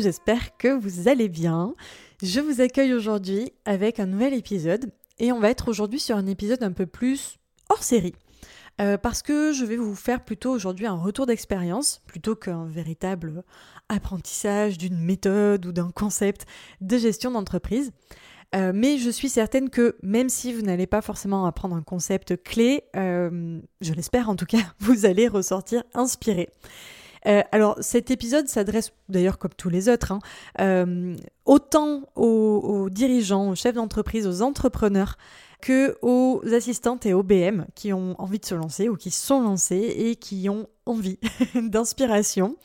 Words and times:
J'espère 0.00 0.56
que 0.56 0.68
vous 0.68 1.08
allez 1.08 1.28
bien. 1.28 1.74
Je 2.22 2.40
vous 2.40 2.60
accueille 2.60 2.94
aujourd'hui 2.94 3.52
avec 3.64 4.00
un 4.00 4.06
nouvel 4.06 4.34
épisode 4.34 4.90
et 5.18 5.32
on 5.32 5.40
va 5.40 5.50
être 5.50 5.68
aujourd'hui 5.68 6.00
sur 6.00 6.16
un 6.16 6.26
épisode 6.26 6.62
un 6.62 6.72
peu 6.72 6.86
plus 6.86 7.38
hors 7.68 7.82
série. 7.82 8.14
Euh, 8.80 8.96
parce 8.96 9.22
que 9.22 9.52
je 9.52 9.64
vais 9.64 9.76
vous 9.76 9.94
faire 9.94 10.24
plutôt 10.24 10.50
aujourd'hui 10.50 10.86
un 10.86 10.94
retour 10.94 11.26
d'expérience 11.26 12.00
plutôt 12.06 12.34
qu'un 12.34 12.64
véritable 12.64 13.44
apprentissage 13.90 14.78
d'une 14.78 14.98
méthode 14.98 15.66
ou 15.66 15.72
d'un 15.72 15.90
concept 15.90 16.46
de 16.80 16.96
gestion 16.96 17.30
d'entreprise. 17.30 17.92
Euh, 18.54 18.72
mais 18.74 18.98
je 18.98 19.10
suis 19.10 19.28
certaine 19.28 19.70
que 19.70 19.96
même 20.02 20.28
si 20.28 20.52
vous 20.52 20.62
n'allez 20.62 20.86
pas 20.86 21.02
forcément 21.02 21.46
apprendre 21.46 21.76
un 21.76 21.82
concept 21.82 22.42
clé, 22.42 22.84
euh, 22.96 23.60
je 23.80 23.92
l'espère 23.92 24.30
en 24.30 24.36
tout 24.36 24.46
cas, 24.46 24.62
vous 24.80 25.04
allez 25.04 25.28
ressortir 25.28 25.84
inspiré. 25.94 26.48
Alors 27.24 27.76
cet 27.80 28.10
épisode 28.10 28.48
s'adresse 28.48 28.92
d'ailleurs 29.08 29.38
comme 29.38 29.52
tous 29.56 29.70
les 29.70 29.88
autres, 29.88 30.12
hein, 30.58 31.16
autant 31.44 32.02
aux, 32.16 32.88
dirigeants, 32.90 33.50
aux 33.50 33.54
chefs 33.54 33.74
d'entreprise, 33.74 34.26
aux 34.26 34.42
entrepreneurs, 34.42 35.16
que 35.60 35.96
aux 36.02 36.42
assistantes 36.52 37.06
et 37.06 37.12
aux 37.12 37.22
BM 37.22 37.66
qui 37.74 37.92
ont 37.92 38.14
envie 38.18 38.38
de 38.38 38.46
se 38.46 38.54
lancer 38.54 38.88
ou 38.88 38.96
qui 38.96 39.10
sont 39.10 39.42
lancées 39.42 39.94
et 39.96 40.16
qui 40.16 40.48
ont 40.48 40.66
envie 40.86 41.18
d'inspiration, 41.54 42.56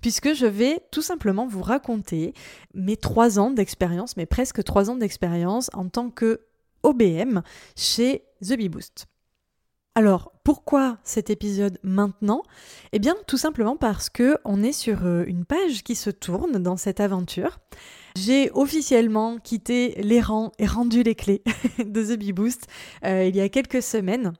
puisque 0.00 0.34
je 0.34 0.46
vais 0.46 0.80
tout 0.90 1.02
simplement 1.02 1.46
vous 1.46 1.62
raconter 1.62 2.34
mes 2.74 2.96
trois 2.96 3.38
ans 3.38 3.50
d'expérience, 3.50 4.16
mes 4.16 4.26
presque 4.26 4.62
trois 4.64 4.90
ans 4.90 4.96
d'expérience 4.96 5.70
en 5.72 5.88
tant 5.88 6.10
que 6.10 6.40
OBM 6.82 7.40
chez 7.76 8.24
The 8.42 8.56
Bee 8.56 8.68
Boost. 8.68 9.06
Alors, 9.94 10.32
pourquoi 10.42 10.96
cet 11.04 11.28
épisode 11.28 11.78
maintenant? 11.82 12.42
Eh 12.92 12.98
bien, 12.98 13.14
tout 13.26 13.36
simplement 13.36 13.76
parce 13.76 14.08
que 14.08 14.38
on 14.44 14.62
est 14.62 14.72
sur 14.72 15.04
euh, 15.04 15.24
une 15.26 15.44
page 15.44 15.84
qui 15.84 15.94
se 15.94 16.08
tourne 16.08 16.62
dans 16.62 16.78
cette 16.78 16.98
aventure. 16.98 17.58
J'ai 18.16 18.50
officiellement 18.52 19.38
quitté 19.38 19.94
les 20.02 20.22
rangs 20.22 20.52
et 20.58 20.66
rendu 20.66 21.02
les 21.02 21.14
clés 21.14 21.42
de 21.78 22.02
The 22.02 22.18
Bee 22.18 22.32
Boost 22.32 22.68
euh, 23.04 23.26
il 23.26 23.36
y 23.36 23.40
a 23.40 23.48
quelques 23.50 23.82
semaines. 23.82 24.32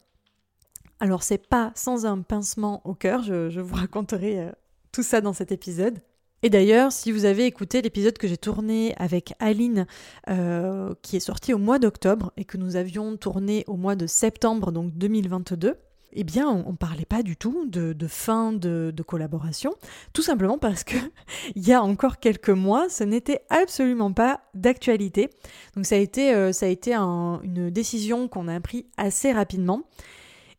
Alors 1.01 1.23
c'est 1.23 1.47
pas 1.49 1.73
sans 1.75 2.07
un 2.07 2.23
pincement 2.23 2.81
au 2.85 2.95
cœur, 2.95 3.23
je, 3.23 3.61
vous 3.61 3.75
raconterai 3.75 4.41
euh, 4.41 4.53
tout 4.91 5.03
ça 5.03 5.21
dans 5.21 5.33
cet 5.35 5.53
épisode. 5.53 5.99
Et 6.43 6.51
d'ailleurs, 6.51 6.91
si 6.91 7.13
vous 7.13 7.25
avez 7.25 7.47
écouté 7.47 7.83
l'épisode 7.83 8.19
que 8.19 8.27
j'ai 8.27 8.37
tourné 8.37 8.95
avec 8.99 9.35
Aline, 9.39 9.87
euh, 10.29 10.93
qui 11.01 11.17
est 11.17 11.21
sorti 11.21 11.55
au 11.55 11.59
mois 11.59 11.79
d'octobre 11.79 12.33
et 12.37 12.45
que 12.45 12.57
nous 12.57 12.75
avions 12.75 13.17
tourné 13.17 13.65
au 13.69 13.77
mois 13.77 13.95
de 13.95 14.09
septembre, 14.09 14.73
donc 14.73 14.93
2022, 14.95 15.77
eh 16.15 16.25
bien, 16.25 16.49
on 16.49 16.73
ne 16.73 16.77
parlait 16.77 17.07
pas 17.07 17.23
du 17.23 17.37
tout 17.37 17.65
de, 17.67 17.95
fin 18.07 18.53
de, 18.53 18.93
collaboration, 19.07 19.73
tout 20.13 20.23
simplement 20.23 20.59
parce 20.59 20.85
que 20.85 20.97
il 21.55 21.67
y 21.67 21.73
a 21.73 21.83
encore 21.83 22.19
quelques 22.19 22.51
mois, 22.51 22.89
ce 22.89 23.05
n'était 23.05 23.43
absolument 23.49 24.13
pas 24.13 24.41
d'actualité. 24.55 25.31
Donc 25.77 25.87
ça 25.87 25.95
a 25.95 25.99
été, 25.99 26.35
euh, 26.35 26.53
ça 26.53 26.67
a 26.67 26.69
été 26.69 26.95
une 26.95 27.71
décision 27.71 28.29
qu'on 28.29 28.49
a 28.49 28.61
prise 28.61 28.85
assez 28.97 29.33
rapidement. 29.33 29.83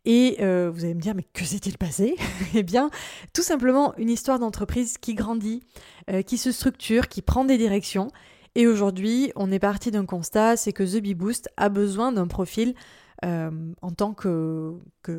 Et 0.05 0.37
euh, 0.41 0.69
vous 0.73 0.83
allez 0.83 0.95
me 0.95 1.01
dire, 1.01 1.15
mais 1.15 1.25
que 1.33 1.45
s'est-il 1.45 1.77
passé? 1.77 2.15
Eh 2.55 2.63
bien, 2.63 2.89
tout 3.33 3.41
simplement 3.41 3.95
une 3.97 4.09
histoire 4.09 4.39
d'entreprise 4.39 4.97
qui 4.97 5.13
grandit, 5.13 5.63
euh, 6.09 6.21
qui 6.21 6.37
se 6.37 6.51
structure, 6.51 7.07
qui 7.07 7.21
prend 7.21 7.45
des 7.45 7.57
directions. 7.57 8.09
Et 8.55 8.67
aujourd'hui, 8.67 9.31
on 9.35 9.51
est 9.51 9.59
parti 9.59 9.91
d'un 9.91 10.05
constat, 10.05 10.57
c'est 10.57 10.73
que 10.73 10.83
The 10.83 11.01
Bee 11.01 11.15
Boost 11.15 11.49
a 11.57 11.69
besoin 11.69 12.11
d'un 12.11 12.27
profil 12.27 12.75
euh, 13.23 13.51
en 13.81 13.91
tant 13.91 14.13
que, 14.13 14.73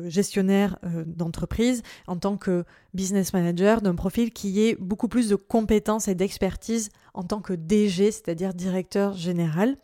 gestionnaire 0.07 0.77
euh, 0.83 1.03
d'entreprise, 1.07 1.81
en 2.05 2.17
tant 2.17 2.37
que 2.37 2.63
business 2.93 3.33
manager, 3.33 3.81
d'un 3.81 3.95
profil 3.95 4.31
qui 4.31 4.61
ait 4.61 4.75
beaucoup 4.79 5.07
plus 5.07 5.27
de 5.27 5.35
compétences 5.35 6.07
et 6.07 6.13
d'expertise 6.13 6.89
en 7.13 7.23
tant 7.23 7.41
que 7.41 7.53
DG, 7.53 8.11
c'est-à-dire 8.11 8.53
directeur 8.53 9.13
général. 9.13 9.77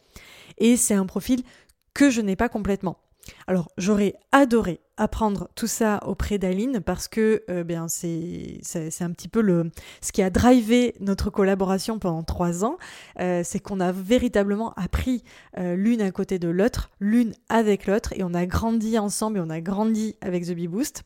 Et 0.60 0.78
c'est 0.78 0.94
un 0.94 1.08
profil 1.08 1.42
que 1.94 2.10
je 2.12 2.22
n'ai 2.22 2.36
pas 2.36 2.50
complètement. 2.50 2.98
Alors 3.48 3.72
j'aurais 3.78 4.16
adoré 4.32 4.82
apprendre 4.98 5.50
tout 5.56 5.68
ça 5.68 6.00
auprès 6.06 6.38
d'Aline 6.38 6.80
parce 6.80 7.08
que 7.08 7.44
euh, 7.50 7.64
bien 7.64 7.88
c'est, 7.88 8.60
c'est, 8.62 9.02
un 9.02 9.12
petit 9.12 9.28
peu 9.28 9.42
le 9.42 9.72
ce 10.02 10.12
qui 10.12 10.22
a 10.22 10.30
drivé 10.30 10.96
notre 11.00 11.30
collaboration 11.30 11.98
pendant 11.98 12.24
trois 12.24 12.64
ans, 12.64 12.78
euh, 13.20 13.42
c'est 13.44 13.60
qu'on 13.60 13.80
a 13.80 13.92
véritablement 13.92 14.74
appris 14.74 15.24
euh, 15.58 15.76
l'une 15.76 16.02
à 16.02 16.12
côté 16.12 16.38
de 16.38 16.50
l'autre, 16.50 16.92
l'une 17.00 17.34
avec 17.50 17.88
l'autre 17.88 18.14
et 18.14 18.24
on 18.24 18.34
a 18.34 18.46
grandi 18.46 19.00
ensemble 19.00 19.40
et 19.40 19.42
on 19.42 19.50
a 19.50 19.60
grandi 19.60 20.16
avec 20.22 20.46
The 20.46 20.52
Bee 20.52 20.68
Boost. 20.68 21.04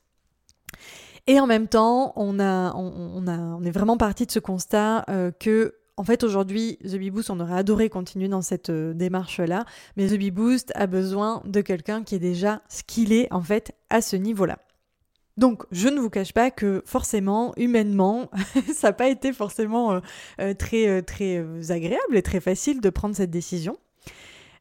Et 1.27 1.39
en 1.39 1.47
même 1.47 1.67
temps, 1.67 2.13
on, 2.17 2.39
a, 2.39 2.75
on, 2.75 3.25
a, 3.25 3.37
on 3.37 3.63
est 3.63 3.71
vraiment 3.71 3.97
parti 3.97 4.27
de 4.27 4.31
ce 4.31 4.37
constat 4.37 5.05
que 5.39 5.73
en 5.97 6.03
fait, 6.03 6.23
aujourd'hui, 6.23 6.77
The 6.83 6.95
Bee 6.95 7.09
Boost, 7.09 7.29
on 7.29 7.39
aurait 7.39 7.57
adoré 7.57 7.89
continuer 7.89 8.27
dans 8.27 8.41
cette 8.41 8.69
euh, 8.69 8.93
démarche-là, 8.93 9.65
mais 9.95 10.07
The 10.07 10.17
Bee 10.17 10.31
Boost 10.31 10.71
a 10.75 10.87
besoin 10.87 11.41
de 11.45 11.61
quelqu'un 11.61 12.03
qui 12.03 12.15
est 12.15 12.19
déjà 12.19 12.61
skillé, 12.67 13.27
en 13.31 13.41
fait, 13.41 13.73
à 13.89 14.01
ce 14.01 14.15
niveau-là. 14.15 14.59
Donc, 15.37 15.63
je 15.71 15.87
ne 15.87 15.99
vous 15.99 16.09
cache 16.09 16.33
pas 16.33 16.51
que 16.51 16.81
forcément, 16.85 17.53
humainement, 17.57 18.29
ça 18.73 18.89
n'a 18.89 18.93
pas 18.93 19.07
été 19.07 19.31
forcément 19.33 19.93
euh, 19.93 19.99
euh, 20.41 20.53
très, 20.53 21.01
très 21.01 21.43
agréable 21.71 22.15
et 22.15 22.21
très 22.21 22.39
facile 22.39 22.81
de 22.81 22.89
prendre 22.89 23.15
cette 23.15 23.31
décision. 23.31 23.77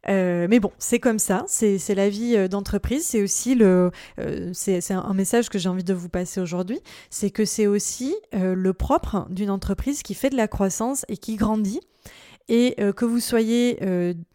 Euh, 0.08 0.46
mais 0.48 0.60
bon, 0.60 0.70
c'est 0.78 0.98
comme 0.98 1.18
ça, 1.18 1.44
c'est 1.46 1.94
la 1.94 2.08
vie 2.08 2.36
euh, 2.36 2.48
d'entreprise. 2.48 3.04
C'est 3.04 3.22
aussi 3.22 3.54
le, 3.54 3.90
euh, 4.18 4.50
c'est 4.52 4.92
un 4.92 5.14
message 5.14 5.48
que 5.48 5.58
j'ai 5.58 5.68
envie 5.68 5.84
de 5.84 5.94
vous 5.94 6.08
passer 6.08 6.40
aujourd'hui, 6.40 6.80
c'est 7.10 7.30
que 7.30 7.44
c'est 7.44 7.66
aussi 7.66 8.14
le 8.32 8.72
propre 8.72 9.26
d'une 9.30 9.50
entreprise 9.50 10.02
qui 10.02 10.14
fait 10.14 10.30
de 10.30 10.36
la 10.36 10.48
croissance 10.48 11.04
et 11.08 11.16
qui 11.16 11.36
grandit. 11.36 11.80
Et 12.48 12.76
que 12.94 13.06
vous 13.06 13.20
soyez 13.20 13.80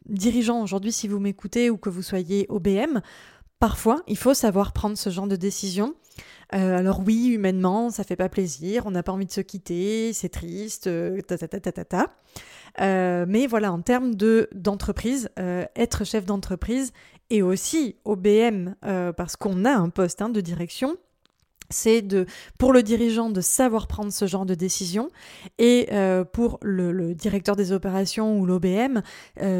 dirigeant 0.07 0.63
aujourd'hui, 0.63 0.91
si 0.91 1.07
vous 1.07 1.19
m'écoutez, 1.19 1.69
ou 1.69 1.77
que 1.77 1.89
vous 1.89 2.01
soyez 2.01 2.47
OBM, 2.49 3.01
parfois 3.59 4.01
il 4.07 4.17
faut 4.17 4.33
savoir 4.33 4.73
prendre 4.73 4.97
ce 4.97 5.11
genre 5.11 5.27
de 5.27 5.35
décision. 5.35 5.93
alors 6.49 7.01
oui, 7.05 7.27
humainement, 7.27 7.91
ça 7.91 8.03
fait 8.03 8.15
pas 8.15 8.29
plaisir, 8.29 8.87
on 8.87 8.91
n'a 8.91 9.03
pas 9.03 9.11
envie 9.11 9.27
de 9.27 9.31
se 9.31 9.41
quitter, 9.41 10.11
c'est 10.13 10.29
triste, 10.29 10.89
ta 11.27 11.37
ta 11.37 11.47
ta 11.47 11.59
ta 11.59 11.71
ta 11.71 11.85
ta. 11.85 12.07
Euh, 12.81 13.25
mais 13.27 13.47
voilà, 13.47 13.71
en 13.71 13.81
termes 13.81 14.15
de 14.15 14.49
d'entreprise, 14.53 15.29
euh, 15.39 15.65
être 15.75 16.05
chef 16.05 16.25
d'entreprise 16.25 16.93
et 17.29 17.41
aussi 17.41 17.95
OBM, 18.05 18.73
euh, 18.85 19.13
parce 19.13 19.35
qu'on 19.35 19.65
a 19.65 19.71
un 19.71 19.89
poste 19.89 20.21
hein, 20.21 20.29
de 20.29 20.41
direction, 20.41 20.97
c'est 21.69 22.01
de 22.01 22.25
pour 22.57 22.73
le 22.73 22.81
dirigeant 22.81 23.29
de 23.29 23.41
savoir 23.41 23.87
prendre 23.87 24.11
ce 24.11 24.25
genre 24.25 24.45
de 24.45 24.55
décision 24.55 25.11
et 25.59 25.89
pour 26.33 26.57
le, 26.63 26.91
le, 26.91 27.13
directeur 27.13 27.55
des 27.55 27.71
opérations 27.71 28.39
ou 28.39 28.47
l'OBM, 28.47 29.03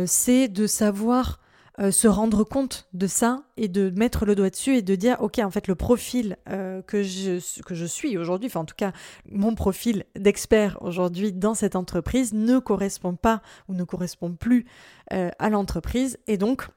c'est 0.07 0.47
de 0.47 0.65
savoir 0.65 1.39
euh, 1.79 1.91
se 1.91 2.07
rendre 2.07 2.43
compte 2.43 2.87
de 2.93 3.07
ça 3.07 3.43
et 3.55 3.69
de 3.69 3.89
mettre 3.91 4.25
le 4.25 4.35
doigt 4.35 4.49
dessus 4.49 4.75
et 4.75 4.81
de 4.81 4.95
dire 4.95 5.17
ok 5.21 5.39
en 5.39 5.49
fait 5.49 5.67
le 5.67 5.75
profil 5.75 6.35
euh, 6.49 6.81
que, 6.81 7.03
je, 7.03 7.61
que 7.61 7.73
je 7.73 7.85
suis 7.85 8.17
aujourd'hui, 8.17 8.47
enfin 8.47 8.61
en 8.61 8.65
tout 8.65 8.75
cas 8.75 8.91
mon 9.31 9.55
profil 9.55 10.03
d'expert 10.17 10.77
aujourd'hui 10.81 11.31
dans 11.31 11.53
cette 11.53 11.77
entreprise 11.77 12.33
ne 12.33 12.59
correspond 12.59 13.15
pas 13.15 13.41
ou 13.69 13.73
ne 13.73 13.85
correspond 13.85 14.33
plus 14.33 14.65
euh, 15.13 15.29
à 15.39 15.49
l'entreprise 15.49 16.17
et 16.27 16.37
donc 16.37 16.67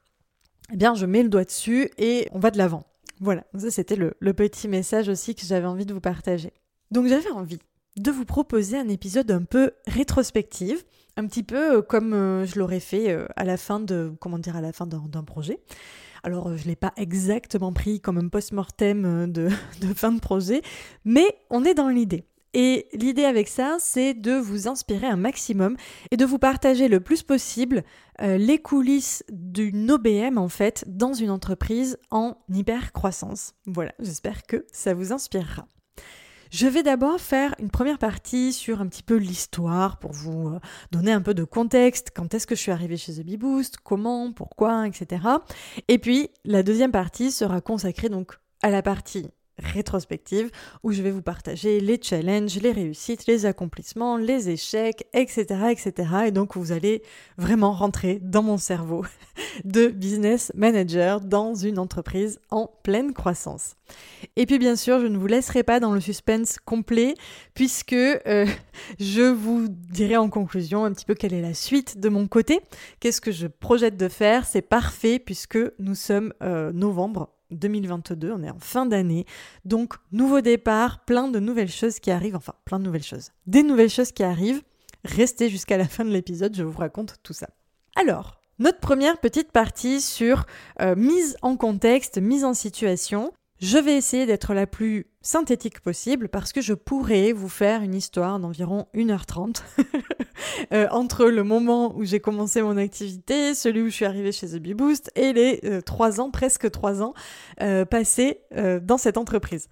eh 0.73 0.77
bien 0.77 0.95
je 0.95 1.07
mets 1.07 1.25
le 1.25 1.29
doigt 1.29 1.45
dessus 1.45 1.91
et 1.99 2.29
on 2.31 2.39
va 2.39 2.53
de 2.53 2.59
l'avant. 2.59 2.85
Voilà, 3.21 3.45
ça 3.59 3.73
c'était 3.73 3.97
le, 3.97 4.15
le 4.21 4.33
petit 4.35 4.69
message 4.69 5.09
aussi 5.09 5.35
que 5.35 5.45
j'avais 5.45 5.67
envie 5.67 5.87
de 5.87 5.95
vous 5.95 6.01
partager. 6.01 6.53
Donc 6.93 7.09
j'avais 7.09 7.31
envie 7.31 7.59
de 7.97 8.11
vous 8.11 8.25
proposer 8.25 8.79
un 8.79 8.89
épisode 8.89 9.31
un 9.31 9.43
peu 9.43 9.73
rétrospective, 9.87 10.85
un 11.17 11.27
petit 11.27 11.43
peu 11.43 11.79
euh, 11.79 11.83
comme 11.83 12.15
euh, 12.15 12.47
je 12.47 12.59
l'aurais 12.59 12.81
fait 12.81 13.11
euh, 13.11 13.27
à 13.37 13.45
la 13.45 13.57
fin 13.57 13.81
de 13.81 14.13
comment 14.21 14.39
dire 14.39 14.57
à 14.57 14.61
la 14.61 14.73
fin 14.73 14.87
d'un 14.87 15.25
projet. 15.25 15.61
Alors 16.23 16.57
je 16.57 16.67
l'ai 16.67 16.77
pas 16.77 16.93
exactement 16.97 17.73
pris 17.73 18.01
comme 18.01 18.19
un 18.19 18.29
post-mortem 18.29 19.27
de, 19.33 19.49
fin 19.95 20.13
de 20.13 20.21
projet, 20.21 20.63
mais 21.05 21.37
on 21.51 21.65
est 21.65 21.75
dans 21.75 21.89
l'idée. 21.89 22.25
Et 22.55 22.87
l'idée 22.93 23.25
avec 23.25 23.49
ça, 23.49 23.79
c'est 23.81 24.13
de 24.13 24.33
vous 24.33 24.69
inspirer 24.69 25.07
un 25.07 25.17
maximum 25.17 25.75
et 26.11 26.19
de 26.19 26.27
vous 26.27 26.39
partager 26.39 26.87
le 26.87 27.01
plus 27.01 27.23
possible 27.23 27.83
les 28.21 28.59
coulisses 28.59 29.25
d'une 29.33 29.91
OBM 29.91 30.37
en 30.37 30.51
fait 30.51 30.85
dans 30.87 31.15
une 31.15 31.31
entreprise 31.31 31.99
en 32.11 32.37
hyper 32.53 32.93
croissance. 32.93 33.55
Voilà, 33.65 33.95
j'espère 34.01 34.43
que 34.43 34.67
ça 34.71 34.93
vous 34.93 35.15
inspirera. 35.15 35.67
Je 36.53 36.67
vais 36.67 36.83
d'abord 36.83 37.19
faire 37.19 37.55
une 37.61 37.71
première 37.71 37.97
partie 37.97 38.53
sur 38.53 38.83
un 38.83 38.87
petit 38.87 39.03
peu 39.03 39.17
l'histoire 39.17 39.99
pour 39.99 40.13
vous 40.13 40.49
euh, 40.49 40.61
donner 40.91 41.11
un 41.11 41.23
peu 41.23 41.33
de 41.33 41.45
contexte, 41.45 42.11
quand 42.15 42.35
est-ce 42.35 42.47
que 42.47 42.55
je 42.55 42.61
suis 42.61 42.71
arrivée 42.71 42.99
chez 42.99 43.15
The 43.15 43.25
Bee 43.25 43.39
Boost, 43.39 43.79
comment, 43.83 44.35
pourquoi, 44.35 44.87
etc. 44.87 45.23
Et 45.89 45.99
puis 45.99 46.29
la 46.45 46.63
deuxième 46.63 46.93
partie 46.93 47.31
sera 47.31 47.63
consacrée 47.63 48.11
donc 48.11 48.35
à 48.61 48.69
la 48.69 48.83
partie 48.83 49.31
rétrospective 49.63 50.51
où 50.83 50.93
je 50.93 51.03
vais 51.03 51.11
vous 51.11 51.23
partager 51.23 51.81
les 51.81 51.99
challenges, 52.01 52.57
les 52.61 52.73
réussites, 52.73 53.27
les 53.27 53.47
accomplissements, 53.47 54.17
les 54.17 54.51
échecs, 54.51 55.07
etc., 55.13 55.45
etc. 55.71 56.09
Et 56.27 56.31
donc 56.31 56.57
vous 56.57 56.73
allez 56.73 57.03
vraiment 57.39 57.73
rentrer 57.73 58.21
dans 58.23 58.43
mon 58.43 58.59
cerveau 58.59 59.05
de 59.65 59.89
business 59.89 60.53
manager 60.55 61.21
dans 61.21 61.55
une 61.55 61.79
entreprise 61.79 62.41
en 62.51 62.71
pleine 62.83 63.13
croissance. 63.13 63.75
Et 64.37 64.47
puis 64.47 64.59
bien 64.59 64.77
sûr, 64.77 65.01
je 65.01 65.07
ne 65.07 65.19
vous 65.19 65.27
laisserai 65.27 65.63
pas 65.63 65.81
dans 65.81 65.93
le 65.93 66.01
suspense 66.01 66.59
complet 66.65 67.15
puisque 67.55 67.93
euh, 67.93 68.47
je 68.99 69.23
vous 69.23 69.69
dirai 69.69 70.17
en 70.17 70.29
conclusion 70.29 70.85
un 70.85 70.93
petit 70.93 71.05
peu 71.05 71.15
quelle 71.15 71.35
est 71.35 71.43
la 71.43 71.55
suite 71.55 71.99
de 71.99 72.09
mon 72.09 72.27
côté, 72.27 72.61
qu'est-ce 73.01 73.21
que 73.21 73.33
je 73.33 73.47
projette 73.47 73.97
de 73.97 74.09
faire? 74.09 74.47
C'est 74.47 74.63
parfait 74.63 75.19
puisque 75.19 75.59
nous 75.79 75.95
sommes 75.95 76.33
euh, 76.43 76.73
novembre 76.73 77.31
2022, 77.53 78.33
on 78.33 78.43
est 78.43 78.51
en 78.51 78.59
fin 78.59 78.87
d'année. 78.87 79.27
Donc, 79.65 79.95
nouveau 80.11 80.41
départ, 80.41 81.05
plein 81.05 81.29
de 81.29 81.39
nouvelles 81.39 81.71
choses 81.71 82.01
qui 82.01 82.11
arrivent, 82.11 82.37
enfin, 82.37 82.55
plein 82.65 82.79
de 82.79 82.85
nouvelles 82.85 83.03
choses. 83.03 83.31
Des 83.47 83.63
nouvelles 83.63 83.91
choses 83.91 84.13
qui 84.13 84.23
arrivent. 84.23 84.63
Restez 85.05 85.49
jusqu'à 85.49 85.77
la 85.77 85.87
fin 85.87 86.05
de 86.05 86.11
l'épisode, 86.11 86.55
je 86.57 86.63
vous 86.63 86.79
raconte 86.79 87.17
tout 87.23 87.33
ça. 87.33 87.49
Alors, 87.97 88.41
notre 88.59 88.79
première 88.79 89.19
petite 89.19 89.51
partie 89.51 90.01
sur 90.01 90.47
euh, 90.81 90.95
mise 90.95 91.37
en 91.43 91.57
contexte, 91.57 92.19
mise 92.19 92.45
en 92.45 92.55
situation. 92.55 93.33
Je 93.61 93.79
vais 93.79 93.97
essayer 93.97 94.27
d'être 94.27 94.55
la 94.55 94.67
plus 94.67 95.07
synthétique 95.21 95.81
possible 95.81 96.29
parce 96.29 96.53
que 96.53 96.61
je 96.61 96.75
pourrais 96.75 97.33
vous 97.33 97.49
faire 97.49 97.83
une 97.83 97.95
histoire 97.95 98.39
d'environ 98.41 98.87
1h30 98.95 99.63
euh, 100.73 100.87
entre 100.91 101.27
le 101.27 101.45
moment 101.45 101.95
où 101.97 102.05
j'ai 102.05 102.21
commencé 102.21 102.63
mon 102.63 102.77
activité, 102.77 103.55
celui 103.55 103.83
où 103.83 103.87
je 103.87 103.95
suis 103.95 104.05
arrivée 104.05 104.33
chez 104.33 104.49
The 104.49 104.57
Bee 104.57 104.75
Boost 104.75 105.11
et 105.17 105.33
les 105.33 105.83
3 105.85 106.21
euh, 106.21 106.23
ans, 106.23 106.31
presque 106.31 106.71
3 106.71 107.03
ans 107.03 107.15
euh, 107.61 107.85
passés 107.85 108.41
dans 108.83 108.99
cette 108.99 109.17
entreprise. 109.17 109.69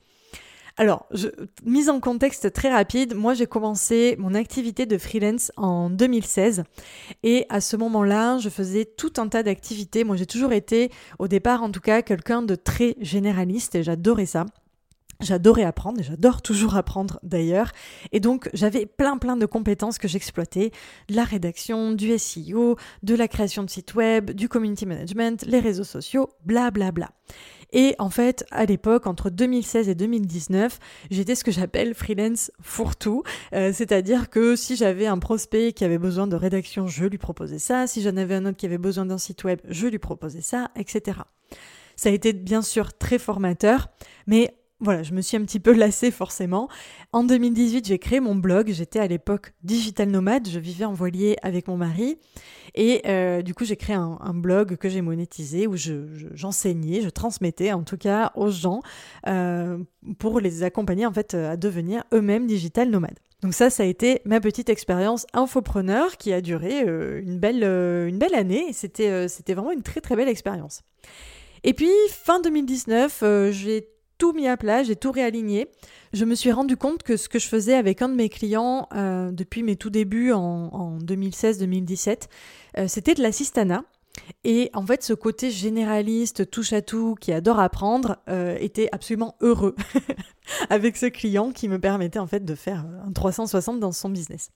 Alors, 0.77 1.07
je, 1.11 1.29
mise 1.67 1.91
en 1.91 2.01
contexte 2.01 2.53
très 2.53 2.71
rapide, 2.71 3.15
moi 3.15 3.35
j'ai 3.35 3.47
commencé 3.47 4.17
mon 4.19 4.35
activité 4.35 4.87
de 4.87 4.97
freelance 4.97 5.53
en 5.57 5.91
2016 5.91 6.63
et 7.23 7.45
à 7.51 7.61
ce 7.61 7.77
moment-là, 7.77 8.39
je 8.39 8.49
faisais 8.49 8.87
tout 8.87 9.13
un 9.19 9.29
tas 9.29 9.43
d'activités. 9.43 10.05
Moi 10.05 10.17
j'ai 10.17 10.27
toujours 10.27 10.53
été, 10.53 10.91
au 11.19 11.29
départ 11.29 11.63
en 11.63 11.71
tout 11.71 11.81
cas, 11.81 12.01
quelqu'un 12.01 12.41
de 12.41 12.55
très 12.55 12.97
généraliste 13.01 13.75
et 13.75 13.83
j'adorais 13.83 14.27
ça. 14.27 14.47
J'adorais 15.21 15.65
apprendre 15.65 16.01
et 16.01 16.03
j'adore 16.03 16.43
toujours 16.43 16.77
apprendre 16.77 17.21
d'ailleurs. 17.23 17.73
Et 18.13 18.21
donc 18.21 18.49
j'avais 18.55 18.87
plein 18.87 19.19
plein 19.19 19.37
de 19.37 19.47
compétences 19.47 19.99
que 19.99 20.09
j'exploitais, 20.09 20.73
de 21.09 21.17
la 21.17 21.25
rédaction, 21.25 21.93
du 21.93 22.17
SEO, 22.19 22.77
de 23.03 23.15
la 23.15 23.29
création 23.29 23.63
de 23.63 23.71
sites 23.71 23.95
web, 23.95 24.31
du 24.31 24.49
community 24.49 24.87
management, 24.87 25.45
les 25.47 25.61
réseaux 25.61 25.85
sociaux, 25.85 26.31
bla 26.45 26.71
bla 26.71 26.91
bla. 26.91 27.11
Et 27.73 27.95
en 27.99 28.11
fait, 28.11 28.45
à 28.51 28.65
l'époque, 28.65 29.07
entre 29.07 29.31
2016 29.31 29.89
et 29.89 29.95
2019, 29.95 30.79
j'étais 31.11 31.35
ce 31.35 31.45
que 31.45 31.53
j'appelle 31.53 31.95
freelance 31.95 32.51
fourre-tout. 32.61 33.23
Euh, 33.53 33.73
c'est-à-dire 33.73 34.31
que 34.31 34.57
si 34.57 34.77
j'avais 34.77 35.07
un 35.07 35.19
prospect 35.19 35.73
qui 35.73 35.85
avait 35.85 35.99
besoin 35.99 36.27
de 36.27 36.37
rédaction, 36.37 36.87
je 36.87 37.05
lui 37.05 37.19
proposais 37.19 37.59
ça. 37.59 37.87
Si 37.87 38.03
j'en 38.03 38.17
avais 38.17 38.35
un 38.35 38.47
autre 38.47 38.57
qui 38.57 38.67
avait 38.67 38.79
besoin 38.79 39.07
d'un 39.07 39.19
site 39.19 39.45
web, 39.45 39.61
je 39.69 39.87
lui 39.87 39.99
proposais 39.99 40.41
ça, 40.41 40.71
etc. 40.77 41.21
Ça 41.97 42.09
a 42.09 42.13
été 42.13 42.33
bien 42.33 42.63
sûr 42.63 42.97
très 42.97 43.19
formateur, 43.19 43.89
mais 44.27 44.55
voilà, 44.81 45.03
je 45.03 45.13
me 45.13 45.21
suis 45.21 45.37
un 45.37 45.43
petit 45.45 45.61
peu 45.61 45.73
lassée 45.73 46.11
forcément. 46.11 46.69
En 47.13 47.23
2018, 47.25 47.87
j'ai 47.87 47.99
créé 47.99 48.19
mon 48.19 48.35
blog. 48.35 48.71
J'étais 48.71 48.99
à 48.99 49.07
l'époque 49.07 49.53
digital 49.63 50.09
nomade. 50.09 50.49
Je 50.49 50.59
vivais 50.59 50.87
en 50.87 50.95
voilier 50.95 51.37
avec 51.43 51.69
mon 51.69 51.77
mari. 51.77 52.19
Et 52.75 53.03
euh, 53.07 53.43
du 53.43 53.53
coup, 53.53 53.65
j'ai 53.65 53.77
créé 53.77 53.97
un, 53.97 54.35
blog 54.35 54.77
que 54.77 54.89
j'ai 54.89 55.03
monétisé 55.03 55.67
où 55.67 55.75
j'enseignais, 55.77 57.03
je, 57.03 57.09
transmettais 57.11 57.73
en 57.73 57.83
tout 57.83 57.99
cas 57.99 58.33
aux 58.37 58.51
gens 58.51 58.81
euh, 59.27 59.79
pour 60.19 60.41
les 60.41 60.63
accompagner 60.63 61.05
en 61.05 61.13
fait 61.13 61.35
à 61.35 61.57
devenir 61.57 62.05
eux-mêmes 62.15 62.47
digital 62.47 62.89
nomades. 62.89 63.19
Donc 63.43 63.55
ça, 63.55 63.71
ça 63.71 63.83
a 63.83 63.87
été 63.87 64.21
ma 64.25 64.41
petite 64.41 64.69
expérience 64.69 65.27
infopreneur 65.33 66.17
qui 66.17 66.33
a 66.33 66.41
duré 66.41 66.85
euh, 66.87 67.21
une, 67.21 67.39
belle, 67.39 67.65
une 67.65 68.19
belle 68.19 68.35
année. 68.35 68.73
C'était 68.73 69.29
c'était 69.29 69.55
vraiment 69.55 69.73
une 69.73 69.83
très 69.83 70.01
très 70.01 70.17
belle 70.17 70.29
expérience. 70.29 70.83
Et 71.65 71.75
puis, 71.75 71.91
fin 72.09 72.41
2019, 72.41 73.51
j'ai 73.51 73.89
tout 74.21 74.33
mis 74.35 74.47
à 74.47 74.57
plat, 74.59 74.83
j'ai 74.85 74.97
tout 74.97 75.11
réaligné. 75.11 75.71
Je 76.13 76.27
me 76.27 76.35
suis 76.35 76.53
rendu 76.53 76.77
compte 76.77 77.03
que 77.03 77.17
ce 77.17 77.29
que 77.29 77.39
je 77.39 77.49
faisais 77.49 77.75
avec 77.75 78.03
un 78.03 78.09
de 78.11 78.15
mes 78.15 78.29
clients 78.29 78.87
euh, 78.95 79.33
depuis 79.33 79.63
mes 79.63 79.77
tout 79.77 79.89
débuts 79.89 80.31
en, 80.33 80.99
2016-2017, 80.99 82.29
euh, 82.79 82.87
c'était 82.87 83.15
de 83.15 83.23
l'assistana. 83.23 83.83
Et 84.45 84.71
en 84.75 84.85
fait, 84.85 85.03
ce 85.03 85.15
côté 85.15 85.51
généraliste, 85.51 86.51
touche 86.51 86.75
à 86.75 86.83
tout, 86.83 87.15
qui 87.19 87.33
adore 87.33 87.61
apprendre, 87.61 88.19
euh, 88.29 88.59
était 88.61 88.91
absolument 88.93 89.37
heureux 89.41 89.75
avec 90.71 90.99
ce 90.99 91.07
client 91.07 91.51
qui 91.51 91.69
me 91.69 91.79
permettait 91.79 92.19
en 92.19 92.27
fait 92.27 92.45
de 92.45 92.55
faire 92.55 92.85
un 93.07 93.13
360 93.13 93.81
dans 93.81 93.93
son 93.93 94.11
business. 94.11 94.51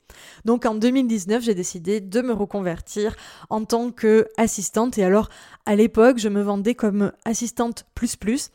Donc 0.44 0.66
en 0.66 0.74
2019, 0.74 1.42
j'ai 1.42 1.54
décidé 1.54 2.00
de 2.02 2.20
me 2.20 2.34
reconvertir 2.34 3.16
en 3.48 3.64
tant 3.64 3.90
qu'assistante. 3.90 4.98
Et 4.98 5.04
alors, 5.04 5.30
à 5.64 5.74
l'époque, 5.74 6.18
je 6.18 6.28
me 6.28 6.42
vendais 6.42 6.74
comme 6.74 7.12
assistante 7.24 7.86
plus 7.94 8.16
plus 8.16 8.50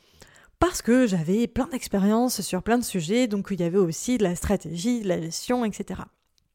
parce 0.60 0.82
que 0.82 1.08
j'avais 1.08 1.48
plein 1.48 1.68
d'expériences 1.68 2.42
sur 2.42 2.62
plein 2.62 2.78
de 2.78 2.84
sujets, 2.84 3.28
donc 3.28 3.48
il 3.52 3.60
y 3.60 3.64
avait 3.64 3.78
aussi 3.78 4.18
de 4.18 4.24
la 4.24 4.36
stratégie, 4.36 5.02
de 5.02 5.08
la 5.08 5.22
gestion, 5.22 5.66
etc. 5.66 6.02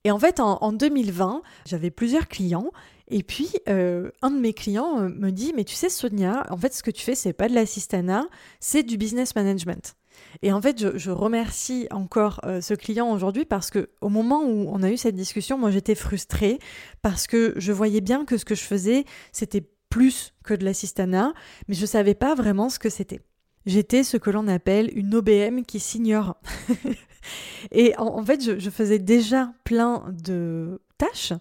Et 0.05 0.11
en 0.11 0.19
fait, 0.19 0.39
en, 0.39 0.73
2020, 0.73 1.43
j'avais 1.65 1.91
plusieurs 1.91 2.29
clients, 2.29 2.71
et 3.09 3.23
puis 3.23 3.51
euh, 3.69 4.11
un 4.21 4.31
de 4.31 4.39
mes 4.39 4.53
clients 4.53 5.01
euh, 5.01 5.09
me 5.09 5.31
dit, 5.31 5.55
mais 5.57 5.65
tu 5.65 5.75
sais 5.75 5.89
Sonia, 5.89 6.45
en 6.51 6.59
fait 6.59 6.75
ce 6.75 6.83
que 6.83 6.91
tu 6.91 7.03
fais, 7.03 7.15
c'est 7.15 7.33
pas 7.33 7.49
de 7.49 7.55
l'assistanat, 7.55 8.27
c'est 8.61 8.83
du 8.83 8.99
business 8.99 9.35
management. 9.35 9.97
Et 10.43 10.53
en 10.53 10.61
fait, 10.61 10.97
je, 10.99 11.11
remercie 11.11 11.89
encore 11.91 12.41
euh, 12.45 12.61
ce 12.61 12.75
client 12.75 13.11
aujourd'hui 13.11 13.45
parce 13.45 13.71
que 13.71 13.89
au 14.01 14.11
moment 14.11 14.43
où 14.45 14.69
on 14.71 14.83
a 14.83 14.91
eu 14.91 14.97
cette 14.97 15.17
discussion, 15.17 15.59
moi 15.59 15.71
j'étais 15.71 15.95
frustrée 15.95 16.59
parce 17.03 17.27
que 17.27 17.55
je 17.57 17.73
voyais 17.73 18.01
bien 18.01 18.25
que 18.25 18.37
ce 18.37 18.45
que 18.45 18.55
je 18.55 18.63
faisais, 18.63 19.05
c'était 19.33 19.65
plus 19.89 20.35
que 20.45 20.55
de 20.55 20.65
l'assistanat, 20.65 21.33
mais 21.69 21.75
je 21.75 21.87
savais 21.87 22.15
pas 22.15 22.35
vraiment 22.35 22.69
ce 22.69 22.79
que 22.79 22.91
c'était. 22.91 23.21
J'étais 23.67 24.05
ce 24.05 24.17
que 24.17 24.31
l'on 24.31 24.47
appelle 24.47 24.91
une 24.97 25.15
OBM 25.15 25.63
qui 25.63 25.81
s'ignore. 25.81 26.37
et 27.71 27.97
en, 27.97 28.25
fait, 28.25 28.61
je, 28.61 28.71
faisais 28.71 28.99
déjà 28.99 29.53
plein 29.65 30.05
de 30.13 30.83
tâches 30.99 31.33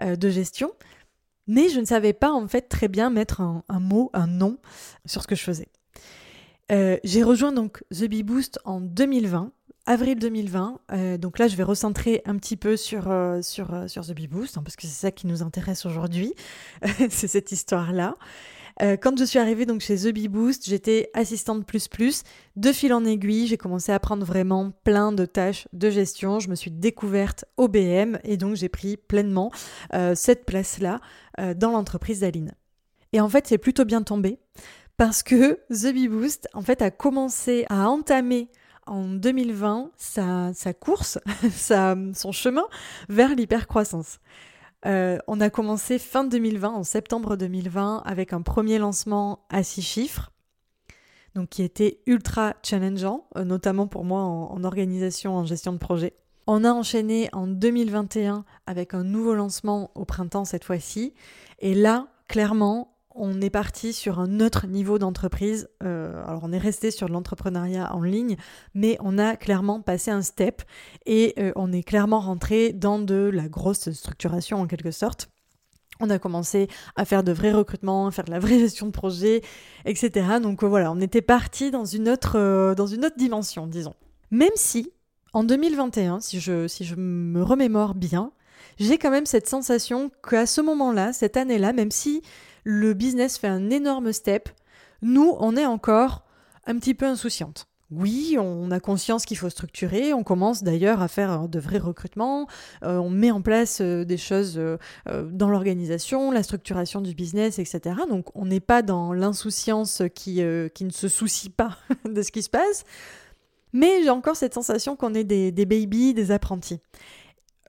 euh, 0.00 0.16
de 0.16 0.28
gestion, 0.28 0.72
mais 1.46 1.68
je 1.68 1.78
ne 1.78 1.84
savais 1.84 2.12
pas 2.12 2.32
en 2.32 2.48
fait 2.48 2.62
très 2.62 2.88
bien 2.88 3.10
mettre 3.10 3.40
un, 3.40 3.80
mot, 3.80 4.10
un 4.12 4.26
nom 4.26 4.58
sur 5.06 5.22
ce 5.22 5.28
que 5.28 5.36
je 5.36 5.42
faisais. 5.42 5.68
Euh, 6.72 6.98
j'ai 7.04 7.22
rejoint 7.22 7.52
donc 7.52 7.82
The 7.90 8.04
Bee 8.04 8.24
Boost 8.24 8.58
en 8.64 8.80
2020, 8.80 9.52
avril 9.86 10.18
2020. 10.18 10.80
Euh, 10.90 11.16
donc 11.16 11.38
là, 11.38 11.46
je 11.46 11.54
vais 11.54 11.62
recentrer 11.62 12.22
un 12.26 12.36
petit 12.36 12.56
peu 12.56 12.76
sur, 12.76 13.04
sur, 13.42 13.84
sur 13.88 14.04
The 14.04 14.12
Bee 14.12 14.26
Boost, 14.26 14.58
hein, 14.58 14.62
parce 14.64 14.74
que 14.74 14.82
c'est 14.82 14.88
ça 14.88 15.10
qui 15.12 15.28
nous 15.28 15.42
intéresse 15.42 15.86
aujourd'hui, 15.86 16.34
c'est 17.08 17.28
cette 17.28 17.52
histoire-là. 17.52 18.16
Euh, 18.80 18.96
quand 18.96 19.18
je 19.18 19.24
suis 19.24 19.38
arrivée 19.38 19.66
donc 19.66 19.80
chez 19.80 19.96
The 19.96 20.08
Bee 20.08 20.28
Boost, 20.28 20.68
j'étais 20.68 21.10
assistante 21.14 21.66
plus 21.66 21.88
plus. 21.88 22.22
De 22.56 22.72
fil 22.72 22.92
en 22.92 23.04
aiguille, 23.04 23.46
j'ai 23.46 23.56
commencé 23.56 23.92
à 23.92 23.98
prendre 23.98 24.24
vraiment 24.24 24.72
plein 24.84 25.12
de 25.12 25.24
tâches 25.24 25.66
de 25.72 25.90
gestion. 25.90 26.38
Je 26.38 26.48
me 26.48 26.54
suis 26.54 26.70
découverte 26.70 27.44
OBM 27.56 28.18
et 28.24 28.36
donc 28.36 28.54
j'ai 28.54 28.68
pris 28.68 28.96
pleinement 28.96 29.50
euh, 29.94 30.14
cette 30.14 30.44
place-là 30.44 31.00
euh, 31.40 31.54
dans 31.54 31.70
l'entreprise 31.70 32.20
d'Aline. 32.20 32.54
Et 33.12 33.20
en 33.20 33.28
fait, 33.28 33.46
c'est 33.46 33.58
plutôt 33.58 33.84
bien 33.84 34.02
tombé 34.02 34.38
parce 34.96 35.22
que 35.22 35.60
The 35.70 35.92
Bee 35.92 36.08
Boost 36.08 36.48
en 36.54 36.62
fait 36.62 36.82
a 36.82 36.90
commencé 36.90 37.64
à 37.68 37.88
entamer 37.88 38.48
en 38.86 39.08
2020 39.08 39.90
sa, 39.96 40.52
course, 40.78 41.18
son 41.52 42.32
chemin 42.32 42.64
vers 43.08 43.34
l'hypercroissance. 43.34 44.18
Euh, 44.86 45.18
on 45.26 45.40
a 45.40 45.50
commencé 45.50 45.98
fin 45.98 46.24
2020, 46.24 46.68
en 46.70 46.84
septembre 46.84 47.36
2020, 47.36 48.02
avec 48.04 48.32
un 48.32 48.42
premier 48.42 48.78
lancement 48.78 49.44
à 49.50 49.62
six 49.62 49.82
chiffres, 49.82 50.30
donc 51.34 51.48
qui 51.48 51.62
était 51.62 52.00
ultra 52.06 52.54
challengeant, 52.62 53.26
euh, 53.36 53.44
notamment 53.44 53.86
pour 53.86 54.04
moi 54.04 54.22
en, 54.22 54.62
organisation, 54.62 55.36
en 55.36 55.44
gestion 55.44 55.72
de 55.72 55.78
projet. 55.78 56.14
On 56.46 56.64
a 56.64 56.72
enchaîné 56.72 57.28
en 57.32 57.46
2021 57.46 58.44
avec 58.66 58.94
un 58.94 59.04
nouveau 59.04 59.34
lancement 59.34 59.90
au 59.94 60.04
printemps 60.04 60.44
cette 60.44 60.64
fois-ci, 60.64 61.12
et 61.58 61.74
là, 61.74 62.06
clairement, 62.28 62.97
on 63.18 63.40
est 63.40 63.50
parti 63.50 63.92
sur 63.92 64.20
un 64.20 64.40
autre 64.40 64.66
niveau 64.66 64.98
d'entreprise. 64.98 65.68
Euh, 65.82 66.24
alors 66.26 66.42
on 66.44 66.52
est 66.52 66.58
resté 66.58 66.90
sur 66.90 67.08
l'entrepreneuriat 67.08 67.94
en 67.94 68.02
ligne, 68.02 68.36
mais 68.74 68.96
on 69.00 69.18
a 69.18 69.36
clairement 69.36 69.80
passé 69.80 70.10
un 70.10 70.22
step 70.22 70.62
et 71.06 71.34
euh, 71.38 71.52
on 71.56 71.72
est 71.72 71.82
clairement 71.82 72.20
rentré 72.20 72.72
dans 72.72 72.98
de 72.98 73.30
la 73.32 73.48
grosse 73.48 73.90
structuration 73.90 74.60
en 74.60 74.66
quelque 74.66 74.90
sorte. 74.90 75.28
On 76.00 76.10
a 76.10 76.18
commencé 76.18 76.68
à 76.94 77.04
faire 77.04 77.24
de 77.24 77.32
vrais 77.32 77.52
recrutements, 77.52 78.06
à 78.06 78.10
faire 78.12 78.24
de 78.24 78.30
la 78.30 78.38
vraie 78.38 78.58
gestion 78.58 78.86
de 78.86 78.92
projet, 78.92 79.42
etc. 79.84 80.38
Donc 80.40 80.62
euh, 80.62 80.66
voilà, 80.66 80.92
on 80.92 81.00
était 81.00 81.22
parti 81.22 81.70
dans 81.70 81.84
une 81.84 82.08
autre, 82.08 82.74
dans 82.76 82.86
une 82.86 83.04
autre 83.04 83.16
dimension, 83.16 83.66
disons. 83.66 83.94
Même 84.30 84.50
si 84.54 84.92
En 85.32 85.44
2021, 85.44 86.20
si 86.20 86.40
je, 86.40 86.66
si 86.68 86.84
je 86.84 86.94
me 86.96 87.42
remémore 87.42 87.94
bien, 87.94 88.32
j'ai 88.78 88.98
quand 88.98 89.10
même 89.10 89.26
cette 89.26 89.48
sensation 89.48 90.10
qu'à 90.28 90.46
ce 90.46 90.60
moment-là, 90.60 91.12
cette 91.12 91.36
année-là, 91.36 91.72
même 91.72 91.90
si 91.90 92.22
le 92.70 92.92
business 92.92 93.38
fait 93.38 93.48
un 93.48 93.70
énorme 93.70 94.12
step, 94.12 94.50
nous, 95.00 95.34
on 95.40 95.56
est 95.56 95.64
encore 95.64 96.26
un 96.66 96.78
petit 96.78 96.92
peu 96.92 97.06
insouciante. 97.06 97.66
Oui, 97.90 98.36
on 98.38 98.70
a 98.70 98.78
conscience 98.78 99.24
qu'il 99.24 99.38
faut 99.38 99.48
structurer, 99.48 100.12
on 100.12 100.22
commence 100.22 100.62
d'ailleurs 100.62 101.00
à 101.00 101.08
faire 101.08 101.32
euh, 101.32 101.48
de 101.48 101.58
vrais 101.58 101.78
recrutements, 101.78 102.46
euh, 102.82 102.98
on 102.98 103.08
met 103.08 103.30
en 103.30 103.40
place 103.40 103.80
euh, 103.80 104.04
des 104.04 104.18
choses 104.18 104.60
dans 105.06 105.48
l'organisation, 105.48 106.30
la 106.30 106.42
structuration 106.42 107.00
du 107.00 107.14
business, 107.14 107.58
etc. 107.58 108.00
Donc 108.10 108.26
on 108.34 108.44
n'est 108.44 108.60
pas 108.60 108.82
dans 108.82 109.14
l'insouciance 109.14 110.02
qui, 110.14 110.42
qui 110.74 110.84
ne 110.84 110.90
se 110.90 111.08
soucie 111.08 111.48
pas 111.48 111.78
de 112.04 112.20
ce 112.20 112.30
qui 112.30 112.42
se 112.42 112.50
passe, 112.50 112.84
mais 113.72 114.02
j'ai 114.02 114.10
encore 114.10 114.36
cette 114.36 114.52
sensation 114.52 114.94
qu'on 114.94 115.14
est 115.14 115.24
des, 115.24 115.52
des 115.52 115.64
babies, 115.64 116.12
des 116.12 116.32
apprentis. 116.32 116.80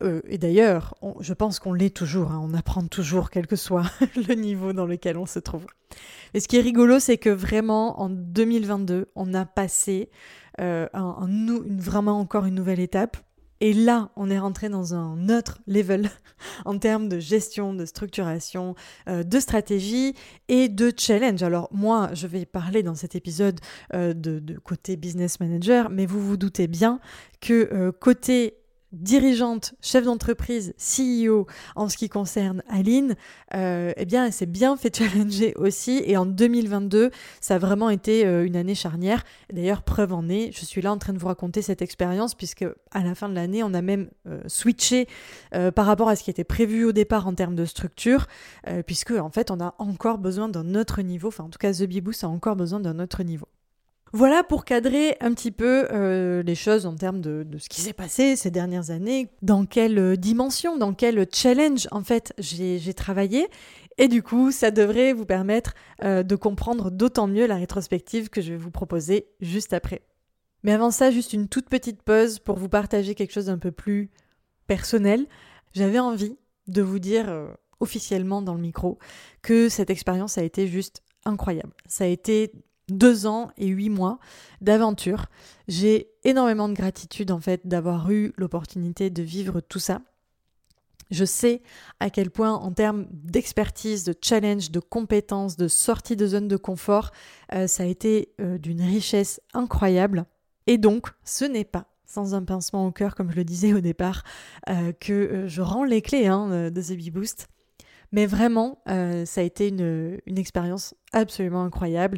Euh, 0.02 0.22
et 0.28 0.38
d'ailleurs, 0.38 0.96
je 1.20 1.34
pense 1.34 1.60
qu'on 1.60 1.74
l'est 1.74 1.96
toujours, 1.96 2.32
hein, 2.32 2.42
on 2.42 2.54
apprend 2.54 2.86
toujours, 2.88 3.30
quel 3.30 3.48
que 3.48 3.56
soit 3.56 3.84
le 4.16 4.34
niveau 4.36 4.74
dans 4.74 4.86
lequel 4.86 5.18
on 5.18 5.26
se 5.26 5.40
trouve. 5.40 5.66
Et 6.34 6.40
ce 6.40 6.48
qui 6.48 6.58
est 6.58 6.62
rigolo, 6.62 7.00
c'est 7.00 7.18
que 7.18 7.30
vraiment, 7.30 8.00
en 8.02 8.10
2022, 8.10 9.08
on 9.16 9.34
a 9.34 9.46
passé 9.46 10.10
euh, 10.62 10.88
vraiment 11.78 12.20
encore 12.20 12.46
une 12.46 12.56
nouvelle 12.56 12.80
étape. 12.80 13.18
Et 13.62 13.74
là, 13.74 14.10
on 14.16 14.30
est 14.30 14.40
rentré 14.40 14.70
dans 14.70 14.94
un 14.94 15.28
autre 15.28 15.60
level 15.68 16.10
en 16.66 16.80
termes 16.80 17.10
de 17.10 17.20
gestion, 17.20 17.74
de 17.74 17.86
structuration, 17.86 18.76
euh, 19.10 19.24
de 19.24 19.40
stratégie 19.42 20.14
et 20.48 20.70
de 20.70 20.94
challenge. 20.96 21.44
Alors 21.44 21.68
moi, 21.74 22.10
je 22.14 22.26
vais 22.26 22.46
parler 22.46 22.84
dans 22.84 22.96
cet 22.96 23.16
épisode 23.16 23.60
de, 23.94 24.14
de, 24.14 24.58
côté 24.60 24.96
business 24.96 25.42
manager, 25.42 25.90
mais 25.90 26.06
vous 26.06 26.26
vous 26.26 26.38
doutez 26.38 26.68
bien 26.68 27.02
que 27.42 27.90
côté 28.00 28.60
dirigeante, 28.92 29.74
chef 29.82 30.06
d'entreprise, 30.06 30.74
CEO 30.78 31.48
en 31.76 31.90
ce 31.90 31.98
qui 31.98 32.10
concerne 32.10 32.64
Aline, 32.70 33.16
euh, 33.54 33.92
eh 33.98 34.06
bien, 34.06 34.26
elle 34.26 34.34
s'est 34.34 34.46
bien 34.46 34.76
fait 34.78 34.96
challenger 34.96 35.54
aussi. 35.58 36.02
Et 36.06 36.18
en 36.18 36.26
2022, 36.26 37.12
ça 37.42 37.56
a 37.56 37.58
vraiment 37.58 37.90
été 37.90 38.26
euh, 38.26 38.46
une 38.46 38.56
année 38.56 38.76
charnière. 38.76 39.24
D'ailleurs, 39.54 39.84
preuve 39.84 40.14
en 40.14 40.28
est, 40.30 40.52
je 40.52 40.66
suis 40.66 40.82
là 40.82 40.92
en 40.92 40.98
train 40.98 41.14
de 41.14 41.20
vous 41.20 41.28
raconter 41.28 41.62
cette 41.62 41.82
expérience, 41.82 42.36
puisque 42.36 42.66
à 42.92 43.04
la 43.04 43.16
fin 43.16 43.30
de 43.30 43.36
l'année, 43.36 43.64
on 43.64 43.74
a 43.74 43.82
même 43.82 44.10
euh, 44.28 44.42
switché 44.48 45.08
par 45.76 45.86
rapport 45.86 46.10
à 46.10 46.16
ce 46.16 46.24
qui 46.24 46.30
était 46.30 46.44
prévu 46.44 46.86
au 46.86 46.92
départ 46.92 47.28
en 47.28 47.34
termes 47.34 47.56
de 47.56 47.66
structure, 47.66 48.28
puisque 48.86 49.12
en 49.12 49.30
fait, 49.30 49.52
on 49.52 49.60
a 49.60 49.76
encore 49.78 50.18
besoin 50.18 50.48
d'un 50.48 50.76
autre 50.76 51.02
niveau. 51.02 51.30
Enfin, 51.30 51.46
en 51.46 51.50
tout 51.50 51.58
cas, 51.58 51.74
The 51.74 51.84
Beboost 51.84 52.24
a 52.24 52.30
encore 52.30 52.56
besoin 52.56 52.80
d'un 52.80 53.00
autre 53.00 53.24
niveau. 53.24 53.48
Voilà 54.12 54.44
pour 54.44 54.66
cadrer 54.66 55.16
un 55.20 55.34
petit 55.34 55.52
peu 55.52 55.88
euh, 55.92 56.42
les 56.42 56.56
choses 56.56 56.88
en 56.88 56.96
termes 56.96 57.22
de, 57.22 57.46
ce 57.60 57.70
qui 57.70 57.82
s'est 57.82 57.94
passé 57.94 58.36
ces 58.36 58.50
dernières 58.50 58.90
années, 58.90 59.30
dans 59.44 59.66
quelle 59.66 60.00
euh, 60.00 60.16
dimension, 60.16 60.78
dans 60.78 60.94
quel 60.94 61.28
challenge 61.32 61.88
en 61.92 62.04
fait 62.04 62.34
j'ai 62.40 62.94
travaillé. 62.94 63.48
Et 64.00 64.08
du 64.08 64.24
coup, 64.24 64.52
ça 64.52 64.72
devrait 64.72 65.14
vous 65.14 65.26
permettre 65.26 65.74
euh, 66.04 66.24
de 66.24 66.36
comprendre 66.36 66.90
d'autant 66.90 67.28
mieux 67.28 67.46
la 67.46 67.58
rétrospective 67.58 68.30
que 68.30 68.42
je 68.42 68.52
vais 68.52 68.58
vous 68.58 68.72
proposer 68.72 69.28
juste 69.42 69.74
après. 69.74 70.02
Mais 70.64 70.72
avant 70.72 70.90
ça, 70.90 71.12
juste 71.12 71.34
une 71.34 71.48
toute 71.48 71.70
petite 71.70 72.02
pause 72.02 72.40
pour 72.40 72.58
vous 72.58 72.70
partager 72.70 73.14
quelque 73.14 73.34
chose 73.34 73.46
d'un 73.46 73.60
peu 73.60 73.72
plus 73.72 74.10
personnel. 74.68 75.28
J'avais 75.74 76.00
envie 76.00 76.36
de 76.68 76.82
vous 76.82 77.00
dire 77.00 77.32
officiellement 77.80 78.42
dans 78.42 78.56
le 78.56 78.62
micro 78.62 78.98
que 79.42 79.70
cette 79.70 79.90
expérience 79.90 80.38
a 80.38 80.44
été 80.44 80.68
juste 80.68 81.04
incroyable. 81.26 81.74
Ça 81.86 82.06
a 82.06 82.08
été 82.08 82.52
deux 82.92 83.28
ans 83.28 83.52
et 83.58 83.68
huit 83.68 83.90
mois 83.90 84.20
d'aventure. 84.62 85.26
J'ai 85.68 86.10
énormément 86.24 86.70
de 86.70 86.74
gratitude 86.74 87.32
en 87.32 87.40
fait 87.40 87.68
d'avoir 87.68 88.12
eu 88.12 88.34
l'opportunité 88.38 89.10
de 89.10 89.24
vivre 89.24 89.62
tout 89.62 89.80
ça. 89.80 90.02
Je 91.12 91.26
sais 91.26 91.64
à 92.00 92.10
quel 92.10 92.30
point 92.30 92.54
en 92.54 92.72
termes 92.72 93.08
d'expertise, 93.12 94.04
de 94.04 94.14
challenge, 94.22 94.70
de 94.70 94.80
compétences, 94.80 95.58
de 95.58 95.68
sortie 95.68 96.16
de 96.16 96.28
zone 96.28 96.48
de 96.48 96.58
confort, 96.58 97.12
euh, 97.54 97.66
ça 97.66 97.84
a 97.84 97.86
été 97.88 98.34
euh, 98.40 98.58
d'une 98.58 98.82
richesse 98.82 99.42
incroyable. 99.54 100.26
Et 100.68 100.78
donc, 100.78 101.08
ce 101.24 101.46
n'est 101.46 101.66
pas 101.66 101.88
sans 102.06 102.34
un 102.34 102.44
pincement 102.44 102.88
au 102.88 102.92
cœur, 102.92 103.16
comme 103.16 103.32
je 103.32 103.36
le 103.36 103.44
disais 103.44 103.74
au 103.74 103.82
départ, 103.82 104.24
euh, 104.70 104.92
que 104.94 105.46
je 105.48 105.62
rends 105.62 105.84
les 105.84 106.02
clés 106.02 106.28
hein, 106.28 106.70
de 106.72 106.82
The 106.82 107.12
Boost. 107.12 107.48
Mais 108.12 108.26
vraiment, 108.26 108.82
ça 108.88 109.42
a 109.42 109.44
été 109.44 109.68
une 109.68 110.20
expérience 110.40 110.96
absolument 111.14 111.62
incroyable. 111.62 112.18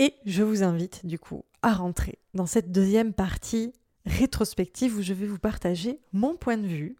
Et 0.00 0.14
je 0.24 0.42
vous 0.42 0.62
invite 0.62 1.04
du 1.04 1.18
coup 1.18 1.44
à 1.60 1.74
rentrer 1.74 2.18
dans 2.32 2.46
cette 2.46 2.72
deuxième 2.72 3.12
partie 3.12 3.74
rétrospective 4.06 4.96
où 4.96 5.02
je 5.02 5.12
vais 5.12 5.26
vous 5.26 5.38
partager 5.38 6.00
mon 6.14 6.36
point 6.36 6.56
de 6.56 6.66
vue, 6.66 6.96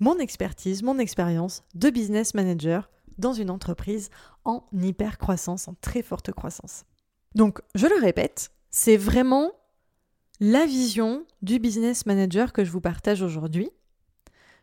mon 0.00 0.18
expertise, 0.18 0.82
mon 0.82 0.98
expérience 0.98 1.64
de 1.74 1.88
business 1.88 2.34
manager 2.34 2.90
dans 3.16 3.32
une 3.32 3.48
entreprise 3.48 4.10
en 4.44 4.64
hyper 4.70 5.16
croissance, 5.16 5.66
en 5.66 5.72
très 5.80 6.02
forte 6.02 6.30
croissance. 6.32 6.84
Donc, 7.34 7.62
je 7.74 7.86
le 7.86 7.98
répète, 7.98 8.52
c'est 8.68 8.98
vraiment 8.98 9.52
la 10.38 10.66
vision 10.66 11.24
du 11.40 11.58
business 11.58 12.04
manager 12.04 12.52
que 12.52 12.64
je 12.64 12.70
vous 12.70 12.82
partage 12.82 13.22
aujourd'hui. 13.22 13.70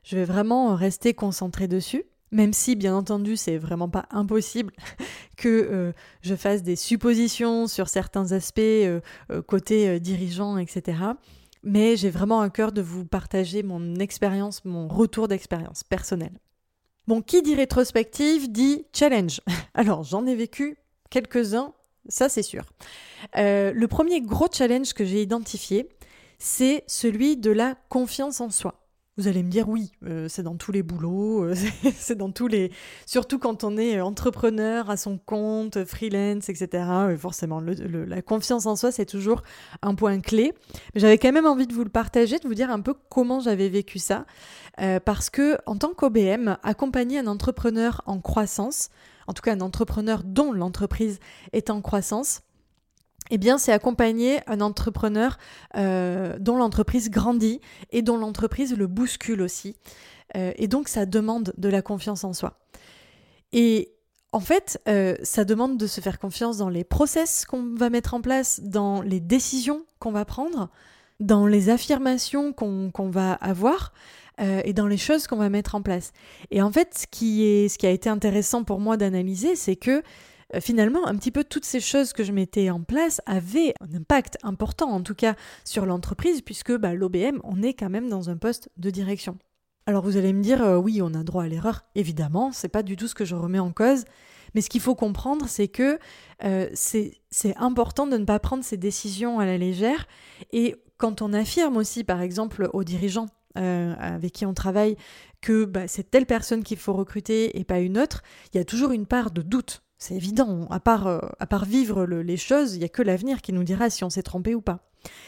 Je 0.03 0.15
vais 0.15 0.25
vraiment 0.25 0.75
rester 0.75 1.15
concentré 1.15 1.67
dessus 1.67 2.03
même 2.31 2.53
si, 2.53 2.75
bien 2.75 2.95
entendu, 2.95 3.38
c'est 3.38 3.57
vraiment 3.57 3.89
pas 3.89 4.05
impossible 4.12 4.74
que 5.38 5.48
euh, 5.48 5.91
je 6.21 6.36
fasse 6.36 6.63
des 6.63 6.75
suppositions 6.75 7.67
sur 7.67 7.89
certains 7.89 8.31
aspects 8.31 8.59
euh, 8.59 9.01
euh, 9.31 9.41
côté 9.41 10.00
dirigeant, 10.00 10.57
etc. 10.57 11.00
Mais 11.63 11.98
j'ai 11.98 12.09
vraiment 12.09 12.41
un 12.41 12.50
cœur 12.50 12.71
de 12.71 12.81
vous 12.81 13.05
partager 13.05 13.63
mon 13.63 13.95
expérience, 13.95 14.63
mon 14.63 14.88
retour 14.88 15.27
d'expérience 15.27 15.83
personnelle. 15.83 16.38
Bon, 17.07 17.21
qui 17.21 17.41
dit 17.41 17.55
rétrospective 17.55 18.51
dit 18.51 18.86
challenge. 18.93 19.41
Alors, 19.74 20.03
j'en 20.03 20.25
ai 20.25 20.36
vécu 20.36 20.77
quelques-uns, 21.09 21.74
ça 22.07 22.29
c'est 22.29 22.43
sûr. 22.43 22.65
le 23.36 23.86
premier 23.88 24.21
gros 24.21 24.48
challenge 24.51 24.93
que 24.93 25.03
j'ai 25.03 25.21
identifié, 25.21 25.89
c'est 26.38 26.83
celui 26.88 27.36
de 27.36 27.51
la 27.51 27.75
confiance 27.89 28.39
en 28.39 28.51
soi. 28.51 28.78
Vous 29.19 29.27
allez 29.27 29.43
me 29.43 29.49
dire 29.49 29.67
oui, 29.67 29.91
euh, 30.05 30.29
c'est 30.29 30.43
dans 30.43 30.55
tous 30.55 30.71
les 30.71 30.81
boulots, 30.81 31.43
euh, 31.43 31.53
c'est 31.93 32.15
dans 32.15 32.31
tous 32.31 32.47
les, 32.47 32.71
surtout 33.05 33.38
quand 33.38 33.65
on 33.65 33.77
est 33.77 33.99
entrepreneur 33.99 34.89
à 34.89 34.95
son 34.95 35.17
compte, 35.17 35.83
freelance, 35.83 36.47
etc. 36.47 36.85
forcément, 37.17 37.59
la 37.59 38.21
confiance 38.21 38.65
en 38.65 38.77
soi 38.77 38.93
c'est 38.93 39.05
toujours 39.05 39.41
un 39.81 39.93
point 39.93 40.21
clé. 40.21 40.53
Mais 40.95 41.01
j'avais 41.01 41.17
quand 41.17 41.33
même 41.33 41.45
envie 41.45 41.67
de 41.67 41.73
vous 41.73 41.83
le 41.83 41.89
partager, 41.89 42.39
de 42.39 42.47
vous 42.47 42.53
dire 42.53 42.71
un 42.71 42.79
peu 42.79 42.93
comment 43.09 43.41
j'avais 43.41 43.67
vécu 43.67 43.99
ça, 43.99 44.25
euh, 44.79 45.01
parce 45.01 45.29
que 45.29 45.57
en 45.65 45.75
tant 45.75 45.93
qu'OBM, 45.93 46.55
accompagner 46.63 47.19
un 47.19 47.27
entrepreneur 47.27 48.01
en 48.05 48.21
croissance, 48.21 48.88
en 49.27 49.33
tout 49.33 49.41
cas 49.41 49.53
un 49.53 49.59
entrepreneur 49.59 50.23
dont 50.23 50.53
l'entreprise 50.53 51.19
est 51.51 51.69
en 51.69 51.81
croissance, 51.81 52.43
eh 53.29 53.38
bien, 53.38 53.57
c'est 53.57 53.71
accompagner 53.71 54.39
un 54.48 54.62
entrepreneur 54.62 55.38
euh, 55.75 56.38
dont 56.39 56.57
l'entreprise 56.57 57.09
grandit 57.09 57.62
et 57.91 58.01
dont 58.01 58.17
l'entreprise 58.17 58.75
le 58.75 58.88
bouscule 58.88 59.41
aussi. 59.41 59.75
Euh, 60.36 60.51
et 60.55 60.67
donc, 60.67 60.88
ça 60.88 61.05
demande 61.05 61.53
de 61.57 61.69
la 61.69 61.81
confiance 61.81 62.24
en 62.24 62.33
soi. 62.33 62.59
Et 63.51 63.91
en 64.31 64.39
fait, 64.39 64.81
euh, 64.88 65.15
ça 65.24 65.43
demande 65.43 65.77
de 65.77 65.88
se 65.88 66.01
faire 66.01 66.19
confiance 66.19 66.57
dans 66.57 66.69
les 66.69 66.83
process 66.83 67.45
qu'on 67.45 67.75
va 67.75 67.89
mettre 67.89 68.13
en 68.13 68.21
place, 68.21 68.62
dans 68.63 69.01
les 69.01 69.19
décisions 69.19 69.86
qu'on 70.00 70.12
va 70.12 70.25
prendre, 70.25 70.69
dans 71.19 71.45
les 71.45 71.69
affirmations 71.69 72.53
qu'on 72.53 73.09
va 73.09 73.33
avoir 73.33 73.93
et 74.63 74.71
dans 74.71 74.88
les 74.88 74.95
choses 74.95 75.27
qu'on 75.27 75.36
va 75.36 75.50
mettre 75.50 75.75
en 75.75 75.81
place. 75.81 76.13
Et 76.50 76.62
en 76.62 76.71
fait, 76.71 76.98
ce 76.98 77.07
qui, 77.07 77.43
est, 77.43 77.67
ce 77.67 77.77
qui 77.77 77.86
a 77.86 77.89
été 77.89 78.07
intéressant 78.07 78.63
pour 78.63 78.79
moi 78.79 78.95
d'analyser, 78.95 79.57
c'est 79.57 79.75
que 79.75 80.01
euh, 80.01 80.01
finalement, 80.59 81.05
un 81.07 81.15
petit 81.15 81.31
peu 81.31 81.43
toutes 81.43 81.65
ces 81.65 81.79
choses 81.79 82.13
que 82.13 82.23
je 82.23 82.31
mettais 82.31 82.69
en 82.69 82.81
place 82.81 83.21
avaient 83.25 83.73
un 83.81 83.95
impact 83.95 84.37
important, 84.43 84.89
en 84.89 85.01
tout 85.01 85.15
cas 85.15 85.35
sur 85.63 85.85
l'entreprise, 85.85 86.41
puisque 86.41 86.75
bah, 86.75 86.93
l'OBM, 86.93 87.39
on 87.43 87.61
est 87.61 87.73
quand 87.73 87.89
même 87.89 88.09
dans 88.09 88.29
un 88.29 88.37
poste 88.37 88.69
de 88.77 88.89
direction. 88.89 89.37
Alors 89.85 90.03
vous 90.03 90.17
allez 90.17 90.33
me 90.33 90.41
dire, 90.41 90.63
euh, 90.63 90.77
oui, 90.77 91.01
on 91.01 91.13
a 91.13 91.23
droit 91.23 91.43
à 91.43 91.47
l'erreur, 91.47 91.83
évidemment, 91.95 92.51
c'est 92.51 92.69
pas 92.69 92.83
du 92.83 92.95
tout 92.95 93.07
ce 93.07 93.15
que 93.15 93.25
je 93.25 93.35
remets 93.35 93.59
en 93.59 93.71
cause, 93.71 94.05
mais 94.53 94.61
ce 94.61 94.69
qu'il 94.69 94.81
faut 94.81 94.95
comprendre, 94.95 95.47
c'est 95.47 95.67
que 95.67 95.99
euh, 96.43 96.69
c'est 96.73 97.55
important 97.57 98.07
de 98.07 98.17
ne 98.17 98.25
pas 98.25 98.39
prendre 98.39 98.63
ces 98.63 98.77
décisions 98.77 99.39
à 99.39 99.45
la 99.45 99.57
légère, 99.57 100.07
et 100.51 100.75
quand 100.97 101.21
on 101.21 101.33
affirme 101.33 101.77
aussi, 101.77 102.03
par 102.03 102.21
exemple, 102.21 102.69
aux 102.73 102.83
dirigeants 102.83 103.27
avec 103.55 104.31
qui 104.31 104.45
on 104.45 104.53
travaille 104.53 104.95
que 105.41 105.65
bah, 105.65 105.87
c'est 105.87 106.09
telle 106.09 106.25
personne 106.25 106.63
qu'il 106.63 106.77
faut 106.77 106.93
recruter 106.93 107.59
et 107.59 107.65
pas 107.65 107.79
une 107.79 107.97
autre, 107.97 108.21
il 108.53 108.57
y 108.57 108.61
a 108.61 108.63
toujours 108.63 108.91
une 108.91 109.05
part 109.05 109.31
de 109.31 109.41
doute 109.41 109.81
c'est 109.99 110.15
évident, 110.15 110.65
à 110.69 110.79
part, 110.79 111.07
euh, 111.07 111.19
à 111.39 111.45
part 111.45 111.65
vivre 111.65 112.05
les 112.05 112.37
choses, 112.37 112.75
il 112.75 112.79
n'y 112.79 112.85
a 112.85 112.89
que 112.89 113.01
l'avenir 113.01 113.41
qui 113.41 113.51
nous 113.51 113.63
dira 113.63 113.89
si 113.89 114.05
on 114.05 114.09
s'est 114.09 114.23
trompé 114.23 114.55
ou 114.55 114.61
pas. 114.61 114.79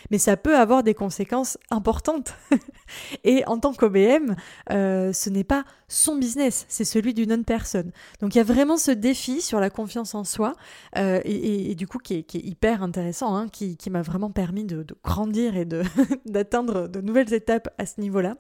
Mais 0.09 0.17
ça 0.17 0.37
peut 0.37 0.57
avoir 0.57 0.83
des 0.83 0.93
conséquences 0.93 1.57
importantes. 1.69 2.35
et 3.23 3.45
en 3.45 3.57
tant 3.57 3.73
qu'OBM, 3.73 4.35
euh, 4.71 5.13
ce 5.13 5.29
n'est 5.29 5.43
pas 5.43 5.63
son 5.91 6.15
business, 6.15 6.65
c'est 6.69 6.85
celui 6.85 7.13
d'une 7.13 7.33
autre 7.33 7.43
personne. 7.43 7.91
Donc 8.21 8.33
il 8.33 8.37
y 8.37 8.41
a 8.41 8.45
vraiment 8.45 8.77
ce 8.77 8.91
défi 8.91 9.41
sur 9.41 9.59
la 9.59 9.69
confiance 9.69 10.15
en 10.15 10.23
soi, 10.23 10.53
euh, 10.97 11.19
et, 11.25 11.75
du 11.75 11.85
coup 11.85 11.97
qui 11.97 12.13
est, 12.15 12.33
hyper 12.33 12.81
intéressant, 12.81 13.35
hein, 13.35 13.47
qui, 13.49 13.77
m'a 13.89 14.01
vraiment 14.01 14.31
permis 14.31 14.63
de, 14.63 14.85
grandir 15.03 15.57
et 15.57 15.65
d'atteindre 16.25 16.87
de, 16.87 17.01
nouvelles 17.01 17.33
étapes 17.33 17.69
à 17.77 17.85
ce 17.85 17.99
niveau-là. 17.99 18.37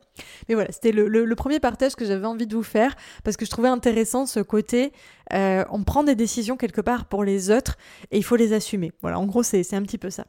Mais 0.47 0.55
voilà, 0.55 0.71
c'était 0.71 0.93
le, 0.93 1.35
premier 1.35 1.59
partage 1.59 1.95
que 1.95 2.05
j'avais 2.05 2.27
envie 2.27 2.47
de 2.47 2.55
vous 2.55 2.63
faire, 2.63 2.95
parce 3.23 3.35
que 3.35 3.45
je 3.45 3.49
trouvais 3.49 3.69
intéressant 3.69 4.25
ce 4.25 4.39
côté, 4.39 4.93
euh, 5.33 5.65
on 5.71 5.83
prend 5.83 6.03
des 6.03 6.15
décisions 6.15 6.55
quelque 6.55 6.81
part 6.81 7.05
pour 7.05 7.23
les 7.23 7.51
autres, 7.51 7.77
et 8.11 8.17
il 8.17 8.23
faut 8.23 8.37
les 8.37 8.53
assumer. 8.53 8.93
Voilà, 9.01 9.19
en 9.19 9.25
gros 9.25 9.43
c'est 9.43 9.73
un 9.73 9.81
petit 9.81 9.97
peu 9.97 10.09
ça. 10.09 10.25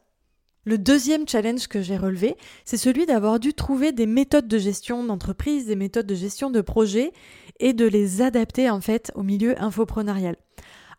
Le 0.64 0.78
deuxième 0.78 1.26
challenge 1.26 1.66
que 1.66 1.82
j'ai 1.82 1.96
relevé, 1.96 2.36
c'est 2.64 2.76
celui 2.76 3.04
d'avoir 3.04 3.40
dû 3.40 3.52
trouver 3.52 3.90
des 3.90 4.06
méthodes 4.06 4.46
de 4.46 4.58
gestion 4.58 5.02
d'entreprise, 5.02 5.66
des 5.66 5.74
méthodes 5.74 6.06
de 6.06 6.14
gestion 6.14 6.50
de 6.50 6.60
projet 6.60 7.12
et 7.58 7.72
de 7.72 7.84
les 7.84 8.22
adapter 8.22 8.70
en 8.70 8.80
fait 8.80 9.10
au 9.16 9.24
milieu 9.24 9.60
infoprenarial. 9.60 10.36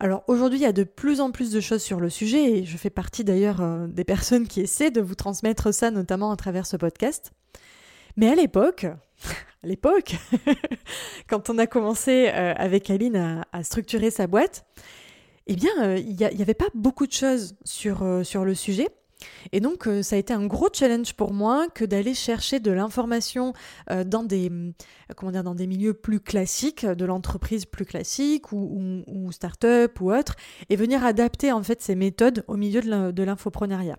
Alors 0.00 0.22
aujourd'hui, 0.26 0.58
il 0.58 0.62
y 0.62 0.66
a 0.66 0.72
de 0.72 0.84
plus 0.84 1.22
en 1.22 1.30
plus 1.30 1.50
de 1.50 1.60
choses 1.60 1.82
sur 1.82 1.98
le 1.98 2.10
sujet 2.10 2.58
et 2.58 2.64
je 2.66 2.76
fais 2.76 2.90
partie 2.90 3.24
d'ailleurs 3.24 3.62
euh, 3.62 3.86
des 3.86 4.04
personnes 4.04 4.46
qui 4.46 4.60
essaient 4.60 4.90
de 4.90 5.00
vous 5.00 5.14
transmettre 5.14 5.72
ça, 5.72 5.90
notamment 5.90 6.30
à 6.30 6.36
travers 6.36 6.66
ce 6.66 6.76
podcast. 6.76 7.32
Mais 8.18 8.28
à 8.28 8.34
l'époque, 8.34 8.86
l'époque, 9.62 10.16
quand 11.26 11.48
on 11.48 11.56
a 11.56 11.66
commencé 11.66 12.28
euh, 12.34 12.52
avec 12.56 12.90
Aline 12.90 13.44
à, 13.50 13.64
structurer 13.64 14.10
sa 14.10 14.26
boîte, 14.26 14.66
eh 15.46 15.56
bien, 15.56 15.72
euh, 15.82 15.96
il 15.96 16.16
n'y 16.16 16.42
avait 16.42 16.52
pas 16.52 16.68
beaucoup 16.74 17.06
de 17.06 17.12
choses 17.12 17.56
sur 17.64 18.04
le 18.04 18.54
sujet. 18.54 18.88
Et 19.52 19.60
donc, 19.60 19.86
euh, 19.86 20.02
ça 20.02 20.16
a 20.16 20.18
été 20.18 20.32
un 20.32 20.46
gros 20.46 20.68
challenge 20.72 21.14
pour 21.14 21.32
moi 21.32 21.66
que 21.74 21.84
d'aller 21.84 22.14
chercher 22.14 22.60
de 22.60 22.70
l'information 22.70 23.52
euh, 23.90 24.04
dans 24.04 24.22
des 24.22 24.50
comment 25.16 25.32
dire 25.32 25.44
dans 25.44 25.54
des 25.54 25.66
milieux 25.66 25.94
plus 25.94 26.20
classiques, 26.20 26.86
de 26.86 27.04
l'entreprise 27.04 27.66
plus 27.66 27.84
classique 27.84 28.52
ou, 28.52 29.02
ou, 29.06 29.32
start-up 29.32 30.00
ou 30.00 30.12
autre, 30.12 30.36
et 30.70 30.76
venir 30.76 31.04
adapter 31.04 31.52
en 31.52 31.62
fait 31.62 31.82
ces 31.82 31.94
méthodes 31.94 32.44
au 32.48 32.56
milieu 32.56 32.80
de 32.80 33.22
l'infoprenariat. 33.22 33.98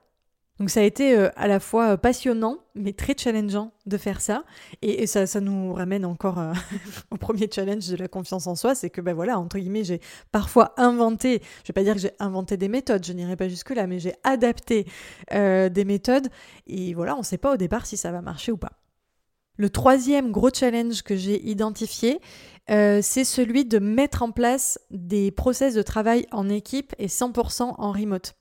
Donc 0.60 0.70
ça 0.70 0.80
a 0.80 0.84
été 0.84 1.18
euh, 1.18 1.30
à 1.36 1.48
la 1.48 1.60
fois 1.60 1.92
euh, 1.92 1.98
passionnant, 1.98 2.60
mais 2.76 2.94
très 2.94 3.14
challengeant 3.18 3.74
de 3.86 3.98
faire 3.98 4.22
ça. 4.22 4.46
Et, 4.82 5.06
ça, 5.06 5.26
nous 5.42 5.74
ramène 5.74 6.06
encore 6.06 6.40
euh, 6.40 6.54
au 7.12 7.18
premier 7.18 7.50
challenge 7.54 7.90
de 7.90 7.98
la 7.98 8.08
confiance 8.08 8.48
en 8.48 8.56
soi, 8.56 8.74
c'est 8.74 8.90
que 8.90 9.02
ben 9.02 9.14
voilà, 9.14 9.38
entre 9.38 9.58
guillemets, 9.58 9.84
j'ai 9.84 10.00
parfois 10.32 10.74
inventé, 10.78 11.42
je 11.64 11.68
vais 11.70 11.74
pas 11.74 11.84
dire 11.84 11.96
que 11.96 12.00
j'ai 12.00 12.14
inventé 12.20 12.56
des 12.56 12.70
méthodes, 12.70 13.06
je 13.06 13.12
n'irai 13.12 13.36
pas 13.36 13.50
jusque 13.50 13.72
là, 13.72 13.86
mais 13.86 14.00
j'ai 14.00 14.14
adapté 14.24 14.86
des 15.32 15.86
méthodes. 15.86 16.30
Et 16.68 16.94
voilà, 16.94 17.16
on 17.16 17.20
ne 17.20 17.24
sait 17.24 17.38
pas 17.38 17.54
au 17.54 17.58
départ 17.58 17.86
si 17.86 17.98
ça 17.98 18.12
va 18.12 18.22
marcher 18.22 18.52
ou 18.52 18.58
pas. 18.58 18.72
Le 19.58 19.70
troisième 19.70 20.32
gros 20.32 20.50
challenge 20.54 21.02
que 21.02 21.16
j'ai 21.16 21.42
identifié, 21.48 22.20
c'est 22.68 23.24
celui 23.24 23.64
de 23.66 23.80
mettre 23.80 24.24
en 24.24 24.32
place 24.32 24.80
des 24.90 25.32
process 25.32 25.76
de 25.76 25.82
travail 25.82 26.26
en 26.32 26.50
équipe 26.50 26.94
et 26.98 27.08
100% 27.08 27.76
en 27.78 27.92
remote. 27.92 28.34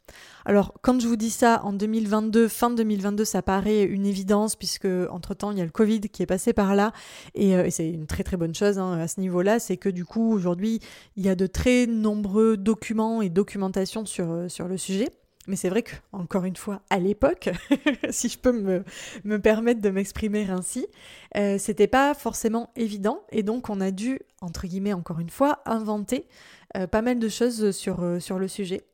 Alors, 0.44 0.74
quand 0.82 1.00
je 1.00 1.08
vous 1.08 1.16
dis 1.16 1.30
ça, 1.30 1.62
en 1.64 1.72
2022, 1.72 2.48
fin 2.48 2.70
2022, 2.70 3.24
ça 3.24 3.42
paraît 3.42 3.82
une 3.84 4.04
évidence, 4.04 4.56
puisque 4.56 4.88
entre-temps, 5.10 5.52
il 5.52 5.58
y 5.58 5.60
a 5.62 5.64
le 5.64 5.70
Covid 5.70 6.00
qui 6.00 6.22
est 6.22 6.26
passé 6.26 6.52
par 6.52 6.74
là, 6.74 6.92
et, 7.34 7.56
euh, 7.56 7.68
c'est 7.70 7.88
une 7.88 8.06
très 8.06 8.24
très 8.24 8.36
bonne 8.36 8.54
chose 8.54 8.78
hein, 8.78 8.98
à 8.98 9.08
ce 9.08 9.20
niveau-là, 9.20 9.58
c'est 9.58 9.78
que 9.78 9.88
du 9.88 10.04
coup, 10.04 10.32
aujourd'hui, 10.32 10.80
il 11.16 11.24
y 11.24 11.28
a 11.28 11.34
de 11.34 11.46
très 11.46 11.86
nombreux 11.86 12.56
documents 12.56 13.22
et 13.22 13.30
documentations 13.30 14.04
sur, 14.04 14.30
euh, 14.30 14.48
sur 14.48 14.68
le 14.68 14.76
sujet. 14.76 15.08
Mais 15.46 15.56
c'est 15.56 15.68
vrai 15.68 15.82
que, 15.82 15.94
encore 16.12 16.44
une 16.44 16.56
fois, 16.56 16.80
à 16.88 16.98
l'époque, 16.98 17.50
si 18.10 18.28
je 18.28 18.38
peux 18.38 18.52
me, 19.24 19.38
permettre 19.38 19.80
de 19.80 19.90
m'exprimer 19.90 20.48
ainsi, 20.48 20.86
euh, 21.36 21.58
c'était 21.58 21.86
pas 21.86 22.14
forcément 22.14 22.70
évident. 22.76 23.24
Et 23.30 23.42
donc, 23.42 23.68
on 23.68 23.80
a 23.80 23.90
dû, 23.90 24.20
entre 24.40 24.66
guillemets, 24.66 24.94
encore 24.94 25.20
une 25.20 25.30
fois, 25.30 25.60
inventer 25.66 26.26
pas 26.90 27.02
mal 27.02 27.20
de 27.20 27.28
choses 27.28 27.70
sur, 27.70 28.20
sur 28.20 28.40
le 28.40 28.48
sujet. 28.48 28.84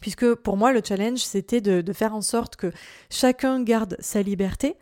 Puisque 0.00 0.34
pour 0.34 0.56
moi, 0.56 0.72
le 0.72 0.80
challenge, 0.84 1.20
c'était 1.20 1.60
de, 1.60 1.92
faire 1.92 2.14
en 2.14 2.20
sorte 2.20 2.56
que 2.56 2.72
chacun 3.10 3.62
garde 3.62 3.96
sa 4.00 4.22
liberté, 4.22 4.76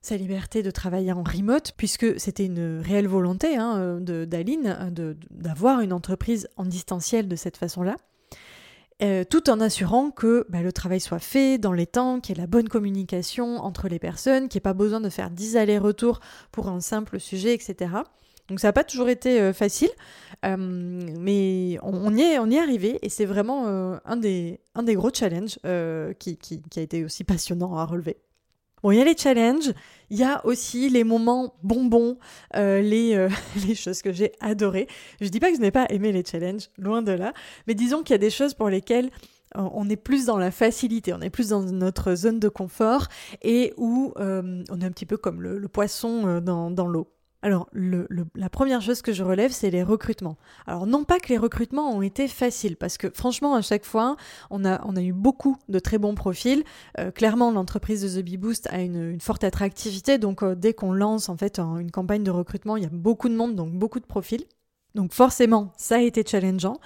sa 0.00 0.16
liberté 0.16 0.62
de 0.62 0.70
travailler 0.70 1.12
en 1.12 1.22
remote, 1.22 1.72
puisque 1.76 2.18
c'était 2.18 2.46
une 2.46 2.80
réelle 2.80 3.08
volonté 3.08 3.56
hein, 3.56 3.98
d'Aline 4.00 4.92
d'avoir 5.30 5.80
une 5.80 5.92
entreprise 5.92 6.48
en 6.56 6.64
distanciel 6.64 7.28
de 7.28 7.36
cette 7.36 7.56
façon-là. 7.56 7.96
Euh, 9.02 9.24
tout 9.24 9.50
en 9.50 9.60
assurant 9.60 10.12
que 10.12 10.46
bah, 10.48 10.62
le 10.62 10.72
travail 10.72 11.00
soit 11.00 11.18
fait 11.18 11.58
dans 11.58 11.72
les 11.72 11.86
temps, 11.86 12.20
qu'il 12.20 12.36
y 12.36 12.38
ait 12.38 12.42
la 12.42 12.46
bonne 12.46 12.68
communication 12.68 13.56
entre 13.56 13.88
les 13.88 13.98
personnes, 13.98 14.48
qu'il 14.48 14.58
n'y 14.58 14.60
ait 14.60 14.70
pas 14.70 14.72
besoin 14.72 15.00
de 15.00 15.08
faire 15.08 15.30
10 15.30 15.56
allers-retours 15.56 16.20
pour 16.52 16.68
un 16.68 16.80
simple 16.80 17.18
sujet, 17.18 17.54
etc. 17.54 17.90
Donc 18.48 18.60
ça 18.60 18.68
n'a 18.68 18.72
pas 18.72 18.84
toujours 18.84 19.08
été 19.08 19.40
euh, 19.40 19.52
facile, 19.52 19.90
euh, 20.44 20.56
mais 20.56 21.78
on, 21.82 22.14
y 22.14 22.20
est, 22.20 22.38
on 22.38 22.48
y 22.48 22.54
est 22.54 22.60
arrivé 22.60 23.00
et 23.02 23.08
c'est 23.08 23.24
vraiment 23.24 23.66
un, 24.04 24.16
des, 24.16 24.60
gros 24.76 25.10
challenges 25.12 25.58
qui, 26.20 26.36
qui, 26.36 26.62
a 26.76 26.82
été 26.82 27.04
aussi 27.04 27.24
passionnant 27.24 27.76
à 27.76 27.84
relever. 27.84 28.18
Bon, 28.84 28.90
il 28.90 28.98
y 28.98 29.00
a 29.00 29.04
les 29.04 29.16
challenges, 29.16 29.72
il 30.10 30.18
y 30.18 30.24
a 30.24 30.44
aussi 30.44 30.90
les 30.90 31.04
moments 31.04 31.54
bonbons, 31.62 32.18
les, 32.54 33.28
les 33.66 33.74
choses 33.74 34.02
que 34.02 34.12
j'ai 34.12 34.32
adorées. 34.40 34.88
Je 35.22 35.28
dis 35.28 35.40
pas 35.40 35.48
que 35.48 35.56
je 35.56 35.62
n'ai 35.62 35.70
pas 35.70 35.86
aimé 35.88 36.12
les 36.12 36.22
challenges, 36.22 36.68
loin 36.76 37.00
de 37.00 37.12
là, 37.12 37.32
mais 37.66 37.72
disons 37.72 38.02
qu'il 38.02 38.12
y 38.12 38.14
a 38.14 38.18
des 38.18 38.28
choses 38.28 38.52
pour 38.52 38.68
lesquelles 38.68 39.10
on 39.54 39.88
est 39.88 39.96
plus 39.96 40.26
dans 40.26 40.36
la 40.36 40.50
facilité, 40.50 41.14
on 41.14 41.22
est 41.22 41.30
plus 41.30 41.48
dans 41.48 41.62
notre 41.62 42.14
zone 42.14 42.38
de 42.38 42.50
confort 42.50 43.06
et 43.40 43.72
où 43.78 44.12
on 44.18 44.80
est 44.80 44.84
un 44.84 44.90
petit 44.90 45.06
peu 45.06 45.16
comme 45.16 45.40
le, 45.40 45.56
le 45.56 45.68
poisson 45.68 46.42
dans, 46.42 46.70
dans 46.70 46.86
l'eau. 46.86 47.13
Alors, 47.44 47.68
la 47.74 48.48
première 48.48 48.80
chose 48.80 49.02
que 49.02 49.12
je 49.12 49.22
relève, 49.22 49.52
c'est 49.52 49.68
les 49.68 49.82
recrutements. 49.82 50.38
Alors, 50.66 50.86
non 50.86 51.04
pas 51.04 51.20
que 51.20 51.28
les 51.28 51.36
recrutements 51.36 51.94
ont 51.94 52.00
été 52.00 52.26
faciles, 52.26 52.74
parce 52.74 52.96
que 52.96 53.10
franchement, 53.10 53.54
à 53.54 53.60
chaque 53.60 53.84
fois, 53.84 54.16
on 54.48 54.64
a, 54.64 55.02
eu 55.02 55.12
beaucoup 55.12 55.58
de 55.68 55.78
très 55.78 55.98
bons 55.98 56.14
profils. 56.14 56.64
Euh, 56.98 57.10
clairement, 57.10 57.50
l'entreprise 57.50 58.00
de 58.00 58.18
The 58.18 58.24
Bee 58.24 58.38
Boost 58.38 58.66
a 58.70 58.80
une, 58.80 59.20
forte 59.20 59.44
attractivité, 59.44 60.16
donc 60.16 60.42
euh, 60.42 60.54
dès 60.54 60.72
qu'on 60.72 60.94
lance 60.94 61.28
en 61.28 61.36
fait 61.36 61.58
une 61.58 61.90
campagne 61.90 62.24
de 62.24 62.30
recrutement, 62.30 62.78
il 62.78 62.84
y 62.84 62.86
a 62.86 62.90
beaucoup 62.90 63.28
de 63.28 63.36
monde, 63.36 63.54
donc 63.54 63.74
beaucoup 63.74 64.00
de 64.00 64.06
profils. 64.06 64.46
Donc 64.94 65.12
forcément, 65.12 65.70
ça 65.76 65.96
a 65.96 66.00
été 66.00 66.24
challengeant. 66.26 66.80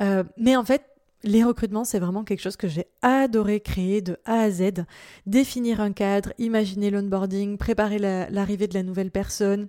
Euh, 0.00 0.24
mais 0.36 0.56
en 0.56 0.64
fait, 0.64 0.82
les 1.22 1.44
recrutements, 1.44 1.84
c'est 1.84 1.98
vraiment 1.98 2.24
quelque 2.24 2.40
chose 2.40 2.56
que 2.56 2.68
j'ai 2.68 2.86
adoré 3.02 3.60
créer 3.60 4.00
de 4.00 4.16
A 4.24 4.40
à 4.40 4.50
Z. 4.50 4.84
Définir 5.26 5.80
un 5.80 5.92
cadre, 5.92 6.32
imaginer 6.38 6.90
l'onboarding, 6.90 7.58
préparer 7.58 7.98
l'arrivée 7.98 8.68
de 8.68 8.74
la 8.74 8.82
nouvelle 8.82 9.10
personne. 9.10 9.68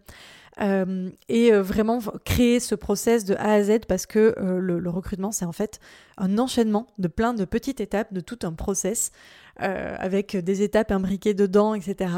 Euh, 0.59 1.09
et 1.29 1.53
euh, 1.53 1.61
vraiment 1.61 1.99
créer 2.25 2.59
ce 2.59 2.75
process 2.75 3.23
de 3.23 3.35
A 3.35 3.53
à 3.53 3.63
Z 3.63 3.79
parce 3.87 4.05
que 4.05 4.35
euh, 4.37 4.59
le, 4.59 4.89
recrutement, 4.89 5.31
c'est 5.31 5.45
en 5.45 5.53
fait 5.53 5.79
un 6.17 6.37
enchaînement 6.37 6.87
de 6.97 7.07
plein 7.07 7.33
de 7.33 7.45
petites 7.45 7.79
étapes, 7.79 8.13
de 8.13 8.19
tout 8.19 8.39
un 8.43 8.53
process, 8.53 9.11
avec 9.57 10.35
des 10.35 10.63
étapes 10.63 10.91
imbriquées 10.91 11.35
dedans, 11.35 11.75
etc. 11.75 12.11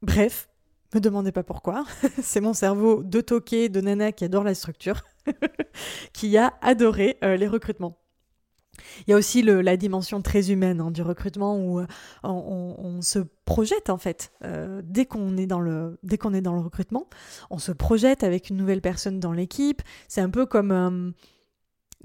Bref, 0.00 0.48
me 0.94 1.00
demandez 1.00 1.32
pas 1.32 1.42
pourquoi. 1.42 1.84
c'est 2.22 2.40
mon 2.40 2.52
cerveau 2.52 3.02
de 3.02 3.20
toqué, 3.20 3.68
de 3.68 3.80
nana 3.80 4.12
qui 4.12 4.24
adore 4.24 4.44
la 4.44 4.54
structure, 4.54 5.02
qui 6.12 6.38
a 6.38 6.54
adoré 6.62 7.18
les 7.22 7.48
recrutements. 7.48 7.98
Il 9.06 9.10
y 9.10 9.14
a 9.14 9.16
aussi 9.16 9.42
la 9.42 9.76
dimension 9.76 10.22
très 10.22 10.50
humaine 10.50 10.80
hein, 10.80 10.90
du 10.90 11.02
recrutement 11.02 11.58
où 11.58 11.80
euh, 11.80 11.86
on, 12.22 13.00
se 13.00 13.20
projette 13.44 13.90
en 13.90 13.98
fait 13.98 14.32
euh, 14.44 14.82
dès 14.84 15.06
qu'on 15.06 15.36
est 15.36 15.46
dans 15.46 15.60
le 15.60 15.98
dès 16.02 16.18
qu'on 16.18 16.34
est 16.34 16.40
dans 16.40 16.54
le 16.54 16.60
recrutement, 16.60 17.08
on 17.50 17.58
se 17.58 17.72
projette 17.72 18.24
avec 18.24 18.50
une 18.50 18.56
nouvelle 18.56 18.80
personne 18.80 19.20
dans 19.20 19.32
l'équipe. 19.32 19.82
C'est 20.08 20.20
un 20.20 20.30
peu 20.30 20.46
comme 20.46 20.72
euh, 20.72 21.10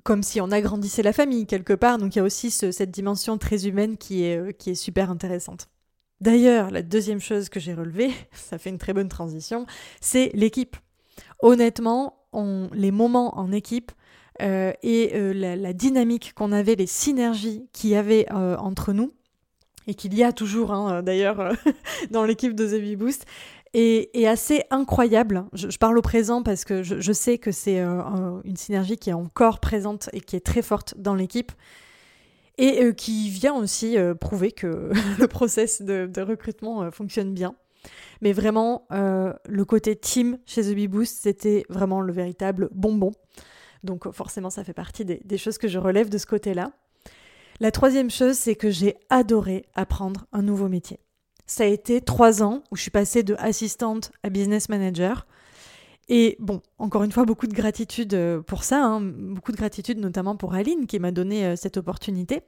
comme 0.04 0.24
si 0.24 0.42
on 0.42 0.52
agrandissait 0.52 1.04
la 1.04 1.14
famille 1.14 1.46
quelque 1.48 1.74
part. 1.74 1.98
Donc 1.98 2.16
il 2.16 2.20
y 2.20 2.22
a 2.22 2.26
aussi 2.26 2.52
cette 2.52 2.92
dimension 2.92 3.38
très 3.38 3.68
humaine 3.68 3.98
qui 3.98 4.24
est 4.24 4.58
qui 4.58 4.72
est 4.72 4.76
super 4.76 5.10
intéressante. 5.10 5.70
D'ailleurs, 6.22 6.72
la 6.72 6.82
deuxième 6.82 7.20
chose 7.20 7.50
que 7.50 7.60
j'ai 7.60 7.74
relevée, 7.74 8.12
ça 8.32 8.58
fait 8.58 8.70
une 8.70 8.78
très 8.78 8.94
bonne 8.94 9.10
transition, 9.10 9.66
c'est 10.00 10.32
l'équipe. 10.34 10.78
Honnêtement, 11.42 12.28
on, 12.32 12.70
les 12.74 12.92
moments 12.92 13.38
en 13.38 13.52
équipe, 13.52 13.92
euh, 14.42 14.74
et 14.82 15.12
euh, 15.14 15.34
la, 15.34 15.74
dynamique 15.74 16.34
qu'on 16.36 16.52
avait, 16.52 16.76
les 16.76 16.88
synergies 16.88 17.68
qu'il 17.72 17.92
y 17.92 17.96
avait 17.96 18.26
euh, 18.32 18.56
entre 18.58 18.94
nous, 18.94 19.14
et 19.86 19.94
qu'il 19.94 20.16
y 20.16 20.24
a 20.24 20.32
toujours 20.32 20.72
hein, 20.72 21.04
d'ailleurs 21.04 21.54
dans 22.12 22.24
l'équipe 22.24 22.56
de 22.56 22.66
The 22.66 22.98
Boost, 22.98 23.26
est, 23.74 24.26
assez 24.26 24.64
incroyable. 24.70 25.46
Je, 25.54 25.78
parle 25.78 25.98
au 25.98 26.02
présent 26.02 26.44
parce 26.44 26.64
que 26.64 26.84
je, 26.84 27.12
sais 27.12 27.38
que 27.38 27.52
c'est 27.52 27.80
une 27.80 28.56
synergie 28.56 28.98
qui 28.98 29.10
est 29.10 29.14
encore 29.14 29.60
présente 29.60 30.10
et 30.14 30.22
qui 30.22 30.36
est 30.36 30.46
très 30.46 30.62
forte 30.62 30.94
dans 30.98 31.16
l'équipe 31.16 31.52
et 32.60 32.94
qui 32.94 33.32
vient 33.32 33.56
aussi 33.56 33.98
prouver 34.22 34.52
que 34.52 34.92
le 35.20 35.28
process 35.28 35.82
de, 35.82 36.22
recrutement 36.22 36.92
fonctionne 36.92 37.34
bien. 37.34 37.56
Mais 38.22 38.32
vraiment, 38.32 38.86
le 38.92 39.66
côté 39.66 39.96
team 39.96 40.38
chez 40.46 40.62
The 40.62 40.76
Bee 40.76 40.88
Boost, 40.88 41.24
c'était 41.24 41.66
vraiment 41.68 42.00
le 42.00 42.14
véritable 42.14 42.70
bonbon. 42.72 43.12
Donc 43.84 44.12
forcément, 44.12 44.50
ça 44.50 44.64
fait 44.64 44.74
partie 44.74 45.06
des, 45.06 45.38
choses 45.38 45.58
que 45.58 45.68
je 45.68 45.78
relève 45.78 46.10
de 46.10 46.18
ce 46.18 46.26
côté-là. 46.26 46.72
La 47.60 47.72
troisième 47.72 48.10
chose, 48.10 48.36
c'est 48.36 48.56
que 48.56 48.70
j'ai 48.70 48.96
adoré 49.10 49.66
apprendre 49.76 50.26
un 50.32 50.42
nouveau 50.42 50.70
métier. 50.70 51.00
Ça 51.46 51.66
a 51.66 51.68
été 51.68 52.02
trois 52.02 52.42
ans 52.42 52.64
où 52.72 52.76
je 52.76 52.82
suis 52.82 52.92
passée 52.92 53.24
de 53.24 53.36
assistante 53.38 54.12
à 54.24 54.30
business 54.30 54.70
manager. 54.70 55.28
Et 56.10 56.36
bon, 56.40 56.62
encore 56.80 57.04
une 57.04 57.12
fois, 57.12 57.26
beaucoup 57.26 57.48
de 57.48 57.54
gratitude 57.54 58.14
euh, 58.14 58.42
pour 58.42 58.64
ça, 58.64 58.84
hein. 58.84 59.02
beaucoup 59.02 59.52
de 59.52 59.58
gratitude 59.58 60.00
notamment 60.00 60.36
pour 60.36 60.54
Aline 60.54 60.86
qui 60.88 61.00
m'a 61.00 61.12
donné 61.12 61.46
euh, 61.46 61.56
cette 61.56 61.78
opportunité. 61.78 62.42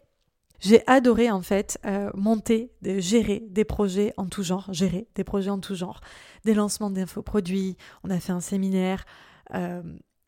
J'ai 0.60 0.86
adoré 0.88 1.30
en 1.32 1.42
fait 1.42 1.78
euh, 1.86 2.10
monter, 2.16 2.72
gérer 2.82 3.44
des 3.50 3.66
projets 3.66 4.14
en 4.18 4.26
tout 4.26 4.44
genre, 4.44 4.68
gérer 4.74 5.08
des 5.16 5.24
projets 5.24 5.50
en 5.50 5.60
tout 5.60 5.76
genre, 5.76 6.02
des 6.46 6.54
lancements 6.54 6.90
d'infoproduits, 6.90 7.78
on 8.04 8.10
a 8.10 8.20
fait 8.20 8.32
un 8.32 8.42
séminaire. 8.42 9.06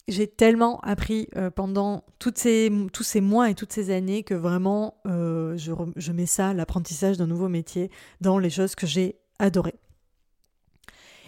J'ai 0.07 0.27
tellement 0.27 0.79
appris 0.81 1.27
pendant 1.55 2.05
toutes 2.19 2.37
ces, 2.37 2.71
tous 2.93 3.03
ces 3.03 3.21
mois 3.21 3.49
et 3.49 3.55
toutes 3.55 3.73
ces 3.73 3.91
années 3.91 4.23
que 4.23 4.33
vraiment 4.33 5.01
je, 5.05 5.71
je 5.95 6.11
mets 6.11 6.25
ça, 6.25 6.53
l'apprentissage 6.53 7.17
d'un 7.17 7.27
nouveau 7.27 7.49
métier, 7.49 7.91
dans 8.21 8.39
les 8.39 8.49
choses 8.49 8.75
que 8.75 8.87
j'ai 8.87 9.19
adorées. 9.39 9.79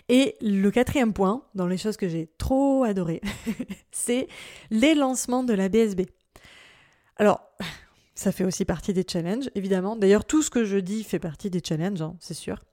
Et 0.10 0.36
le 0.42 0.72
quatrième 0.72 1.14
point, 1.14 1.44
dans 1.54 1.68
les 1.68 1.78
choses 1.78 1.96
que 1.96 2.10
j'ai 2.10 2.28
trop 2.40 2.84
adorées, 2.84 3.22
c'est 3.92 4.28
les 4.72 4.96
lancements 4.96 5.44
de 5.44 5.54
la 5.54 5.70
BSB. 5.70 6.02
Alors, 7.18 7.48
ça 8.16 8.32
fait 8.32 8.44
aussi 8.44 8.66
partie 8.66 8.92
des 8.92 9.06
challenges, 9.08 9.52
évidemment. 9.54 9.96
D'ailleurs, 9.96 10.26
tout 10.26 10.42
ce 10.42 10.50
que 10.50 10.66
je 10.66 10.78
dis 10.78 11.04
fait 11.04 11.20
partie 11.20 11.52
des 11.52 11.62
challenges, 11.64 12.02
hein, 12.02 12.16
c'est 12.20 12.34
sûr. 12.34 12.64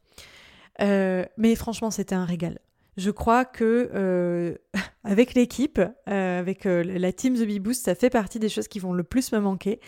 Euh, 0.81 1.27
mais 1.37 1.55
franchement, 1.57 1.91
c'était 1.91 2.15
un 2.15 2.25
régal. 2.25 2.59
Je 2.97 3.11
crois 3.11 3.45
que 3.45 3.91
euh, 3.95 4.55
avec 5.05 5.35
l'équipe, 5.35 5.79
euh, 5.79 6.41
avec 6.41 6.65
la 6.65 7.13
team 7.13 7.35
The 7.35 7.47
Bee 7.47 7.61
Boost, 7.61 7.85
ça 7.85 7.95
fait 7.95 8.11
partie 8.11 8.39
des 8.39 8.49
choses 8.49 8.69
qui 8.69 8.79
vont 8.79 8.93
le 8.93 9.05
plus 9.05 9.33
me 9.33 9.39
manquer 9.39 9.81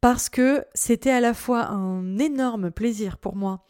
parce 0.00 0.28
que 0.28 0.64
c'était 0.74 1.10
à 1.10 1.20
la 1.20 1.34
fois 1.34 1.66
un 1.66 2.18
énorme 2.18 2.70
plaisir 2.70 3.18
pour 3.18 3.36
moi 3.36 3.64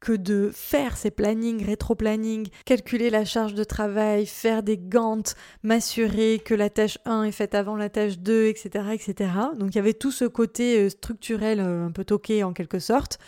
que 0.00 0.12
de 0.12 0.50
faire 0.52 0.96
ces 0.96 1.10
plannings, 1.10 1.64
rétro-planning, 1.64 2.48
calculer 2.64 3.10
la 3.10 3.24
charge 3.24 3.54
de 3.54 3.64
travail, 3.64 4.26
faire 4.26 4.62
des 4.62 4.78
gantes, 4.78 5.34
m'assurer 5.62 6.40
que 6.44 6.54
la 6.54 6.70
tâche 6.70 6.98
1 7.06 7.24
est 7.24 7.32
faite 7.32 7.54
avant 7.54 7.76
la 7.76 7.88
tâche 7.88 8.18
2, 8.18 8.46
etc., 8.46 8.84
etc. 8.92 9.30
Donc 9.58 9.74
il 9.74 9.76
y 9.76 9.78
avait 9.78 9.94
tout 9.94 10.12
ce 10.12 10.24
côté 10.24 10.78
euh, 10.78 10.90
structurel 10.90 11.60
euh, 11.60 11.86
un 11.86 11.90
peu 11.90 12.04
toqué 12.04 12.44
en 12.44 12.52
quelque 12.52 12.78
sorte. 12.78 13.18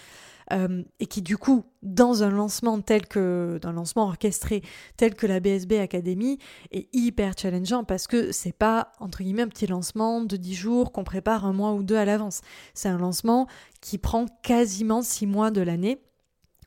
Euh, 0.53 0.83
et 1.01 1.07
qui 1.07 1.23
du 1.23 1.37
coup, 1.37 1.65
dans 1.83 2.23
un 2.23 2.31
lancement 2.31 2.81
tel 2.81 3.07
que, 3.07 3.59
d'un 3.61 3.73
lancement 3.73 4.05
orchestré 4.05 4.63
tel 4.97 5.15
que 5.15 5.27
la 5.27 5.41
BSB 5.41 5.75
Academy, 5.75 6.39
est 6.71 6.89
hyper 6.95 7.35
challengeant 7.37 7.85
parce 7.85 8.07
que 8.07 8.33
c'est 8.33 8.53
pas, 8.53 8.93
entre 8.99 9.23
guillemets, 9.23 9.43
un 9.43 9.49
petit 9.49 9.67
lancement 9.67 10.23
de 10.23 10.37
10 10.37 10.55
jours 10.55 10.93
qu'on 10.93 11.05
prépare 11.05 11.45
un 11.45 11.53
mois 11.53 11.73
ou 11.73 11.83
deux 11.83 11.97
à 11.97 12.05
l'avance. 12.05 12.41
C'est 12.75 12.89
un 12.89 12.99
lancement 12.99 13.47
qui 13.81 13.99
prend 13.99 14.27
quasiment 14.43 15.03
6 15.03 15.27
mois 15.27 15.51
de 15.51 15.61
l'année 15.61 16.01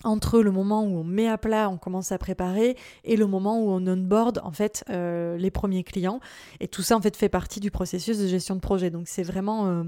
entre 0.04 0.42
le 0.42 0.52
moment 0.52 0.84
où 0.84 0.98
on 0.98 1.04
met 1.04 1.28
à 1.28 1.38
plat, 1.38 1.70
on 1.70 1.78
commence 1.78 2.12
à 2.12 2.18
préparer, 2.18 2.78
et 3.04 3.16
le 3.16 3.28
moment 3.28 3.62
où 3.62 3.70
on 3.70 3.86
onboard 3.88 4.40
en 4.44 4.52
fait 4.52 4.84
euh, 4.90 5.38
les 5.38 5.52
premiers 5.52 5.84
clients. 5.84 6.20
Et 6.60 6.68
tout 6.68 6.82
ça 6.82 6.98
en 6.98 7.02
fait 7.02 7.16
fait 7.16 7.30
partie 7.30 7.60
du 7.60 7.72
processus 7.72 8.18
de 8.18 8.28
gestion 8.28 8.56
de 8.56 8.62
projet. 8.62 8.90
Donc 8.90 9.08
c'est 9.08 9.24
vraiment, 9.24 9.68
euh, 9.68 9.84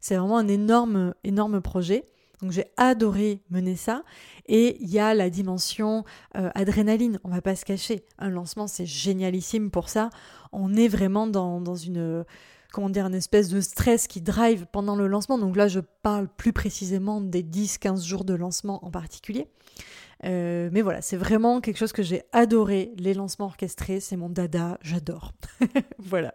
c'est 0.00 0.16
vraiment 0.16 0.38
un 0.38 0.48
énorme, 0.48 1.14
énorme 1.24 1.60
projet. 1.60 2.04
Donc 2.44 2.52
j'ai 2.52 2.66
adoré 2.76 3.40
mener 3.48 3.74
ça. 3.74 4.04
Et 4.46 4.76
il 4.82 4.90
y 4.90 4.98
a 4.98 5.14
la 5.14 5.30
dimension 5.30 6.04
euh, 6.36 6.50
adrénaline, 6.54 7.18
on 7.24 7.30
va 7.30 7.40
pas 7.40 7.56
se 7.56 7.64
cacher. 7.64 8.04
Un 8.18 8.28
lancement 8.28 8.66
c'est 8.66 8.84
génialissime 8.84 9.70
pour 9.70 9.88
ça. 9.88 10.10
On 10.52 10.74
est 10.74 10.88
vraiment 10.88 11.26
dans, 11.26 11.62
dans 11.62 11.74
une 11.74 12.26
comment 12.70 12.90
dire, 12.90 13.06
une 13.06 13.14
espèce 13.14 13.48
de 13.48 13.62
stress 13.62 14.06
qui 14.06 14.20
drive 14.20 14.66
pendant 14.70 14.94
le 14.94 15.06
lancement. 15.06 15.38
Donc 15.38 15.56
là, 15.56 15.68
je 15.68 15.80
parle 16.02 16.28
plus 16.28 16.52
précisément 16.52 17.22
des 17.22 17.42
10-15 17.42 18.04
jours 18.04 18.24
de 18.24 18.34
lancement 18.34 18.84
en 18.84 18.90
particulier. 18.90 19.48
Euh, 20.24 20.68
mais 20.70 20.82
voilà, 20.82 21.00
c'est 21.00 21.16
vraiment 21.16 21.62
quelque 21.62 21.78
chose 21.78 21.92
que 21.92 22.02
j'ai 22.02 22.24
adoré, 22.32 22.92
les 22.98 23.14
lancements 23.14 23.46
orchestrés, 23.46 24.00
c'est 24.00 24.16
mon 24.16 24.28
dada, 24.28 24.78
j'adore. 24.82 25.32
voilà. 25.98 26.34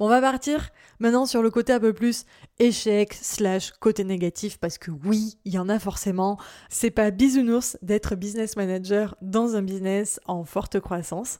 On 0.00 0.08
va 0.08 0.20
partir 0.20 0.70
maintenant 1.00 1.26
sur 1.26 1.42
le 1.42 1.50
côté 1.50 1.72
un 1.72 1.80
peu 1.80 1.92
plus 1.92 2.24
échec 2.58 3.14
slash 3.14 3.72
côté 3.72 4.04
négatif 4.04 4.58
parce 4.58 4.78
que 4.78 4.90
oui, 4.90 5.38
il 5.44 5.52
y 5.52 5.58
en 5.58 5.68
a 5.68 5.78
forcément. 5.78 6.38
C'est 6.68 6.90
pas 6.90 7.10
bisounours 7.10 7.76
d'être 7.82 8.14
business 8.14 8.56
manager 8.56 9.16
dans 9.22 9.56
un 9.56 9.62
business 9.62 10.20
en 10.26 10.44
forte 10.44 10.78
croissance. 10.78 11.38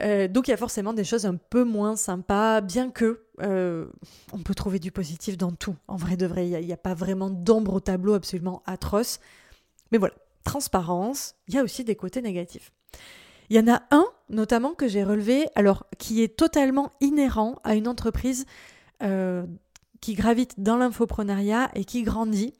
Euh, 0.00 0.26
donc 0.26 0.48
il 0.48 0.52
y 0.52 0.54
a 0.54 0.56
forcément 0.56 0.92
des 0.92 1.04
choses 1.04 1.26
un 1.26 1.36
peu 1.36 1.64
moins 1.64 1.96
sympas, 1.96 2.60
bien 2.62 2.90
que 2.90 3.26
euh, 3.42 3.86
on 4.32 4.38
peut 4.38 4.54
trouver 4.54 4.78
du 4.78 4.90
positif 4.90 5.36
dans 5.36 5.52
tout. 5.52 5.76
En 5.86 5.96
vrai 5.96 6.16
de 6.16 6.26
vrai, 6.26 6.48
il 6.48 6.66
n'y 6.66 6.72
a, 6.72 6.76
pas 6.76 6.94
vraiment 6.94 7.30
d'ombre 7.30 7.74
au 7.74 7.80
tableau 7.80 8.14
absolument 8.14 8.62
atroce. 8.66 9.20
Mais 9.90 9.98
voilà, 9.98 10.14
transparence, 10.44 11.34
il 11.46 11.54
y 11.54 11.58
a 11.58 11.62
aussi 11.62 11.84
des 11.84 11.94
côtés 11.94 12.22
négatifs. 12.22 12.72
Il 13.50 13.56
y 13.56 13.60
en 13.60 13.72
a 13.72 13.82
un, 13.90 14.06
notamment, 14.28 14.74
que 14.74 14.88
j'ai 14.88 15.04
relevé, 15.04 15.46
alors 15.54 15.86
qui 15.98 16.22
est 16.22 16.36
totalement 16.36 16.92
inhérent 17.00 17.56
à 17.64 17.74
une 17.74 17.88
entreprise 17.88 18.46
euh, 19.02 19.46
qui 20.00 20.14
gravite 20.14 20.60
dans 20.60 20.76
l'infoprenariat 20.76 21.70
et 21.74 21.84
qui 21.84 22.02
grandit. 22.02 22.54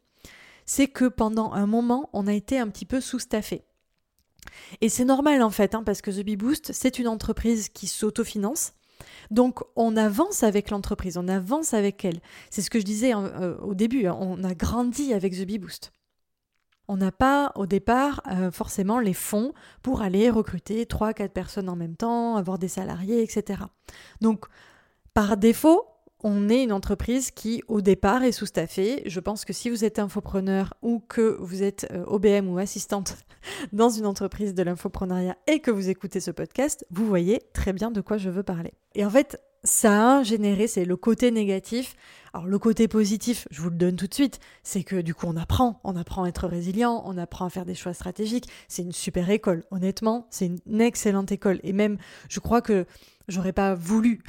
C'est 0.67 0.89
que 0.89 1.07
pendant 1.07 1.53
un 1.53 1.67
moment, 1.67 2.09
on 2.13 2.27
a 2.27 2.33
été 2.33 2.59
un 2.59 2.69
petit 2.69 2.87
peu 2.87 3.01
sous-staffé. 3.01 3.65
Et 4.81 4.89
c'est 4.89 5.05
normal 5.05 5.43
en 5.43 5.51
fait, 5.51 5.75
hein, 5.75 5.83
parce 5.85 6.03
que 6.03 6.11
The 6.11 6.25
Bee 6.25 6.37
Boost, 6.37 6.73
c'est 6.73 6.99
une 6.99 7.09
entreprise 7.09 7.69
qui 7.69 7.87
s'autofinance. 7.87 8.73
Donc 9.31 9.61
on 9.77 9.97
avance 9.97 10.43
avec 10.43 10.71
l'entreprise, 10.71 11.17
on 11.17 11.29
avance 11.29 11.75
avec 11.75 12.05
elle. 12.05 12.21
C'est 12.51 12.63
ce 12.63 12.71
que 12.71 12.79
je 12.79 12.85
disais 12.85 13.13
hein, 13.13 13.33
euh, 13.41 13.57
au 13.59 13.75
début, 13.75 14.07
hein, 14.07 14.17
on 14.21 14.45
a 14.45 14.55
grandi 14.55 15.13
avec 15.13 15.35
The 15.35 15.45
Bee 15.45 15.59
Boost. 15.59 15.93
On 16.93 16.99
n'a 16.99 17.11
pas 17.11 17.53
au 17.55 17.65
départ 17.65 18.21
euh, 18.31 18.51
forcément 18.51 18.99
les 18.99 19.15
fonds 19.15 19.55
pour 19.81 20.03
aller 20.03 20.29
recruter 20.29 20.85
3-4 20.85 21.31
personnes 21.31 21.71
en 21.71 21.75
même 21.75 21.97
temps, 21.97 22.37
avoir 22.37 22.59
des 22.59 22.69
salariés, 22.69 23.23
etc. 23.23 23.63
Donc 24.21 24.45
par 25.15 25.39
défaut, 25.39 25.87
on 26.23 26.51
est 26.51 26.63
une 26.63 26.71
entreprise 26.71 27.31
qui, 27.31 27.63
au 27.67 27.81
départ, 27.81 28.23
est 28.25 28.33
sous-staffée. 28.33 29.05
Je 29.07 29.21
pense 29.21 29.47
que 29.47 29.55
si 29.55 29.71
vous 29.71 29.87
êtes 29.87 29.99
infopreneur 29.99 30.75
ou 30.83 31.03
que 31.09 31.39
vous 31.41 31.63
êtes 31.63 31.87
euh, 31.93 32.05
OBM 32.09 32.47
ou 32.47 32.59
assistante 32.59 33.17
dans 33.73 33.89
une 33.89 34.05
entreprise 34.05 34.53
de 34.53 34.63
l'infoprenariat 34.63 35.39
et 35.47 35.61
que 35.61 35.71
vous 35.71 35.89
écoutez 35.89 36.21
ce 36.21 36.31
podcast, 36.31 36.85
vous 36.91 37.07
voyez 37.07 37.41
très 37.55 37.73
bien 37.73 37.91
de 37.91 38.03
quoi 38.03 38.19
je 38.19 38.29
veux 38.29 38.43
parler. 38.43 38.75
Et 38.95 39.07
en 39.07 39.11
fait, 39.11 39.41
ça 39.65 40.19
a 40.19 40.23
généré, 40.23 40.67
c'est 40.67 40.85
le 40.85 40.97
côté 40.97 41.31
négatif. 41.31 41.95
Alors 42.35 42.47
le 42.47 42.59
côté 42.59 42.89
positif, 42.89 43.47
je 43.51 43.61
vous 43.61 43.69
le 43.69 43.77
donne 43.77 43.97
tout 43.97 44.07
de 44.07 44.15
suite, 44.15 44.41
c'est 44.63 44.85
que 44.85 44.97
du 44.97 45.15
coup 45.15 45.27
on 45.29 45.37
apprend, 45.37 45.81
on 45.85 45.97
apprend 45.97 46.25
à 46.25 46.29
être 46.29 46.49
résilient, 46.49 47.03
on 47.05 47.19
apprend 47.19 47.45
à 47.45 47.51
faire 47.51 47.67
des 47.67 47.75
choix 47.75 47.93
stratégiques. 47.93 48.49
C'est 48.69 48.83
une 48.83 48.93
super 48.93 49.29
école, 49.29 49.65
honnêtement, 49.71 50.27
c'est 50.31 50.47
une 50.47 50.81
excellente 50.81 51.31
école. 51.31 51.61
Et 51.63 51.75
même, 51.75 51.99
je 52.31 52.41
crois 52.41 52.63
que 52.63 52.87
j'aurais 53.29 53.53
pas 53.53 53.75
voulu 53.75 54.23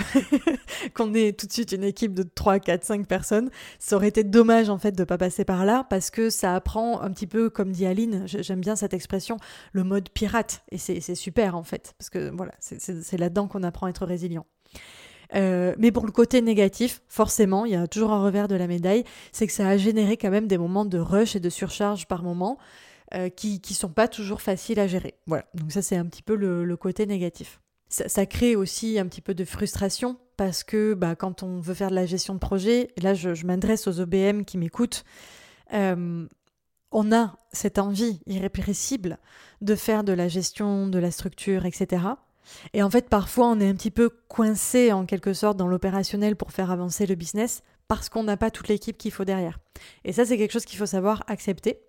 qu'on 0.94 1.14
ait 1.14 1.32
tout 1.32 1.48
de 1.48 1.54
suite 1.54 1.72
une 1.72 1.86
équipe 1.86 2.14
de 2.14 2.24
3, 2.24 2.60
4, 2.60 2.84
5 2.84 3.08
personnes. 3.08 3.50
Ça 3.80 3.96
aurait 3.96 4.10
été 4.10 4.26
dommage 4.26 4.70
en 4.70 4.78
fait 4.78 4.92
de 4.92 5.04
pas 5.06 5.18
passer 5.18 5.46
par 5.46 5.66
là 5.66 5.86
parce 5.90 6.12
que 6.12 6.30
ça 6.30 6.56
apprend 6.56 7.02
un 7.02 7.12
petit 7.12 7.28
peu, 7.28 7.50
comme 7.50 7.72
dit 7.72 7.86
Aline, 7.86 8.24
j'aime 8.28 8.60
bien 8.60 8.76
cette 8.76 8.94
expression, 8.94 9.38
le 9.72 9.86
mode 9.86 10.10
pirate. 10.10 10.64
Et 10.72 10.78
c'est 10.78 11.16
super 11.16 11.56
en 11.56 11.64
fait, 11.64 11.96
parce 11.98 12.10
que 12.10 12.30
voilà, 12.36 12.52
c'est 12.60 13.18
là-dedans 13.18 13.48
qu'on 13.48 13.64
apprend 13.64 13.88
à 13.88 13.90
être 13.90 14.06
résilient. 14.06 14.46
Euh, 15.36 15.74
mais 15.78 15.92
pour 15.92 16.06
le 16.06 16.12
côté 16.12 16.42
négatif, 16.42 17.02
forcément, 17.08 17.66
il 17.66 17.72
y 17.72 17.76
a 17.76 17.88
toujours 17.88 18.12
un 18.12 18.24
revers 18.24 18.48
de 18.48 18.56
la 18.56 18.68
médaille, 18.68 19.04
c'est 19.32 19.48
que 19.48 19.54
ça 19.54 19.68
a 19.68 19.78
généré 19.78 20.18
quand 20.18 20.30
même 20.30 20.48
des 20.48 20.58
moments 20.58 20.86
de 20.86 21.00
rush 21.00 21.36
et 21.36 21.40
de 21.40 21.50
surcharge 21.50 22.08
par 22.08 22.24
moment 22.24 22.58
euh, 23.14 23.30
qui 23.30 23.62
ne 23.68 23.74
sont 23.76 23.90
pas 23.90 24.08
toujours 24.08 24.42
faciles 24.42 24.80
à 24.80 24.88
gérer. 24.88 25.16
Voilà, 25.26 25.46
donc 25.56 25.72
ça 25.72 25.82
c'est 25.82 25.96
un 25.96 26.06
petit 26.06 26.22
peu 26.22 26.36
le 26.36 26.78
côté 26.78 27.06
négatif 27.06 27.60
ça, 27.94 28.26
crée 28.26 28.56
aussi 28.56 28.98
un 29.00 29.08
petit 29.08 29.22
peu 29.22 29.34
de 29.34 29.46
frustration 29.46 30.18
parce 30.38 30.64
que 30.64 30.94
bah, 30.94 31.16
quand 31.16 31.44
on 31.44 31.60
veut 31.60 31.74
faire 31.74 31.90
de 31.90 31.96
la 31.96 32.06
gestion 32.06 32.34
de 32.34 32.40
projet, 32.40 32.90
et 32.96 33.02
là 33.02 33.14
je, 33.14 33.46
m'adresse 33.46 33.88
aux 33.88 34.00
OBM 34.00 34.44
qui 34.44 34.58
m'écoutent, 34.58 35.04
euh, 35.74 36.28
on 36.92 37.12
a 37.12 37.36
cette 37.52 37.80
envie 37.80 38.20
irrépressible 38.26 39.20
de 39.62 39.76
faire 39.76 40.04
de 40.04 40.14
la 40.14 40.28
gestion 40.28 40.88
de 40.88 41.00
la 41.00 41.12
structure, 41.12 41.66
etc. 41.66 42.04
Et 42.74 42.84
en 42.84 42.90
fait, 42.90 43.10
parfois, 43.10 43.48
on 43.48 43.60
est 43.60 43.68
un 43.68 43.76
petit 43.76 43.92
peu 43.92 44.10
coincé 44.28 44.92
en 44.92 45.06
quelque 45.06 45.34
sorte 45.34 45.58
dans 45.58 45.68
l'opérationnel 45.68 46.36
pour 46.36 46.52
faire 46.52 46.72
avancer 46.72 47.06
le 47.06 47.16
business 47.16 47.64
parce 47.88 48.10
qu'on 48.10 48.24
n'a 48.24 48.38
pas 48.38 48.52
toute 48.52 48.68
l'équipe 48.68 48.98
qu'il 48.98 49.12
faut 49.12 49.26
derrière. 49.26 49.60
Et 50.04 50.14
ça, 50.14 50.26
c'est 50.26 50.38
quelque 50.38 50.52
chose 50.52 50.66
qu'il 50.66 50.80
faut 50.80 50.86
savoir 50.86 51.24
accepter. 51.28 51.80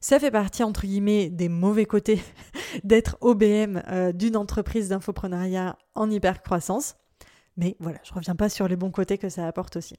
Ça 0.00 0.20
fait 0.20 0.30
partie, 0.30 0.62
entre 0.62 0.82
guillemets, 0.82 1.28
des 1.28 1.48
mauvais 1.48 1.86
côtés 1.86 2.22
d'être 2.84 3.16
OBM 3.20 3.82
euh, 3.88 4.12
d'une 4.12 4.36
entreprise 4.36 4.88
d'infoprenariat 4.88 5.76
en 5.94 6.10
hyper 6.10 6.42
croissance. 6.42 6.96
Mais 7.56 7.76
voilà, 7.80 7.98
je 8.04 8.12
reviens 8.14 8.36
pas 8.36 8.48
sur 8.48 8.68
les 8.68 8.76
bons 8.76 8.92
côtés 8.92 9.18
que 9.18 9.28
ça 9.28 9.46
apporte 9.46 9.76
aussi. 9.76 9.96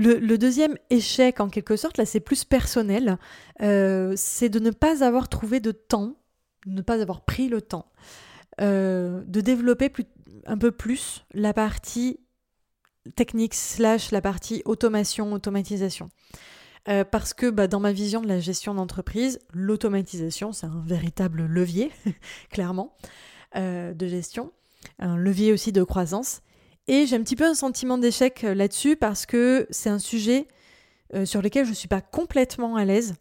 Le, 0.00 0.36
deuxième 0.38 0.76
échec, 0.90 1.40
en 1.40 1.48
quelque 1.48 1.74
sorte, 1.74 1.98
là, 1.98 2.06
c'est 2.06 2.20
plus 2.20 2.44
personnel, 2.44 3.18
euh, 3.62 4.14
c'est 4.16 4.48
de 4.48 4.60
ne 4.60 4.70
pas 4.70 5.02
avoir 5.02 5.28
trouvé 5.28 5.58
de 5.58 5.72
temps, 5.72 6.14
de 6.66 6.72
ne 6.72 6.82
pas 6.82 7.02
avoir 7.02 7.24
pris 7.24 7.48
le 7.48 7.60
temps 7.60 7.90
euh, 8.60 9.22
de 9.26 9.40
développer 9.40 9.92
un 10.46 10.58
peu 10.58 10.72
plus 10.72 11.24
la 11.32 11.52
partie 11.52 12.18
technique 13.14 13.54
slash 13.54 14.10
la 14.10 14.20
partie 14.20 14.62
automation, 14.64 15.32
automatisation. 15.32 16.10
Euh, 16.88 17.04
parce 17.04 17.34
que 17.34 17.50
bah, 17.50 17.68
dans 17.68 17.80
ma 17.80 17.92
vision 17.92 18.20
de 18.20 18.26
la 18.26 18.40
gestion 18.40 18.74
d'entreprise, 18.74 19.38
l'automatisation, 19.52 20.52
c'est 20.52 20.66
un 20.66 20.82
véritable 20.84 21.44
levier, 21.44 21.92
clairement, 22.50 22.96
euh, 23.56 23.94
de 23.94 24.06
gestion, 24.08 24.52
un 24.98 25.16
levier 25.16 25.52
aussi 25.52 25.70
de 25.70 25.82
croissance. 25.84 26.40
Et 26.88 27.06
j'ai 27.06 27.16
un 27.16 27.22
petit 27.22 27.36
peu 27.36 27.44
un 27.44 27.54
sentiment 27.54 27.98
d'échec 27.98 28.42
là-dessus 28.42 28.96
parce 28.96 29.26
que 29.26 29.66
c'est 29.70 29.90
un 29.90 29.98
sujet 29.98 30.48
sur 31.24 31.40
lequel 31.40 31.64
je 31.64 31.70
ne 31.70 31.74
suis 31.74 31.88
pas 31.88 32.00
complètement 32.00 32.76
à 32.76 32.84
l'aise 32.84 33.14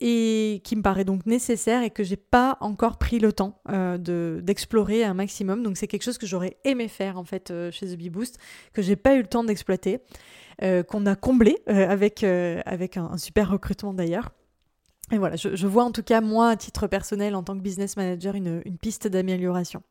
et 0.00 0.60
qui 0.64 0.76
me 0.76 0.82
paraît 0.82 1.04
donc 1.04 1.24
nécessaire 1.26 1.82
et 1.82 1.90
que 1.90 2.02
j'ai 2.02 2.16
pas 2.16 2.58
encore 2.60 2.98
pris 2.98 3.18
le 3.18 3.32
temps 3.32 3.60
de 3.68 4.40
d'explorer 4.42 5.04
un 5.04 5.14
maximum. 5.14 5.62
Donc 5.62 5.76
c'est 5.76 5.86
quelque 5.86 6.02
chose 6.02 6.18
que 6.18 6.26
j'aurais 6.26 6.56
aimé 6.64 6.88
faire 6.88 7.16
en 7.18 7.24
fait 7.24 7.52
chez 7.70 7.86
The 7.86 7.96
Bee 7.96 8.10
Boost, 8.10 8.38
que 8.72 8.82
j'ai 8.82 8.96
pas 8.96 9.14
eu 9.14 9.22
le 9.22 9.26
temps 9.28 9.44
d'exploiter. 9.44 10.00
Euh, 10.62 10.84
qu'on 10.84 11.04
a 11.06 11.16
comblé 11.16 11.58
euh, 11.68 11.88
avec, 11.88 12.22
euh, 12.22 12.60
avec 12.64 12.96
un, 12.96 13.18
super 13.18 13.50
recrutement 13.50 13.92
d'ailleurs. 13.92 14.30
Et 15.10 15.18
voilà, 15.18 15.36
je, 15.36 15.66
vois 15.66 15.82
en 15.82 15.90
tout 15.90 16.02
cas, 16.02 16.20
moi, 16.20 16.50
à 16.50 16.56
titre 16.56 16.86
personnel, 16.86 17.34
en 17.34 17.42
tant 17.42 17.56
que 17.56 17.60
business 17.60 17.96
manager, 17.96 18.36
une, 18.36 18.62
une 18.64 18.78
piste 18.78 19.08
d'amélioration. 19.08 19.82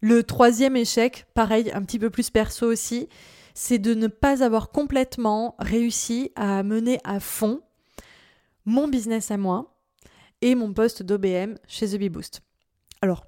Le 0.00 0.22
troisième 0.22 0.76
échec, 0.76 1.26
pareil, 1.34 1.72
un 1.74 1.82
petit 1.82 1.98
peu 1.98 2.10
plus 2.10 2.30
perso 2.30 2.66
aussi, 2.66 3.08
c'est 3.54 3.78
de 3.78 3.94
ne 3.94 4.06
pas 4.06 4.44
avoir 4.44 4.70
complètement 4.70 5.56
réussi 5.58 6.30
à 6.36 6.62
mener 6.62 7.00
à 7.02 7.18
fond 7.18 7.62
mon 8.68 8.86
business 8.86 9.30
à 9.30 9.38
moi 9.38 9.74
et 10.42 10.54
mon 10.54 10.74
poste 10.74 11.02
d'OBM 11.02 11.54
chez 11.66 11.88
The 11.88 11.96
Bee 11.96 12.10
Boost. 12.10 12.42
Alors, 13.00 13.24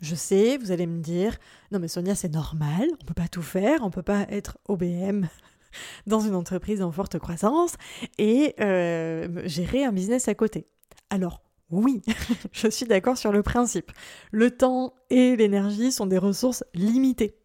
je 0.00 0.14
sais, 0.14 0.56
vous 0.56 0.70
allez 0.70 0.86
me 0.86 1.02
dire, 1.02 1.36
non 1.72 1.80
mais 1.80 1.88
Sonia, 1.88 2.14
c'est 2.14 2.32
normal, 2.32 2.88
on 3.02 3.04
peut 3.04 3.14
pas 3.14 3.26
tout 3.26 3.42
faire, 3.42 3.82
on 3.82 3.90
peut 3.90 4.04
pas 4.04 4.24
être 4.30 4.56
OBM 4.68 5.26
dans 6.06 6.20
une 6.20 6.36
entreprise 6.36 6.80
en 6.80 6.92
forte 6.92 7.18
croissance 7.18 7.74
et 8.18 8.54
euh, 8.60 9.42
gérer 9.46 9.84
un 9.84 9.92
business 9.92 10.28
à 10.28 10.34
côté. 10.36 10.68
Alors, 11.10 11.42
oui, 11.70 12.00
je 12.52 12.68
suis 12.68 12.86
d'accord 12.86 13.18
sur 13.18 13.32
le 13.32 13.42
principe. 13.42 13.90
Le 14.30 14.52
temps 14.52 14.94
et 15.10 15.34
l'énergie 15.34 15.90
sont 15.90 16.06
des 16.06 16.18
ressources 16.18 16.62
limitées. 16.72 17.36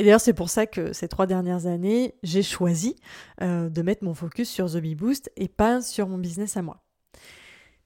Et 0.00 0.02
d'ailleurs, 0.02 0.22
c'est 0.22 0.32
pour 0.32 0.48
ça 0.48 0.66
que 0.66 0.94
ces 0.94 1.08
trois 1.08 1.26
dernières 1.26 1.66
années, 1.66 2.14
j'ai 2.22 2.42
choisi 2.42 2.96
euh, 3.42 3.68
de 3.68 3.82
mettre 3.82 4.02
mon 4.02 4.14
focus 4.14 4.48
sur 4.48 4.72
The 4.72 4.78
Bee 4.78 4.94
Boost 4.94 5.30
et 5.36 5.46
pas 5.46 5.82
sur 5.82 6.08
mon 6.08 6.16
business 6.16 6.56
à 6.56 6.62
moi. 6.62 6.82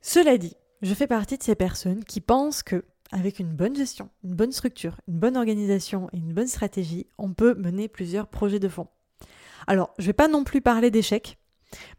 Cela 0.00 0.38
dit, 0.38 0.54
je 0.80 0.94
fais 0.94 1.08
partie 1.08 1.38
de 1.38 1.42
ces 1.42 1.56
personnes 1.56 2.04
qui 2.04 2.20
pensent 2.20 2.62
que 2.62 2.84
avec 3.10 3.40
une 3.40 3.52
bonne 3.52 3.74
gestion, 3.74 4.10
une 4.22 4.34
bonne 4.34 4.52
structure, 4.52 5.00
une 5.08 5.18
bonne 5.18 5.36
organisation 5.36 6.08
et 6.12 6.18
une 6.18 6.32
bonne 6.32 6.46
stratégie, 6.46 7.08
on 7.18 7.32
peut 7.32 7.56
mener 7.56 7.88
plusieurs 7.88 8.28
projets 8.28 8.60
de 8.60 8.68
fond. 8.68 8.86
Alors, 9.66 9.92
je 9.98 10.06
vais 10.06 10.12
pas 10.12 10.28
non 10.28 10.44
plus 10.44 10.60
parler 10.60 10.92
d'échecs, 10.92 11.36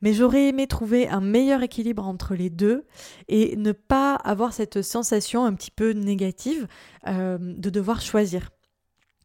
mais 0.01 0.13
j'aurais 0.13 0.47
aimé 0.47 0.65
trouver 0.67 1.10
un 1.10 1.19
meilleur 1.19 1.62
équilibre 1.62 2.08
entre 2.08 2.36
les 2.36 2.49
deux 2.49 2.86
et 3.28 3.58
ne 3.58 3.73
pas 3.73 4.15
avoir 4.15 4.54
cette 4.54 4.82
sensation 4.82 5.43
un 5.43 5.54
petit 5.56 5.71
peu 5.71 5.91
négative 5.91 6.69
euh, 7.06 7.38
de 7.38 7.69
devoir 7.69 7.99
choisir. 7.99 8.51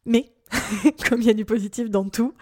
Mais, 0.05 0.33
comme 1.09 1.21
il 1.21 1.27
y 1.27 1.29
a 1.29 1.33
du 1.33 1.45
positif 1.45 1.89
dans 1.89 2.07
tout, 2.09 2.33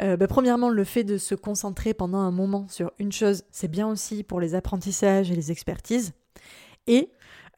euh, 0.00 0.16
bah, 0.16 0.26
premièrement, 0.26 0.68
le 0.68 0.84
fait 0.84 1.04
de 1.04 1.18
se 1.18 1.34
concentrer 1.34 1.94
pendant 1.94 2.18
un 2.18 2.30
moment 2.30 2.66
sur 2.68 2.92
une 2.98 3.12
chose, 3.12 3.44
c'est 3.50 3.68
bien 3.68 3.88
aussi 3.88 4.22
pour 4.22 4.40
les 4.40 4.54
apprentissages 4.54 5.30
et 5.30 5.36
les 5.36 5.50
expertises. 5.50 6.12
Et 6.86 7.10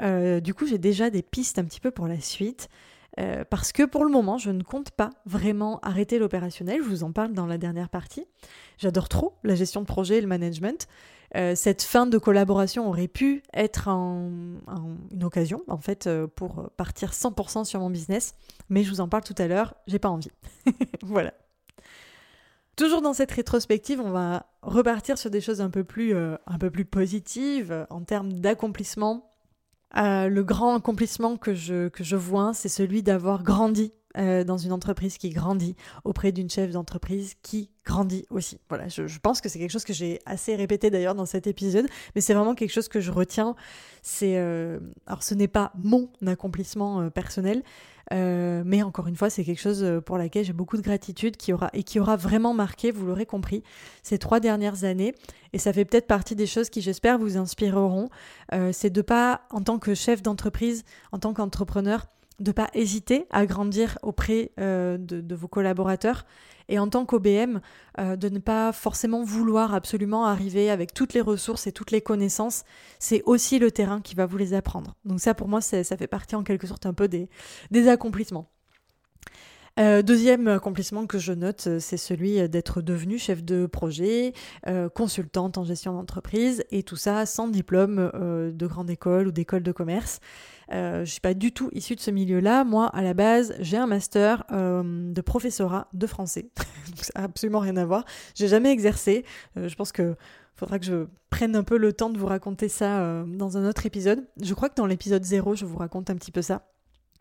euh, 0.03 0.40
du 0.40 0.55
coup, 0.55 0.67
j'ai 0.67 0.79
déjà 0.79 1.11
des 1.11 1.23
pistes 1.23 1.59
un 1.59 1.64
petit 1.64 1.81
peu 1.81 1.90
pour 1.90 2.07
la 2.07 2.21
suite. 2.21 2.69
Euh, 3.18 3.44
parce 3.48 3.72
que 3.72 3.85
pour 3.85 4.05
le 4.05 4.11
moment, 4.11 4.38
je 4.38 4.50
ne 4.50 4.62
compte 4.62 4.90
pas 4.90 5.11
vraiment 5.24 5.79
arrêter 5.81 6.18
l'opérationnel. 6.18 6.83
Je 6.83 6.88
vous 6.88 7.05
en 7.05 7.12
parle 7.12 7.33
dans 7.33 7.46
la 7.46 7.59
dernière 7.59 7.88
partie. 7.88 8.27
J'adore 8.79 9.09
trop 9.09 9.35
la 9.44 9.55
gestion 9.55 9.81
de 9.81 9.87
projet 9.87 10.18
et 10.18 10.20
le 10.20 10.27
management. 10.27 10.88
Euh, 11.37 11.55
cette 11.57 11.83
fin 11.83 12.07
de 12.07 12.18
collaboration 12.18 12.88
aurait 12.88 13.09
pu 13.09 13.42
être 13.53 13.88
une 13.88 15.24
occasion, 15.24 15.62
en 15.68 15.79
fait, 15.79 16.07
euh, 16.07 16.27
pour 16.27 16.70
partir 16.77 17.12
100% 17.12 17.64
sur 17.64 17.81
mon 17.81 17.90
business. 17.90 18.35
Mais 18.68 18.85
je 18.85 18.90
vous 18.90 19.00
en 19.00 19.09
parle 19.09 19.24
tout 19.24 19.35
à 19.38 19.46
l'heure. 19.46 19.74
J'ai 19.87 19.98
pas 19.98 20.11
envie. 20.11 20.31
voilà. 21.03 21.35
Toujours 22.77 23.03
dans 23.03 23.12
cette 23.12 23.31
rétrospective, 23.31 24.00
on 24.00 24.11
va 24.11 24.46
repartir 24.62 25.16
sur 25.16 25.31
des 25.31 25.40
choses 25.40 25.61
un 25.61 25.70
peu 25.70 25.85
plus, 25.85 26.14
positives 26.85 27.87
en 27.88 28.03
termes 28.03 28.33
d'accomplissement 28.33 29.31
le 29.94 30.42
grand 30.42 30.77
accomplissement 30.77 31.37
que 31.37 31.55
je, 31.55 31.88
que 31.88 32.05
je 32.05 32.16
vois, 32.16 32.53
c'est 32.55 32.68
celui 32.68 33.03
d'avoir 33.03 33.42
grandi 33.42 33.92
euh, 34.16 34.44
dans 34.44 34.59
une 34.59 34.70
entreprise 34.70 35.18
qui 35.18 35.31
grandit, 35.31 35.74
auprès 36.05 36.31
d'une 36.31 36.48
chef 36.48 36.70
d'entreprise 36.70 37.35
qui 37.42 37.70
grandit 37.85 38.24
aussi. 38.31 38.61
Voilà, 38.68 38.87
je, 38.87 39.18
pense 39.18 39.40
que 39.40 39.48
c'est 39.48 39.59
quelque 39.59 39.72
chose 39.72 39.85
que 39.85 39.92
j'ai 39.92 40.20
assez 40.24 40.55
répété 40.55 40.88
d'ailleurs 40.88 41.16
dans 41.16 41.27
cet 41.27 41.48
épisode, 41.48 41.87
mais 42.14 42.20
c'est 42.20 42.33
vraiment 42.33 42.55
quelque 42.55 42.70
chose 42.70 42.87
que 42.87 43.00
je 43.00 43.11
retiens. 43.11 43.57
C'est, 44.03 44.37
euh, 44.37 44.79
alors 45.07 45.24
ce 45.24 45.35
n'est 45.35 45.48
pas 45.48 45.72
mon 45.83 46.11
accomplissement 46.27 47.11
personnel, 47.11 47.64
euh, 48.12 48.62
mais 48.64 48.85
encore 48.85 49.09
une 49.09 49.16
fois, 49.16 49.31
c'est 49.31 49.42
quelque 49.42 49.61
chose 49.61 49.85
pour 50.07 50.16
laquelle 50.16 50.44
j'ai 50.44 50.53
beaucoup 50.53 50.77
de 50.77 50.83
gratitude 50.83 51.37
qui 51.37 51.53
aura, 51.53 51.70
et 51.72 51.83
qui 51.83 51.98
aura 51.98 52.16
vraiment 52.16 52.55
marqué, 52.55 52.92
vous 52.92 53.07
l'aurez 53.07 53.27
compris, 53.27 53.64
ces 54.05 54.18
trois 54.18 54.38
dernières 54.38 54.85
années. 54.85 55.12
Et 55.53 55.59
ça 55.59 55.72
fait 55.72 55.85
peut-être 55.85 56.07
partie 56.07 56.37
des 56.37 56.46
choses 56.46 56.70
qui, 56.70 56.83
j'espère, 56.83 57.18
vous 57.18 57.37
inspireront. 57.37 58.11
C'est 58.72 58.90
de 58.90 59.03
pas, 59.03 59.42
en 59.50 59.61
tant 59.61 59.81
que 59.81 59.94
chef 59.94 60.22
d'entreprise, 60.22 60.85
en 61.11 61.18
tant 61.18 61.35
qu'entrepreneur, 61.35 62.07
de 62.40 62.53
pas 62.53 62.68
hésiter 62.75 63.27
à 63.31 63.47
grandir 63.47 63.99
auprès 64.03 64.53
de, 64.57 65.35
vos 65.35 65.49
collaborateurs 65.49 66.25
et 66.68 66.79
en 66.79 66.88
tant 66.88 67.05
qu'OBM, 67.05 67.61
euh, 67.99 68.16
de 68.16 68.29
ne 68.29 68.38
pas 68.38 68.73
forcément 68.73 69.23
vouloir 69.23 69.75
absolument 69.75 70.27
arriver 70.27 70.70
avec 70.70 70.94
toutes 70.94 71.14
les 71.14 71.20
ressources 71.20 71.66
et 71.66 71.73
toutes 71.73 71.90
les 71.90 72.01
connaissances. 72.01 72.64
C'est 72.99 73.23
aussi 73.27 73.59
le 73.59 73.70
terrain 73.70 74.01
qui 74.01 74.14
va 74.14 74.27
vous 74.27 74.38
les 74.38 74.55
apprendre. 74.55 74.97
Donc 75.05 75.20
ça, 75.20 75.35
pour 75.35 75.49
moi, 75.49 75.61
ça 75.61 75.85
fait 75.85 76.07
partie 76.07 76.37
en 76.37 76.42
quelque 76.42 76.66
sorte 76.66 76.87
un 76.87 76.94
peu 76.94 77.09
des, 77.09 77.29
des 77.70 77.88
accomplissements. 77.88 78.51
Euh, 79.81 80.03
deuxième 80.03 80.47
accomplissement 80.47 81.05
que 81.05 81.18
je 81.18 81.33
note, 81.33 81.64
euh, 81.66 81.81
c'est 81.81 81.97
celui 81.97 82.49
d'être 82.49 82.81
devenue 82.81 83.18
chef 83.18 83.42
de 83.42 83.66
projet, 83.66 84.33
consultante 84.94 85.59
en 85.59 85.64
gestion 85.64 85.92
d'entreprise, 85.92 86.64
et 86.70 86.85
tout 86.85 86.97
ça 86.97 87.27
sans 87.27 87.49
diplôme 87.49 88.11
de 88.55 88.66
grande 88.66 88.88
école 88.88 89.29
ou 89.29 89.33
d'école 89.33 89.62
de 89.62 89.73
commerce. 89.73 90.20
Euh, 90.72 91.05
je 91.05 91.11
suis 91.11 91.20
pas 91.20 91.35
du 91.35 91.53
tout 91.53 91.70
issue 91.72 91.94
de 91.94 92.00
ce 92.00 92.11
milieu-là. 92.11 92.64
Moi, 92.64 92.87
à 92.87 93.03
la 93.03 93.14
base, 93.14 93.55
j'ai 93.61 93.77
un 93.77 93.87
master 93.87 94.44
euh, 94.53 95.12
de 95.12 95.20
professorat 95.20 95.88
de 95.92 96.07
français. 96.07 96.50
Ça 96.96 97.12
n'a 97.16 97.24
absolument 97.24 97.61
rien 97.61 97.77
à 97.77 97.85
voir. 97.85 98.05
J'ai 98.35 98.48
jamais 98.48 98.70
exercé. 98.70 99.24
Euh, 99.57 99.68
je 99.68 99.74
pense 99.74 99.92
que 99.92 100.16
faudra 100.55 100.79
que 100.79 100.87
je 100.87 101.07
prenne 101.31 101.57
un 101.57 101.64
peu 101.64 101.77
le 101.77 101.92
temps 101.92 102.11
de 102.11 102.18
vous 102.18 102.27
raconter 102.27 102.68
ça 102.68 103.24
dans 103.27 103.57
un 103.57 103.68
autre 103.68 103.87
épisode. 103.87 104.24
Je 104.40 104.55
crois 104.55 104.68
que 104.68 104.77
dans 104.77 104.87
l'épisode 104.87 105.24
0, 105.24 105.57
je 105.57 105.64
vous 105.64 105.79
raconte 105.79 106.11
un 106.11 106.14
petit 106.14 106.31
peu 106.31 106.42
ça. 106.42 106.62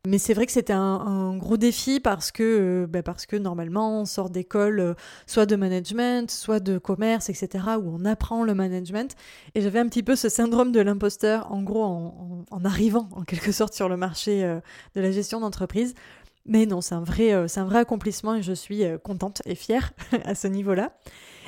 Mais 0.06 0.18
c'est 0.18 0.34
vrai 0.34 0.46
que 0.46 0.52
c'était 0.52 0.74
un, 0.74 1.38
gros 1.38 1.56
défi 1.56 2.02
parce 2.02 2.34
que, 2.34 2.44
euh, 2.84 2.88
bah, 2.88 3.02
parce 3.02 3.26
que 3.26 3.38
normalement 3.38 4.02
on 4.02 4.06
sort 4.06 4.30
d'école 4.30 4.82
euh, 4.82 4.94
soit 5.28 5.46
de 5.46 5.56
management, 5.56 6.30
soit 6.30 6.60
de 6.60 6.78
commerce, 6.78 7.30
etc., 7.30 7.64
où 7.82 7.90
on 7.90 8.04
apprend 8.04 8.44
le 8.44 8.54
management. 8.54 9.16
Et 9.56 9.62
j'avais 9.62 9.80
un 9.80 9.88
petit 9.88 10.04
peu 10.04 10.18
ce 10.18 10.28
syndrome 10.28 10.74
de 10.74 10.82
l'imposteur, 10.82 11.50
en 11.54 11.64
gros, 11.64 11.84
en, 11.84 12.66
arrivant 12.66 13.08
en 13.14 13.24
quelque 13.24 13.54
sorte 13.54 13.74
sur 13.74 13.88
le 13.88 13.96
marché 13.96 14.44
euh, 14.44 14.60
de 14.94 15.00
la 15.00 15.10
gestion 15.12 15.40
d'entreprise. 15.40 15.94
Mais 16.46 16.66
non, 16.66 16.82
c'est 16.82 16.96
un, 16.96 17.04
vrai, 17.04 17.48
c'est 17.48 17.62
un 17.62 17.66
vrai 17.66 17.80
accomplissement 17.80 18.36
et 18.36 18.42
je 18.42 18.52
suis 18.52 18.84
contente 19.06 19.42
et 19.46 19.56
fière 19.56 19.94
à 20.26 20.36
ce 20.36 20.48
niveau-là. 20.48 20.92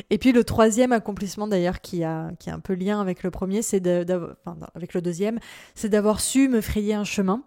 Et 0.09 0.17
puis 0.17 0.31
le 0.31 0.45
troisième 0.45 0.93
accomplissement 0.93 1.49
d'ailleurs 1.49 1.81
qui 1.81 2.05
a, 2.05 2.31
qui 2.39 2.49
a 2.49 2.53
un 2.53 2.61
peu 2.61 2.73
lien 2.73 3.01
avec 3.01 3.21
le 3.21 3.31
premier, 3.31 3.61
c'est 3.61 3.85
avec 3.85 4.93
le 4.93 5.01
deuxième, 5.01 5.39
c'est 5.73 5.89
d'avoir 5.89 6.21
su 6.21 6.47
me 6.47 6.61
frayer 6.61 6.93
un 6.93 7.03
chemin 7.03 7.43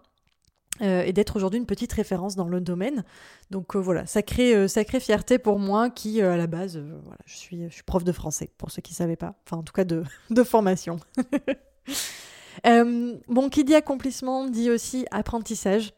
euh, 0.81 1.03
et 1.03 1.13
d'être 1.13 1.35
aujourd'hui 1.35 1.59
une 1.59 1.65
petite 1.65 1.91
référence 1.93 2.35
dans 2.35 2.47
le 2.47 2.61
domaine. 2.61 3.03
Donc 3.51 3.75
euh, 3.75 3.79
voilà, 3.79 4.05
sacrée, 4.05 4.55
euh, 4.55 4.67
sacrée 4.67 4.99
fierté 4.99 5.37
pour 5.37 5.59
moi 5.59 5.89
qui, 5.89 6.21
à 6.21 6.37
la 6.37 6.47
base, 6.47 6.77
voilà, 6.77 7.19
je, 7.25 7.35
suis, 7.35 7.69
je 7.69 7.73
suis 7.73 7.83
prof 7.83 8.03
de 8.03 8.11
français, 8.11 8.49
pour 8.57 8.71
ceux 8.71 8.81
qui 8.81 8.93
ne 8.93 8.97
savaient 8.97 9.15
pas, 9.15 9.35
enfin 9.45 9.57
en 9.57 9.63
tout 9.63 9.73
cas 9.73 9.83
de, 9.83 10.03
de 10.29 10.43
formation. 10.43 10.99
bon, 12.63 13.49
qui 13.49 13.63
dit 13.63 13.75
accomplissement 13.75 14.47
dit 14.47 14.69
aussi 14.69 15.05
apprentissage. 15.11 15.93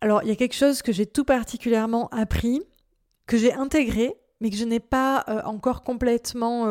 Alors 0.00 0.22
il 0.22 0.28
y 0.28 0.32
a 0.32 0.36
quelque 0.36 0.56
chose 0.56 0.82
que 0.82 0.92
j'ai 0.92 1.06
tout 1.06 1.24
particulièrement 1.24 2.08
appris, 2.08 2.62
que 3.26 3.38
j'ai 3.38 3.52
intégré, 3.52 4.14
mais 4.42 4.50
que 4.50 4.56
je 4.56 4.64
n'ai 4.64 4.80
pas 4.80 5.24
encore 5.46 5.82
complètement 5.82 6.66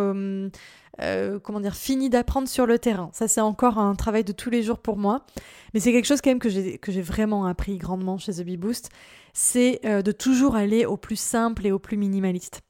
euh, 1.02 1.40
comment 1.40 1.62
dire, 1.62 1.76
fini 1.76 2.10
d'apprendre 2.10 2.48
sur 2.48 2.66
le 2.66 2.78
terrain. 2.78 3.10
Ça, 3.14 3.28
c'est 3.28 3.42
encore 3.42 3.78
un 3.78 3.96
travail 3.96 4.24
de 4.24 4.34
tous 4.34 4.50
les 4.50 4.62
jours 4.62 4.78
pour 4.78 4.98
moi. 4.98 5.26
Mais 5.74 5.80
c'est 5.80 5.92
quelque 5.92 6.06
chose 6.06 6.22
quand 6.22 6.30
même 6.30 6.40
que 6.40 6.50
j'ai, 6.50 7.02
vraiment 7.02 7.46
appris 7.46 7.78
grandement 7.78 8.18
chez 8.18 8.34
The 8.34 8.42
Bee 8.42 8.58
Boost. 8.58 8.90
C'est 9.34 9.80
euh, 9.86 10.02
de 10.02 10.12
toujours 10.12 10.56
aller 10.56 10.86
au 10.86 10.98
plus 10.98 11.20
simple 11.20 11.66
et 11.66 11.72
au 11.72 11.80
plus 11.80 11.98
minimaliste. 11.98 12.62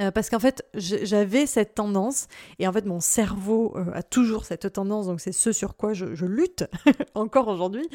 Euh, 0.00 0.10
parce 0.10 0.30
qu'en 0.30 0.38
fait, 0.38 0.64
j'avais 0.74 1.46
cette 1.46 1.74
tendance, 1.74 2.28
et 2.60 2.68
en 2.68 2.72
fait, 2.72 2.84
mon 2.84 3.00
cerveau 3.00 3.76
a 3.92 4.04
toujours 4.04 4.44
cette 4.44 4.72
tendance, 4.72 5.06
donc 5.06 5.20
c'est 5.20 5.32
ce 5.32 5.50
sur 5.50 5.76
quoi 5.76 5.94
je, 5.94 6.26
lutte 6.26 6.64
encore 7.14 7.48
aujourd'hui, 7.48 7.88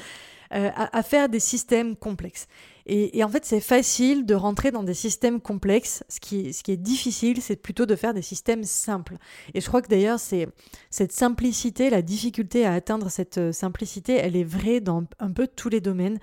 à, 0.51 1.03
faire 1.03 1.29
des 1.29 1.39
systèmes 1.39 1.95
complexes. 1.95 2.47
Et, 2.87 3.23
en 3.23 3.29
fait, 3.29 3.45
c'est 3.45 3.61
facile 3.61 4.27
de 4.27 4.35
rentrer 4.35 4.69
dans 4.69 4.83
des 4.83 4.93
systèmes 4.93 5.41
complexes. 5.41 6.03
Ce 6.07 6.19
qui, 6.19 6.53
ce 6.53 6.61
qui 6.61 6.71
est 6.71 6.77
difficile, 6.77 7.41
c'est 7.41 7.55
plutôt 7.55 7.87
de 7.87 7.95
faire 7.95 8.13
des 8.13 8.21
systèmes 8.21 8.63
simples. 8.63 9.17
Et 9.55 9.61
je 9.61 9.67
crois 9.67 9.81
que 9.81 9.87
d'ailleurs, 9.87 10.19
c'est 10.19 10.47
cette 10.91 11.11
simplicité, 11.11 11.89
la 11.89 12.03
difficulté 12.03 12.63
à 12.63 12.73
atteindre 12.73 13.09
cette 13.09 13.39
euh, 13.39 13.51
simplicité, 13.51 14.13
elle 14.13 14.35
est 14.35 14.43
vraie 14.43 14.81
dans 14.81 15.03
un 15.19 15.31
peu 15.31 15.47
tous 15.47 15.69
les 15.69 15.81
domaines. 15.81 16.19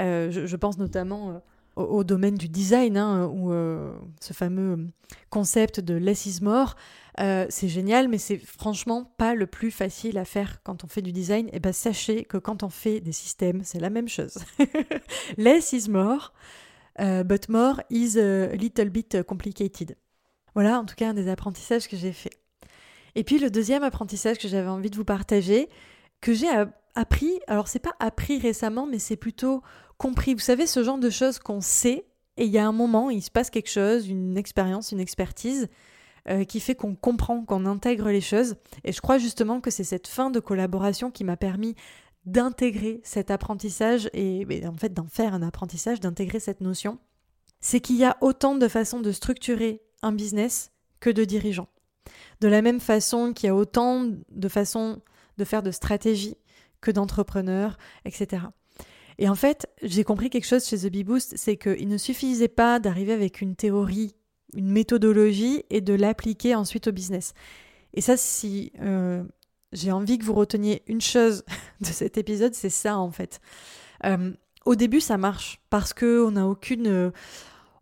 Euh, 0.00 0.30
je, 0.30 0.56
pense 0.56 0.76
notamment 0.78 1.40
euh, 1.78 1.82
au, 1.82 2.04
domaine 2.04 2.36
du 2.36 2.48
design, 2.48 2.96
hein, 2.96 3.26
où 3.26 3.52
ce 4.20 4.32
fameux 4.32 4.88
concept 5.30 5.80
de 5.80 5.94
less 5.94 6.26
is 6.26 6.42
more, 6.42 6.76
c'est 7.18 7.68
génial, 7.68 8.08
mais 8.08 8.18
c'est 8.18 8.38
franchement 8.38 9.12
pas 9.16 9.34
le 9.34 9.46
plus 9.46 9.70
facile 9.70 10.18
à 10.18 10.24
faire 10.24 10.62
quand 10.62 10.84
on 10.84 10.86
fait 10.86 11.02
du 11.02 11.12
design. 11.12 11.48
Et 11.52 11.60
ben 11.60 11.72
sachez 11.72 12.24
que 12.24 12.38
quand 12.38 12.62
on 12.62 12.70
fait 12.70 13.00
des 13.00 13.12
systèmes, 13.12 13.62
c'est 13.64 13.80
la 13.80 13.90
même 13.90 14.08
chose. 14.08 14.38
less 15.36 15.72
is 15.72 15.88
more, 15.90 16.32
but 16.98 17.48
more 17.48 17.80
is 17.90 18.18
a 18.18 18.54
little 18.54 18.90
bit 18.90 19.22
complicated. 19.22 19.96
Voilà, 20.54 20.78
en 20.78 20.84
tout 20.84 20.94
cas, 20.94 21.10
un 21.10 21.14
des 21.14 21.28
apprentissages 21.28 21.88
que 21.88 21.96
j'ai 21.96 22.12
fait. 22.12 22.42
Et 23.14 23.24
puis 23.24 23.38
le 23.38 23.50
deuxième 23.50 23.82
apprentissage 23.82 24.38
que 24.38 24.48
j'avais 24.48 24.68
envie 24.68 24.90
de 24.90 24.96
vous 24.96 25.04
partager, 25.04 25.68
que 26.20 26.32
j'ai 26.32 26.48
appris, 26.94 27.40
alors 27.46 27.68
c'est 27.68 27.78
pas 27.78 27.94
appris 27.98 28.38
récemment, 28.38 28.86
mais 28.86 28.98
c'est 28.98 29.16
plutôt 29.16 29.62
compris. 30.02 30.34
Vous 30.34 30.40
savez, 30.40 30.66
ce 30.66 30.82
genre 30.82 30.98
de 30.98 31.10
choses 31.10 31.38
qu'on 31.38 31.60
sait, 31.60 32.04
et 32.36 32.44
il 32.44 32.50
y 32.50 32.58
a 32.58 32.66
un 32.66 32.72
moment, 32.72 33.08
il 33.08 33.22
se 33.22 33.30
passe 33.30 33.50
quelque 33.50 33.70
chose, 33.70 34.08
une 34.08 34.36
expérience, 34.36 34.90
une 34.90 34.98
expertise, 34.98 35.68
euh, 36.28 36.44
qui 36.44 36.58
fait 36.58 36.74
qu'on 36.74 36.96
comprend, 36.96 37.44
qu'on 37.44 37.66
intègre 37.66 38.10
les 38.10 38.20
choses. 38.20 38.56
Et 38.82 38.92
je 38.92 39.00
crois 39.00 39.18
justement 39.18 39.60
que 39.60 39.70
c'est 39.70 39.84
cette 39.84 40.08
fin 40.08 40.30
de 40.30 40.40
collaboration 40.40 41.12
qui 41.12 41.22
m'a 41.22 41.36
permis 41.36 41.76
d'intégrer 42.24 43.00
cet 43.04 43.30
apprentissage 43.30 44.10
et, 44.12 44.44
et 44.50 44.66
en 44.66 44.74
fait 44.74 44.92
d'en 44.92 45.06
faire 45.06 45.34
un 45.34 45.42
apprentissage, 45.42 46.00
d'intégrer 46.00 46.40
cette 46.40 46.60
notion. 46.60 46.98
C'est 47.60 47.80
qu'il 47.80 47.96
y 47.96 48.04
a 48.04 48.16
autant 48.20 48.56
de 48.56 48.66
façons 48.66 49.00
de 49.00 49.12
structurer 49.12 49.82
un 50.02 50.12
business 50.12 50.72
que 50.98 51.10
de 51.10 51.24
dirigeants. 51.24 51.68
De 52.40 52.48
la 52.48 52.60
même 52.60 52.80
façon 52.80 53.32
qu'il 53.32 53.46
y 53.46 53.50
a 53.50 53.54
autant 53.54 54.08
de 54.30 54.48
façons 54.48 55.00
de 55.38 55.44
faire 55.44 55.62
de 55.62 55.70
stratégie 55.70 56.36
que 56.80 56.90
d'entrepreneurs, 56.90 57.78
etc. 58.04 58.46
Et 59.22 59.28
en 59.28 59.36
fait, 59.36 59.68
j'ai 59.82 60.02
compris 60.02 60.30
quelque 60.30 60.48
chose 60.48 60.66
chez 60.66 60.78
The 60.78 60.90
Bee 60.90 61.04
Boost, 61.04 61.34
c'est 61.36 61.56
qu'il 61.56 61.86
ne 61.86 61.96
suffisait 61.96 62.48
pas 62.48 62.80
d'arriver 62.80 63.12
avec 63.12 63.40
une 63.40 63.54
théorie, 63.54 64.16
une 64.52 64.68
méthodologie 64.68 65.62
et 65.70 65.80
de 65.80 65.94
l'appliquer 65.94 66.56
ensuite 66.56 66.88
au 66.88 66.92
business. 66.92 67.32
Et 67.94 68.00
ça, 68.00 68.16
si 68.16 68.72
euh, 68.80 69.22
j'ai 69.70 69.92
envie 69.92 70.18
que 70.18 70.24
vous 70.24 70.34
reteniez 70.34 70.82
une 70.88 71.00
chose 71.00 71.44
de 71.80 71.86
cet 71.86 72.18
épisode, 72.18 72.54
c'est 72.54 72.68
ça 72.68 72.98
en 72.98 73.12
fait. 73.12 73.40
Euh, 74.04 74.32
au 74.64 74.74
début, 74.74 75.00
ça 75.00 75.18
marche 75.18 75.60
parce 75.70 75.94
qu'on 75.94 76.32
n'a 76.32 76.48
aucune 76.48 77.12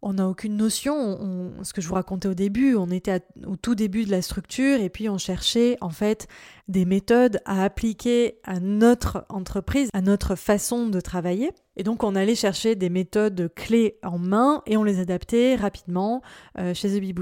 on 0.03 0.15
n'a 0.15 0.29
aucune 0.29 0.57
notion. 0.57 1.53
ce 1.63 1.73
que 1.73 1.81
je 1.81 1.89
vous 1.89 1.95
racontais 1.95 2.29
au 2.29 2.35
début, 2.35 2.75
on 2.75 2.91
était 2.91 3.23
au 3.47 3.57
tout 3.57 3.75
début 3.75 4.05
de 4.05 4.11
la 4.11 4.23
structure 4.23 4.81
et 4.81 4.89
puis 4.89 5.09
on 5.09 5.19
cherchait 5.19 5.77
en 5.81 5.91
fait 5.91 6.27
des 6.69 6.85
méthodes 6.85 7.41
à 7.45 7.63
appliquer 7.63 8.39
à 8.45 8.61
notre 8.61 9.27
entreprise, 9.29 9.89
à 9.93 10.01
notre 10.01 10.37
façon 10.37 10.89
de 10.89 11.01
travailler. 11.01 11.51
Et 11.77 11.83
donc 11.83 12.03
on 12.03 12.15
allait 12.15 12.35
chercher 12.35 12.75
des 12.75 12.91
méthodes 12.91 13.53
clés 13.55 13.99
en 14.03 14.19
main 14.19 14.63
et 14.67 14.77
on 14.77 14.85
les 14.85 15.01
adaptait 15.01 15.57
rapidement 15.57 16.23
euh, 16.59 16.75
chez 16.75 16.89
The 16.89 17.01
Bee. 17.01 17.15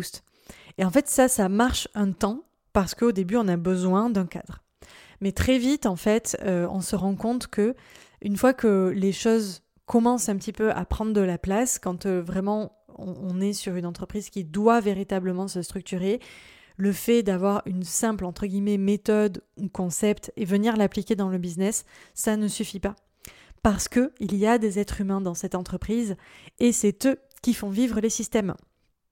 Et 0.78 0.84
en 0.84 0.90
fait 0.90 1.08
ça, 1.08 1.28
ça 1.28 1.48
marche 1.48 1.88
un 1.94 2.12
temps 2.12 2.44
parce 2.72 2.94
qu'au 2.94 3.12
début 3.12 3.36
on 3.36 3.48
a 3.48 3.56
besoin 3.56 4.10
d'un 4.10 4.26
cadre. 4.26 4.62
Mais 5.20 5.32
très 5.32 5.58
vite 5.58 5.86
en 5.86 5.96
fait, 5.96 6.36
euh, 6.44 6.68
on 6.70 6.80
se 6.80 6.94
rend 6.94 7.16
compte 7.16 7.48
que 7.48 7.74
une 8.22 8.36
fois 8.36 8.52
que 8.52 8.92
les 8.94 9.12
choses 9.12 9.62
commence 9.88 10.28
un 10.28 10.36
petit 10.36 10.52
peu 10.52 10.70
à 10.70 10.84
prendre 10.84 11.12
de 11.12 11.20
la 11.20 11.38
place 11.38 11.78
quand 11.78 12.06
euh, 12.06 12.20
vraiment 12.20 12.78
on, 12.98 13.40
est 13.40 13.54
sur 13.54 13.74
une 13.74 13.86
entreprise 13.86 14.28
qui 14.28 14.44
doit 14.44 14.80
véritablement 14.80 15.48
se 15.48 15.62
structurer. 15.62 16.20
Le 16.76 16.92
fait 16.92 17.22
d'avoir 17.22 17.62
une 17.64 17.84
simple, 17.84 18.24
entre 18.24 18.46
guillemets, 18.46 18.76
méthode 18.76 19.42
ou 19.56 19.68
concept 19.68 20.32
et 20.36 20.44
venir 20.44 20.76
l'appliquer 20.76 21.16
dans 21.16 21.28
le 21.28 21.38
business, 21.38 21.86
ça 22.14 22.36
ne 22.36 22.48
suffit 22.48 22.80
pas. 22.80 22.96
Parce 23.62 23.88
qu'il 23.88 24.36
y 24.36 24.46
a 24.46 24.58
des 24.58 24.78
êtres 24.78 25.00
humains 25.00 25.20
dans 25.20 25.34
cette 25.34 25.54
entreprise 25.54 26.16
et 26.58 26.72
c'est 26.72 27.06
eux 27.06 27.18
qui 27.40 27.54
font 27.54 27.70
vivre 27.70 28.00
les 28.00 28.10
systèmes. 28.10 28.54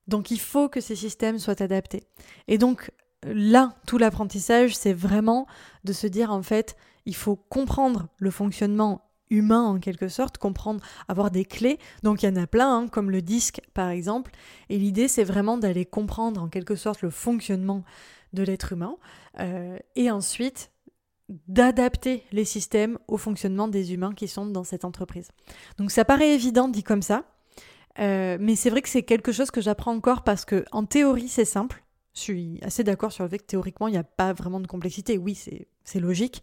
Donc 0.08 0.30
il 0.30 0.40
faut 0.40 0.68
que 0.68 0.80
ces 0.80 0.94
systèmes 0.94 1.38
soient 1.38 1.62
adaptés. 1.62 2.04
Et 2.48 2.58
donc 2.58 2.92
là, 3.24 3.74
tout 3.86 3.98
l'apprentissage, 3.98 4.76
c'est 4.76 4.92
vraiment 4.92 5.46
de 5.84 5.92
se 5.92 6.06
dire 6.06 6.30
en 6.30 6.42
fait, 6.42 6.76
il 7.06 7.16
faut 7.16 7.36
comprendre 7.36 8.08
le 8.18 8.30
fonctionnement 8.30 9.05
humain 9.30 9.64
en 9.64 9.78
quelque 9.78 10.08
sorte, 10.08 10.38
comprendre, 10.38 10.80
avoir 11.08 11.30
des 11.30 11.44
clés. 11.44 11.78
Donc 12.02 12.22
il 12.22 12.26
y 12.26 12.28
en 12.28 12.36
a 12.36 12.46
plein, 12.46 12.78
hein, 12.78 12.88
comme 12.88 13.10
le 13.10 13.22
disque 13.22 13.60
par 13.74 13.88
exemple. 13.88 14.32
Et 14.68 14.78
l'idée 14.78 15.08
c'est 15.08 15.24
vraiment 15.24 15.58
d'aller 15.58 15.84
comprendre 15.84 16.42
en 16.42 16.48
quelque 16.48 16.76
sorte 16.76 17.02
le 17.02 17.10
fonctionnement 17.10 17.84
de 18.32 18.42
l'être 18.42 18.72
humain 18.72 18.96
euh, 19.40 19.78
et 19.94 20.10
ensuite 20.10 20.70
d'adapter 21.48 22.22
les 22.30 22.44
systèmes 22.44 22.98
au 23.08 23.16
fonctionnement 23.16 23.66
des 23.66 23.92
humains 23.92 24.14
qui 24.14 24.28
sont 24.28 24.46
dans 24.46 24.64
cette 24.64 24.84
entreprise. 24.84 25.28
Donc 25.78 25.90
ça 25.90 26.04
paraît 26.04 26.34
évident 26.34 26.68
dit 26.68 26.84
comme 26.84 27.02
ça, 27.02 27.24
euh, 27.98 28.36
mais 28.40 28.54
c'est 28.54 28.70
vrai 28.70 28.82
que 28.82 28.88
c'est 28.88 29.02
quelque 29.02 29.32
chose 29.32 29.50
que 29.50 29.60
j'apprends 29.60 29.92
encore 29.92 30.22
parce 30.22 30.44
que 30.44 30.64
en 30.70 30.84
théorie 30.84 31.28
c'est 31.28 31.44
simple. 31.44 31.82
Je 32.14 32.20
suis 32.20 32.58
assez 32.62 32.84
d'accord 32.84 33.12
sur 33.12 33.24
le 33.24 33.30
fait 33.30 33.38
que 33.38 33.44
théoriquement 33.44 33.88
il 33.88 33.92
n'y 33.92 33.98
a 33.98 34.04
pas 34.04 34.32
vraiment 34.32 34.60
de 34.60 34.66
complexité. 34.66 35.18
Oui, 35.18 35.34
c'est 35.84 36.00
logique. 36.00 36.42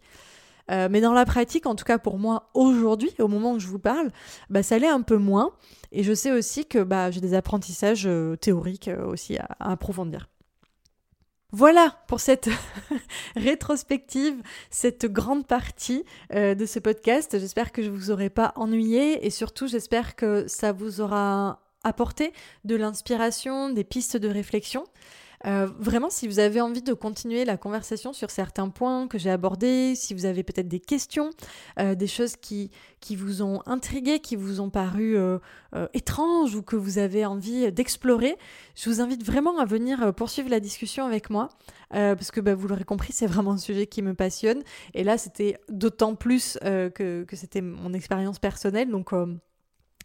Euh, 0.70 0.88
mais 0.90 1.00
dans 1.00 1.12
la 1.12 1.24
pratique, 1.24 1.66
en 1.66 1.74
tout 1.74 1.84
cas 1.84 1.98
pour 1.98 2.18
moi 2.18 2.50
aujourd'hui, 2.54 3.12
au 3.18 3.28
moment 3.28 3.52
où 3.52 3.58
je 3.58 3.68
vous 3.68 3.78
parle, 3.78 4.10
bah, 4.50 4.62
ça 4.62 4.78
l'est 4.78 4.88
un 4.88 5.02
peu 5.02 5.16
moins. 5.16 5.52
Et 5.92 6.02
je 6.02 6.12
sais 6.12 6.32
aussi 6.32 6.66
que 6.66 6.82
bah, 6.82 7.10
j'ai 7.10 7.20
des 7.20 7.34
apprentissages 7.34 8.06
euh, 8.06 8.36
théoriques 8.36 8.88
euh, 8.88 9.06
aussi 9.06 9.36
à, 9.36 9.48
approfondir. 9.60 10.28
Voilà 11.52 12.02
pour 12.08 12.18
cette 12.18 12.48
rétrospective, 13.36 14.34
cette 14.70 15.06
grande 15.06 15.46
partie 15.46 16.04
de 16.32 16.66
ce 16.66 16.80
podcast. 16.80 17.38
J'espère 17.38 17.70
que 17.70 17.80
je 17.80 17.90
ne 17.90 17.94
vous 17.94 18.10
aurai 18.10 18.28
pas 18.28 18.52
ennuyé 18.56 19.24
et 19.24 19.30
surtout 19.30 19.68
j'espère 19.68 20.16
que 20.16 20.48
ça 20.48 20.72
vous 20.72 21.00
aura 21.00 21.60
apporté 21.84 22.32
de 22.64 22.74
l'inspiration, 22.74 23.70
des 23.70 23.84
pistes 23.84 24.16
de 24.16 24.26
réflexion. 24.26 24.82
Euh, 25.46 25.68
vraiment, 25.78 26.10
si 26.10 26.26
vous 26.26 26.38
avez 26.38 26.60
envie 26.60 26.82
de 26.82 26.92
continuer 26.92 27.44
la 27.44 27.56
conversation 27.56 28.12
sur 28.12 28.30
certains 28.30 28.68
points 28.68 29.06
que 29.08 29.18
j'ai 29.18 29.30
abordés, 29.30 29.94
si 29.94 30.14
vous 30.14 30.24
avez 30.24 30.42
peut-être 30.42 30.68
des 30.68 30.80
questions, 30.80 31.30
euh, 31.78 31.94
des 31.94 32.06
choses 32.06 32.36
qui, 32.36 32.70
qui 33.00 33.16
vous 33.16 33.42
ont 33.42 33.62
intrigué, 33.66 34.20
qui 34.20 34.36
vous 34.36 34.60
ont 34.60 34.70
paru 34.70 35.16
euh, 35.16 35.38
étranges 35.92 36.54
ou 36.54 36.62
que 36.62 36.76
vous 36.76 36.98
avez 36.98 37.26
envie 37.26 37.70
d'explorer, 37.72 38.36
je 38.74 38.88
vous 38.88 39.00
invite 39.00 39.24
vraiment 39.24 39.58
à 39.58 39.64
venir 39.64 40.14
poursuivre 40.14 40.48
la 40.48 40.60
discussion 40.60 41.04
avec 41.04 41.30
moi. 41.30 41.48
parce 41.90 42.30
que 42.30 42.40
bah, 42.40 42.54
vous 42.54 42.68
l'aurez 42.68 42.84
compris, 42.84 43.12
c'est 43.12 43.26
vraiment 43.26 43.52
un 43.52 43.58
sujet 43.58 43.86
qui 43.86 44.02
me 44.02 44.14
passionne. 44.14 44.62
Et 44.94 45.04
là, 45.04 45.18
c'était 45.18 45.58
d'autant 45.68 46.14
plus 46.14 46.58
que, 46.62 47.24
que 47.24 47.36
c'était 47.36 47.60
mon 47.60 47.92
expérience 47.92 48.38
personnelle. 48.38 48.90
Donc, 48.90 49.12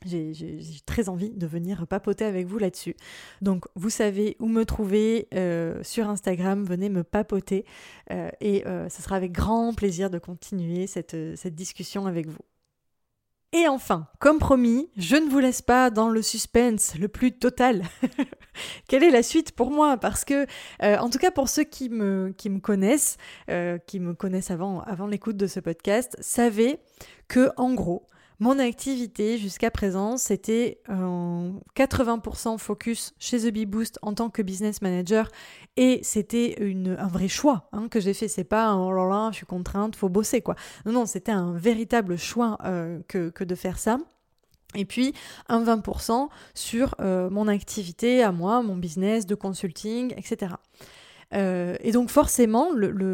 j'ai 0.06 0.58
très 0.86 1.10
envie 1.10 1.32
de 1.32 1.48
venir 1.48 1.86
papoter 1.88 2.26
avec 2.26 2.48
vous 2.48 2.58
là-dessus. 2.58 2.96
Donc 3.42 3.66
vous 3.76 3.90
savez 3.90 4.36
où 4.40 4.48
me 4.48 4.64
trouver 4.66 5.28
euh, 5.34 5.82
sur 5.84 6.10
Instagram, 6.10 6.64
venez 6.64 6.90
me 6.90 7.04
papoter 7.04 7.66
euh, 8.12 8.30
et 8.42 8.66
euh, 8.68 8.88
ce 8.90 9.02
sera 9.02 9.16
avec 9.16 9.32
grand 9.32 9.74
plaisir 9.74 10.10
de 10.10 10.20
continuer 10.20 10.88
cette, 10.88 11.16
discussion 11.48 12.06
avec 12.06 12.28
vous. 12.28 12.40
Et 13.52 13.68
enfin, 13.68 14.08
comme 14.20 14.38
promis, 14.38 14.92
je 14.96 15.16
ne 15.16 15.28
vous 15.28 15.40
laisse 15.40 15.64
pas 15.64 15.90
dans 15.90 16.10
le 16.10 16.22
suspense 16.22 16.96
le 17.00 17.08
plus 17.08 17.32
total. 17.32 17.82
Quelle 18.88 19.04
est 19.04 19.10
la 19.10 19.24
suite 19.24 19.54
pour 19.54 19.72
moi? 19.72 19.98
Parce 19.98 20.24
que, 20.24 20.46
en 20.80 21.10
tout 21.10 21.18
cas 21.18 21.32
pour 21.32 21.50
ceux 21.50 21.64
qui 21.64 21.90
me, 21.90 22.32
qui 22.38 22.52
me 22.52 22.60
connaissent, 22.60 23.18
qui 23.88 24.00
me 24.00 24.14
connaissent 24.14 24.52
avant, 24.52 24.82
avant 24.82 25.08
l'écoute 25.08 25.36
de 25.36 25.48
ce 25.48 25.60
podcast, 25.60 26.16
savez 26.22 26.78
que 27.28 27.50
en 27.58 27.74
gros, 27.74 28.06
mon 28.40 28.58
activité 28.58 29.38
jusqu'à 29.38 29.70
présent, 29.70 30.16
c'était 30.18 30.82
80% 30.88 32.58
focus 32.58 33.14
chez 33.20 33.40
The 33.40 33.52
Bee 33.54 33.66
Boost 33.66 34.00
en 34.02 34.14
tant 34.14 34.30
que 34.30 34.42
business 34.42 34.82
manager 34.82 35.30
et 35.76 36.00
c'était 36.04 36.56
un 36.98 37.08
vrai 37.08 37.28
choix 37.28 37.68
hein, 37.74 37.90
que 37.90 38.00
j'ai 38.00 38.14
fait. 38.14 38.30
C'est 38.30 38.46
pas 38.46 38.76
oh 38.76 38.94
là 38.94 39.08
là, 39.10 39.30
je 39.32 39.38
suis 39.38 39.46
contrainte, 39.46 39.98
faut 39.98 40.08
bosser 40.08 40.42
quoi. 40.42 40.56
Non, 40.86 40.94
non, 40.94 41.06
c'était 41.06 41.34
un 41.34 41.52
véritable 41.52 42.18
choix 42.18 42.58
euh, 42.64 43.00
que, 43.10 43.44
de 43.44 43.56
faire 43.56 43.78
ça. 43.78 43.98
Et 44.76 44.86
puis 44.86 45.14
un 45.50 45.62
20% 45.62 46.30
sur 46.54 46.96
euh, 47.02 47.30
mon 47.30 47.48
activité 47.50 48.24
à 48.24 48.32
moi, 48.32 48.62
mon 48.62 48.78
business 48.78 49.26
de 49.26 49.36
consulting, 49.36 50.14
etc. 50.16 50.54
Euh, 51.34 51.76
et 51.82 51.92
donc 51.92 52.10
forcément, 52.10 52.70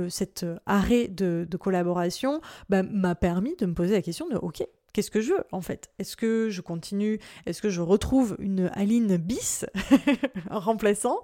cet 0.09 0.45
arrêt 0.67 1.07
de, 1.07 1.47
collaboration 1.59 2.41
bah, 2.69 2.83
m'a 2.83 3.15
permis 3.15 3.55
de 3.55 3.65
me 3.65 3.73
poser 3.73 3.93
la 3.93 4.01
question 4.03 4.27
de, 4.29 4.35
ok, 4.35 4.63
qu'est-ce 4.95 5.11
que 5.11 5.19
je 5.19 5.33
veux 5.33 5.43
en 5.51 5.59
fait? 5.59 5.89
Est-ce 5.99 6.15
que 6.15 6.49
je 6.49 6.61
continue 6.61 7.19
Est-ce 7.45 7.61
que 7.61 7.69
je 7.69 7.81
retrouve 7.81 8.37
une 8.39 8.71
Aline 8.73 9.17
bis 9.17 9.65
remplaçant? 10.49 11.17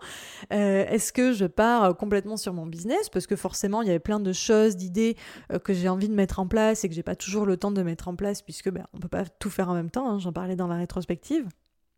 Euh, 0.51 0.85
Est-ce 0.89 1.13
que 1.13 1.31
je 1.31 1.45
pars 1.45 1.95
complètement 1.95 2.35
sur 2.35 2.53
mon 2.53 2.65
business? 2.65 3.07
Parce 3.07 3.27
que 3.27 3.37
forcément, 3.37 3.81
il 3.81 3.87
y 3.87 3.89
avait 3.89 3.99
plein 3.99 4.19
de 4.19 4.33
choses, 4.33 4.75
d'idées 4.75 5.15
euh, 5.53 5.59
que 5.59 5.73
j'ai 5.73 5.87
envie 5.87 6.09
de 6.09 6.13
mettre 6.13 6.39
en 6.39 6.47
place 6.47 6.83
et 6.83 6.89
que 6.89 6.95
j'ai 6.95 7.01
pas 7.01 7.15
toujours 7.15 7.45
le 7.45 7.55
temps 7.55 7.71
de 7.71 7.81
mettre 7.81 8.09
en 8.09 8.15
place 8.17 8.41
puisque 8.41 8.69
ben, 8.69 8.85
on 8.93 8.99
peut 8.99 9.07
pas 9.07 9.23
tout 9.23 9.49
faire 9.49 9.69
en 9.69 9.73
même 9.73 9.89
temps. 9.89 10.09
Hein, 10.09 10.19
j'en 10.19 10.33
parlais 10.33 10.57
dans 10.57 10.67
la 10.67 10.75
rétrospective. 10.75 11.47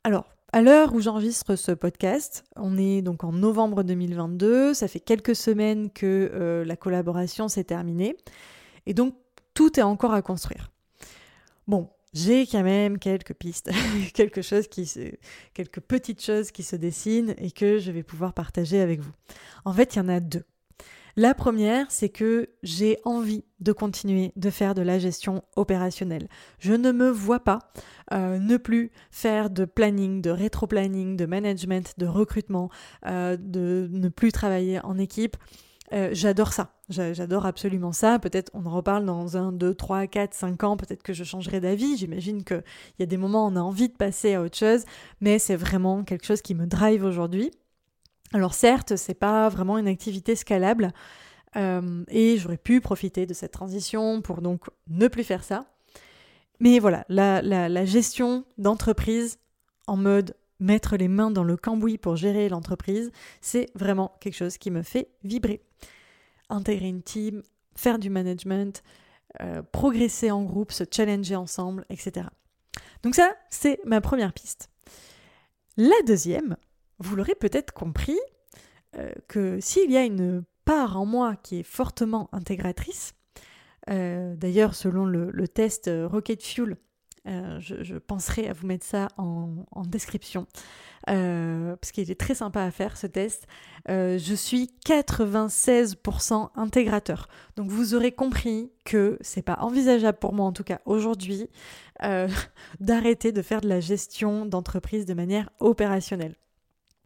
Alors, 0.03 0.27
à 0.51 0.61
l'heure 0.61 0.93
où 0.93 0.99
j'enregistre 0.99 1.55
ce 1.55 1.71
podcast, 1.71 2.43
on 2.55 2.77
est 2.77 3.01
donc 3.01 3.23
en 3.23 3.31
novembre 3.31 3.81
2022, 3.81 4.75
ça 4.75 4.87
fait 4.87 4.99
quelques 4.99 5.35
semaines 5.35 5.89
que 5.89 6.29
euh, 6.35 6.63
la 6.65 6.75
collaboration 6.75 7.47
s'est 7.47 7.63
terminée, 7.63 8.15
et 8.85 8.93
donc 8.93 9.15
tout 9.55 9.79
est 9.79 9.83
encore 9.83 10.13
à 10.13 10.21
construire. 10.21 10.72
Bon, 11.67 11.89
j'ai 12.13 12.45
quand 12.45 12.63
même 12.63 12.99
quelques 12.99 13.33
pistes, 13.33 13.71
quelque 14.13 14.41
chose 14.41 14.67
qui 14.67 14.89
quelques 15.53 15.79
petites 15.79 16.23
choses 16.23 16.51
qui 16.51 16.63
se 16.63 16.75
dessinent 16.75 17.33
et 17.37 17.51
que 17.51 17.79
je 17.79 17.91
vais 17.91 18.03
pouvoir 18.03 18.33
partager 18.33 18.79
avec 18.79 18.99
vous. 18.99 19.13
En 19.65 19.73
fait, 19.73 19.95
il 19.95 19.99
y 19.99 20.01
en 20.01 20.09
a 20.09 20.19
deux. 20.19 20.43
La 21.15 21.35
première, 21.35 21.91
c'est 21.91 22.09
que 22.09 22.49
j'ai 22.63 22.97
envie 23.05 23.43
de 23.59 23.71
continuer 23.71 24.31
de 24.35 24.49
faire 24.49 24.73
de 24.73 24.81
la 24.81 24.97
gestion 24.97 25.43
opérationnelle. 25.55 26.27
Je 26.57 26.73
ne 26.73 26.91
me 26.91 27.09
vois 27.09 27.43
pas 27.43 27.59
euh, 28.11 28.39
ne 28.39 28.57
plus 28.57 28.91
faire 29.11 29.51
de 29.51 29.65
planning, 29.65 30.23
de 30.23 30.31
rétro-planning, 30.31 31.15
de 31.15 31.25
management, 31.27 31.93
de 31.99 32.07
recrutement, 32.07 32.71
euh, 33.05 33.37
de 33.39 33.87
ne 33.91 34.09
plus 34.09 34.31
travailler 34.31 34.79
en 34.83 34.97
équipe. 34.97 35.37
Euh, 35.93 36.09
j'adore 36.13 36.51
ça. 36.51 36.73
J'adore 36.93 37.45
absolument 37.45 37.91
ça. 37.91 38.19
Peut-être 38.19 38.51
on 38.53 38.65
en 38.65 38.71
reparle 38.71 39.05
dans 39.05 39.37
un, 39.37 39.51
deux, 39.51 39.73
trois, 39.73 40.07
quatre, 40.07 40.33
cinq 40.33 40.63
ans. 40.63 40.77
Peut-être 40.77 41.03
que 41.03 41.13
je 41.13 41.23
changerai 41.23 41.59
d'avis. 41.59 41.97
J'imagine 41.97 42.43
qu'il 42.43 42.63
y 42.99 43.03
a 43.03 43.05
des 43.05 43.17
moments 43.17 43.45
où 43.45 43.51
on 43.51 43.55
a 43.55 43.61
envie 43.61 43.89
de 43.89 43.95
passer 43.95 44.35
à 44.35 44.41
autre 44.41 44.57
chose, 44.57 44.85
mais 45.21 45.39
c'est 45.39 45.55
vraiment 45.55 46.03
quelque 46.03 46.25
chose 46.25 46.41
qui 46.41 46.55
me 46.55 46.67
drive 46.67 47.03
aujourd'hui. 47.03 47.51
Alors 48.33 48.53
certes, 48.53 48.95
c'est 48.95 49.13
pas 49.13 49.49
vraiment 49.49 49.77
une 49.77 49.87
activité 49.87 50.35
scalable 50.35 50.91
euh, 51.55 52.03
et 52.07 52.37
j'aurais 52.37 52.57
pu 52.57 52.81
profiter 52.81 53.25
de 53.25 53.33
cette 53.33 53.51
transition 53.51 54.21
pour 54.21 54.41
donc 54.41 54.65
ne 54.87 55.07
plus 55.07 55.23
faire 55.23 55.43
ça. 55.43 55.65
Mais 56.59 56.79
voilà, 56.79 57.05
la, 57.09 57.85
gestion 57.85 58.45
d'entreprise 58.57 59.39
en 59.87 59.97
mode 59.97 60.35
mettre 60.59 60.95
les 60.95 61.07
mains 61.07 61.31
dans 61.31 61.43
le 61.43 61.57
cambouis 61.57 61.97
pour 61.97 62.15
gérer 62.15 62.47
l'entreprise, 62.47 63.11
c'est 63.41 63.67
vraiment 63.75 64.15
quelque 64.21 64.35
chose 64.35 64.57
qui 64.57 64.71
me 64.71 64.81
fait 64.81 65.09
vibrer. 65.23 65.61
Intégrer 66.53 66.87
une 66.87 67.01
team, 67.01 67.41
faire 67.75 67.97
du 67.97 68.09
management, 68.09 68.83
euh, 69.41 69.63
progresser 69.63 70.29
en 70.29 70.43
groupe, 70.43 70.71
se 70.71 70.83
challenger 70.89 71.35
ensemble, 71.35 71.85
etc. 71.89 72.27
Donc 73.01 73.15
ça, 73.15 73.33
c'est 73.49 73.79
ma 73.83 73.99
première 73.99 74.31
piste. 74.31 74.69
La 75.75 75.95
deuxième, 76.05 76.55
vous 76.99 77.15
l'aurez 77.15 77.33
peut-être 77.33 77.73
compris 77.73 78.19
euh, 78.95 79.11
que 79.27 79.59
s'il 79.59 79.89
y 79.89 79.97
a 79.97 80.03
une 80.03 80.43
part 80.65 80.99
en 80.99 81.07
moi 81.07 81.35
qui 81.35 81.59
est 81.59 81.63
fortement 81.63 82.29
intégratrice, 82.31 83.15
euh, 83.89 84.35
d'ailleurs 84.35 84.75
selon 84.75 85.05
le, 85.05 85.47
test 85.47 85.89
Rocket 85.91 86.43
Fuel, 86.43 86.77
euh, 87.27 87.59
je, 87.59 87.95
penserai 87.95 88.47
à 88.49 88.53
vous 88.53 88.67
mettre 88.67 88.85
ça 88.85 89.07
en, 89.17 89.65
description, 89.85 90.47
parce 91.05 91.91
qu'il 91.91 92.09
est 92.09 92.19
très 92.19 92.35
sympa 92.35 92.63
à 92.63 92.71
faire 92.71 92.97
ce 92.97 93.07
test. 93.07 93.47
je 93.87 94.33
suis 94.35 94.71
96% 94.85 96.49
intégrateur. 96.55 97.27
Donc 97.55 97.69
vous 97.69 97.95
aurez 97.95 98.11
compris 98.11 98.71
que 98.85 99.17
c'est 99.21 99.41
pas 99.41 99.57
envisageable 99.61 100.17
pour 100.17 100.33
moi, 100.33 100.45
en 100.45 100.53
tout 100.53 100.63
cas 100.63 100.81
aujourd'hui, 100.85 101.49
d'arrêter 102.79 103.31
de 103.31 103.41
faire 103.41 103.61
de 103.61 103.69
la 103.69 103.79
gestion 103.79 104.45
d'entreprise 104.45 105.05
de 105.05 105.13
manière 105.13 105.49
opérationnelle. 105.59 106.35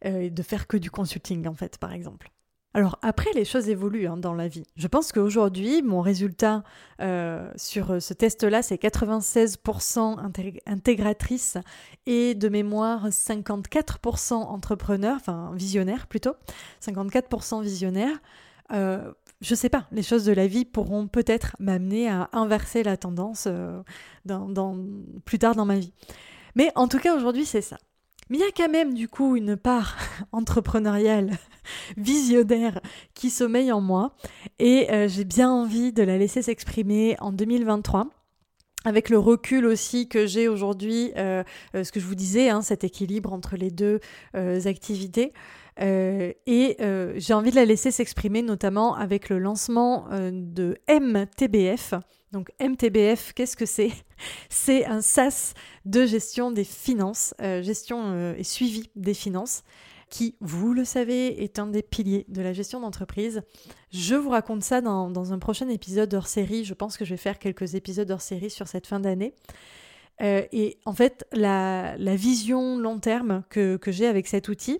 Euh, 0.04 0.20
et 0.20 0.30
de 0.30 0.42
faire 0.44 0.68
que 0.68 0.76
du 0.76 0.90
consulting 0.90 1.48
en 1.48 1.54
fait, 1.54 1.78
par 1.78 1.92
exemple. 1.92 2.30
Alors 2.78 2.96
après, 3.02 3.32
les 3.34 3.44
choses 3.44 3.68
évoluent 3.68 4.06
hein, 4.06 4.16
dans 4.16 4.34
la 4.34 4.46
vie. 4.46 4.62
Je 4.76 4.86
pense 4.86 5.10
qu'aujourd'hui, 5.10 5.82
mon 5.82 6.00
résultat 6.00 6.62
euh, 7.00 7.50
sur 7.56 8.00
ce 8.00 8.14
test-là, 8.14 8.62
c'est 8.62 8.80
96% 8.80 10.16
intégratrice 10.64 11.58
et 12.06 12.36
de 12.36 12.48
mémoire 12.48 13.08
54% 13.08 14.34
entrepreneur, 14.34 15.16
enfin 15.16 15.50
visionnaire 15.56 16.06
plutôt, 16.06 16.36
54% 16.80 17.64
visionnaire. 17.64 18.16
Euh, 18.72 19.12
je 19.40 19.56
sais 19.56 19.70
pas, 19.70 19.88
les 19.90 20.04
choses 20.04 20.24
de 20.24 20.32
la 20.32 20.46
vie 20.46 20.64
pourront 20.64 21.08
peut-être 21.08 21.56
m'amener 21.58 22.08
à 22.08 22.30
inverser 22.32 22.84
la 22.84 22.96
tendance 22.96 23.48
euh, 23.48 23.82
plus 25.24 25.40
tard 25.40 25.56
dans 25.56 25.66
ma 25.66 25.80
vie. 25.80 25.92
Mais 26.54 26.70
en 26.76 26.86
tout 26.86 27.00
cas, 27.00 27.16
aujourd'hui, 27.16 27.44
c'est 27.44 27.60
ça. 27.60 27.76
Mais 28.30 28.36
il 28.38 28.40
y 28.40 28.44
a 28.44 28.52
quand 28.54 28.68
même 28.70 28.94
du 28.94 29.08
coup 29.08 29.36
une 29.36 29.56
part 29.56 29.96
entrepreneuriale, 30.32 31.32
visionnaire 31.96 32.80
qui 33.14 33.30
sommeille 33.30 33.72
en 33.72 33.80
moi. 33.80 34.14
Et 34.58 34.90
euh, 34.90 35.08
j'ai 35.08 35.24
bien 35.24 35.50
envie 35.50 35.92
de 35.92 36.02
la 36.02 36.18
laisser 36.18 36.42
s'exprimer 36.42 37.16
en 37.20 37.32
2023 37.32 38.08
avec 38.84 39.10
le 39.10 39.18
recul 39.18 39.66
aussi 39.66 40.08
que 40.08 40.26
j'ai 40.26 40.46
aujourd'hui, 40.46 41.10
euh, 41.16 41.42
euh, 41.74 41.82
ce 41.82 41.90
que 41.90 41.98
je 41.98 42.06
vous 42.06 42.14
disais, 42.14 42.48
hein, 42.48 42.62
cet 42.62 42.84
équilibre 42.84 43.32
entre 43.32 43.56
les 43.56 43.70
deux 43.70 44.00
activités. 44.66 45.32
et 45.80 46.76
j'ai 47.16 47.34
envie 47.34 47.50
de 47.50 47.56
la 47.56 47.64
laisser 47.64 47.90
s'exprimer 47.90 48.42
notamment 48.42 48.94
avec 48.94 49.28
le 49.28 49.38
lancement 49.38 50.08
de 50.10 50.76
MTBF, 50.88 51.94
donc 52.32 52.50
MTBF, 52.60 53.32
qu'est-ce 53.32 53.56
que 53.56 53.66
c'est? 53.66 53.92
C'est 54.48 54.84
un 54.86 55.00
SaaS 55.00 55.54
de 55.84 56.06
gestion 56.06 56.50
des 56.50 56.64
finances, 56.64 57.34
gestion 57.40 58.34
et 58.36 58.44
suivi 58.44 58.90
des 58.96 59.14
finances, 59.14 59.62
qui, 60.08 60.36
vous 60.40 60.72
le 60.72 60.84
savez, 60.84 61.42
est 61.42 61.58
un 61.58 61.66
des 61.66 61.82
piliers 61.82 62.26
de 62.28 62.42
la 62.42 62.52
gestion 62.52 62.80
d'entreprise. 62.80 63.42
Je 63.90 64.14
vous 64.14 64.30
raconte 64.30 64.62
ça 64.62 64.80
dans, 64.80 65.32
un 65.32 65.38
prochain 65.38 65.68
épisode 65.68 66.12
hors 66.14 66.26
série. 66.26 66.64
Je 66.64 66.74
pense 66.74 66.96
que 66.96 67.04
je 67.04 67.10
vais 67.10 67.18
faire 67.18 67.38
quelques 67.38 67.74
épisodes 67.74 68.10
hors 68.10 68.20
série 68.20 68.50
sur 68.50 68.68
cette 68.68 68.86
fin 68.86 69.00
d'année. 69.00 69.34
Euh, 70.20 70.42
et 70.52 70.78
en 70.84 70.92
fait, 70.92 71.26
la, 71.32 71.96
vision 71.98 72.78
long 72.78 72.98
terme 72.98 73.42
que 73.50 73.78
j'ai 73.86 74.06
avec 74.06 74.26
cet 74.26 74.48
outil, 74.48 74.78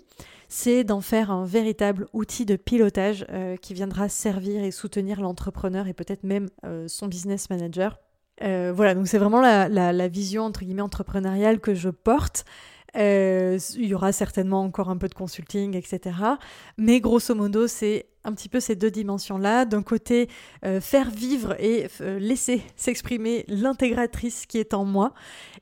c'est 0.49 0.83
d'en 0.83 1.01
faire 1.01 1.31
un 1.31 1.45
véritable 1.45 2.09
outil 2.12 2.47
de 2.47 2.57
pilotage 2.57 3.26
euh, 3.31 3.57
qui 3.57 3.74
viendra 3.74 4.09
servir 4.09 4.64
et 4.64 4.70
soutenir 4.70 5.20
l'entrepreneur 5.20 5.87
et 5.87 5.93
peut-être 5.93 6.24
même 6.24 6.49
euh, 6.64 6.89
son 6.89 7.07
business 7.07 7.51
manager. 7.51 7.99
Voilà, 8.41 8.95
donc 8.95 9.09
c'est 9.09 9.18
vraiment 9.18 9.41
la, 9.41 9.68
la, 9.68 10.09
vision 10.09 10.45
entre 10.45 10.61
guillemets 10.61 10.81
entrepreneuriale 10.81 11.59
que 11.59 11.74
je 11.74 11.89
porte. 11.89 12.45
Il 12.95 13.86
y 13.86 13.95
aura 13.95 14.12
certainement 14.12 14.62
encore 14.62 14.91
un 14.91 14.97
peu 14.97 15.09
de 15.09 15.14
consulting, 15.14 15.76
etc. 15.76 16.16
Mais 16.76 17.01
grosso 17.01 17.34
modo, 17.34 17.66
c'est 17.66 18.07
un 18.28 18.32
petit 18.32 18.49
peu 18.49 18.61
ces 18.61 18.76
deux 18.76 18.91
dimensions-là. 18.91 19.64
D'un 19.64 19.82
côté, 19.82 20.28
euh, 20.64 20.80
faire 20.80 21.11
vivre 21.11 21.57
et 21.61 21.89
euh, 22.01 22.18
laisser 22.18 22.62
s'exprimer 22.76 23.45
l'intégratrice 23.49 24.47
qui 24.47 24.59
est 24.59 24.74
en 24.74 24.84
moi. 24.84 25.14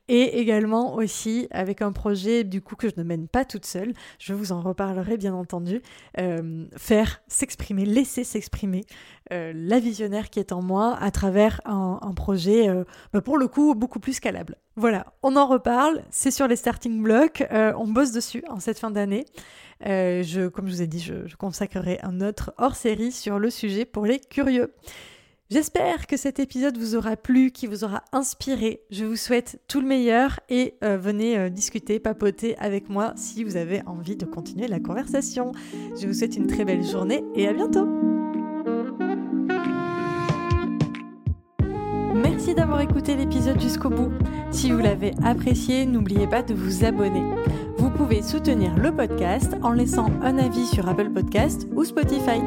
Et 0.08 0.40
également 0.40 0.94
aussi 0.94 1.48
avec 1.50 1.82
un 1.82 1.92
projet 1.92 2.44
du 2.44 2.60
coup 2.60 2.76
que 2.76 2.88
je 2.88 2.94
ne 2.96 3.02
mène 3.02 3.28
pas 3.28 3.44
toute 3.44 3.66
seule. 3.66 3.92
Je 4.18 4.34
vous 4.34 4.52
en 4.52 4.60
reparlerai 4.60 5.16
bien 5.16 5.34
entendu. 5.34 5.82
Euh, 6.18 6.66
faire 6.76 7.22
s'exprimer, 7.28 7.84
laisser 7.84 8.24
s'exprimer 8.24 8.84
la 9.30 9.80
visionnaire 9.80 10.30
qui 10.30 10.38
est 10.38 10.52
en 10.52 10.62
moi 10.62 10.96
à 11.00 11.10
travers 11.10 11.60
un, 11.64 11.98
projet 12.14 12.68
bah, 13.12 13.20
pour 13.20 13.38
le 13.38 13.48
coup 13.48 13.74
beaucoup 13.74 13.98
plus 13.98 14.12
scalable. 14.12 14.56
Voilà, 14.76 15.06
on 15.22 15.36
en 15.36 15.46
reparle. 15.46 16.02
C'est 16.10 16.30
sur 16.30 16.46
les 16.46 16.56
starting 16.56 17.02
blocks. 17.02 17.42
on 17.50 17.88
bosse 17.88 18.12
dessus 18.12 18.44
en 18.48 18.60
cette 18.60 18.78
fin 18.78 18.90
d'année. 18.90 19.24
Euh, 19.84 20.22
je, 20.22 20.48
comme 20.48 20.66
je 20.68 20.72
vous 20.72 20.82
ai 20.82 20.86
dit, 20.86 21.00
je, 21.00 21.34
consacrerai 21.36 21.98
un 22.02 22.20
autre 22.20 22.54
hors-série 22.58 23.12
sur 23.12 23.38
le 23.38 23.50
sujet 23.50 23.84
pour 23.84 24.06
les 24.06 24.18
curieux. 24.18 24.72
J'espère 25.48 26.08
que 26.08 26.16
cet 26.16 26.40
épisode 26.40 26.76
vous 26.76 26.96
aura 26.96 27.16
plu, 27.16 27.52
qui 27.52 27.68
vous 27.68 27.84
aura 27.84 28.02
inspiré. 28.12 28.80
Je 28.90 29.04
vous 29.04 29.14
souhaite 29.14 29.60
tout 29.68 29.80
le 29.80 29.86
meilleur 29.86 30.40
et 30.48 30.74
euh, 30.82 30.96
venez 30.96 31.38
euh, 31.38 31.50
discuter, 31.50 32.00
papoter 32.00 32.58
avec 32.58 32.88
moi 32.88 33.12
si 33.16 33.44
vous 33.44 33.56
avez 33.56 33.80
envie 33.86 34.16
de 34.16 34.24
continuer 34.24 34.66
la 34.66 34.80
conversation. 34.80 35.52
Je 36.00 36.08
vous 36.08 36.14
souhaite 36.14 36.36
une 36.36 36.48
très 36.48 36.64
belle 36.64 36.84
journée 36.84 37.22
et 37.36 37.46
à 37.46 37.52
bientôt. 37.52 38.15
Merci 42.46 42.60
d'avoir 42.60 42.80
écouté 42.80 43.16
l'épisode 43.16 43.60
jusqu'au 43.60 43.90
bout. 43.90 44.12
Si 44.52 44.70
vous 44.70 44.78
l'avez 44.78 45.10
apprécié, 45.24 45.84
n'oubliez 45.84 46.28
pas 46.28 46.42
de 46.42 46.54
vous 46.54 46.84
abonner. 46.84 47.24
Vous 47.76 47.90
pouvez 47.90 48.22
soutenir 48.22 48.72
le 48.76 48.94
podcast 48.94 49.56
en 49.64 49.72
laissant 49.72 50.10
un 50.22 50.38
avis 50.38 50.64
sur 50.64 50.88
Apple 50.88 51.10
Podcast 51.10 51.66
ou 51.74 51.84
Spotify. 51.84 52.40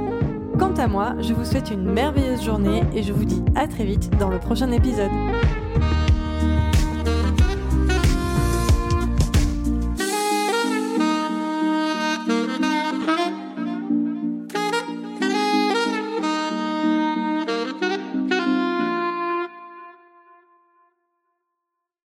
Quant 0.58 0.74
à 0.76 0.88
moi, 0.88 1.16
je 1.20 1.34
vous 1.34 1.44
souhaite 1.44 1.70
une 1.70 1.84
merveilleuse 1.84 2.46
journée 2.46 2.82
et 2.96 3.04
je 3.04 3.12
vous 3.12 3.26
dis 3.26 3.44
à 3.56 3.68
très 3.68 3.84
vite 3.84 4.10
dans 4.18 4.30
le 4.30 4.40
prochain 4.40 4.72
épisode. 4.72 5.12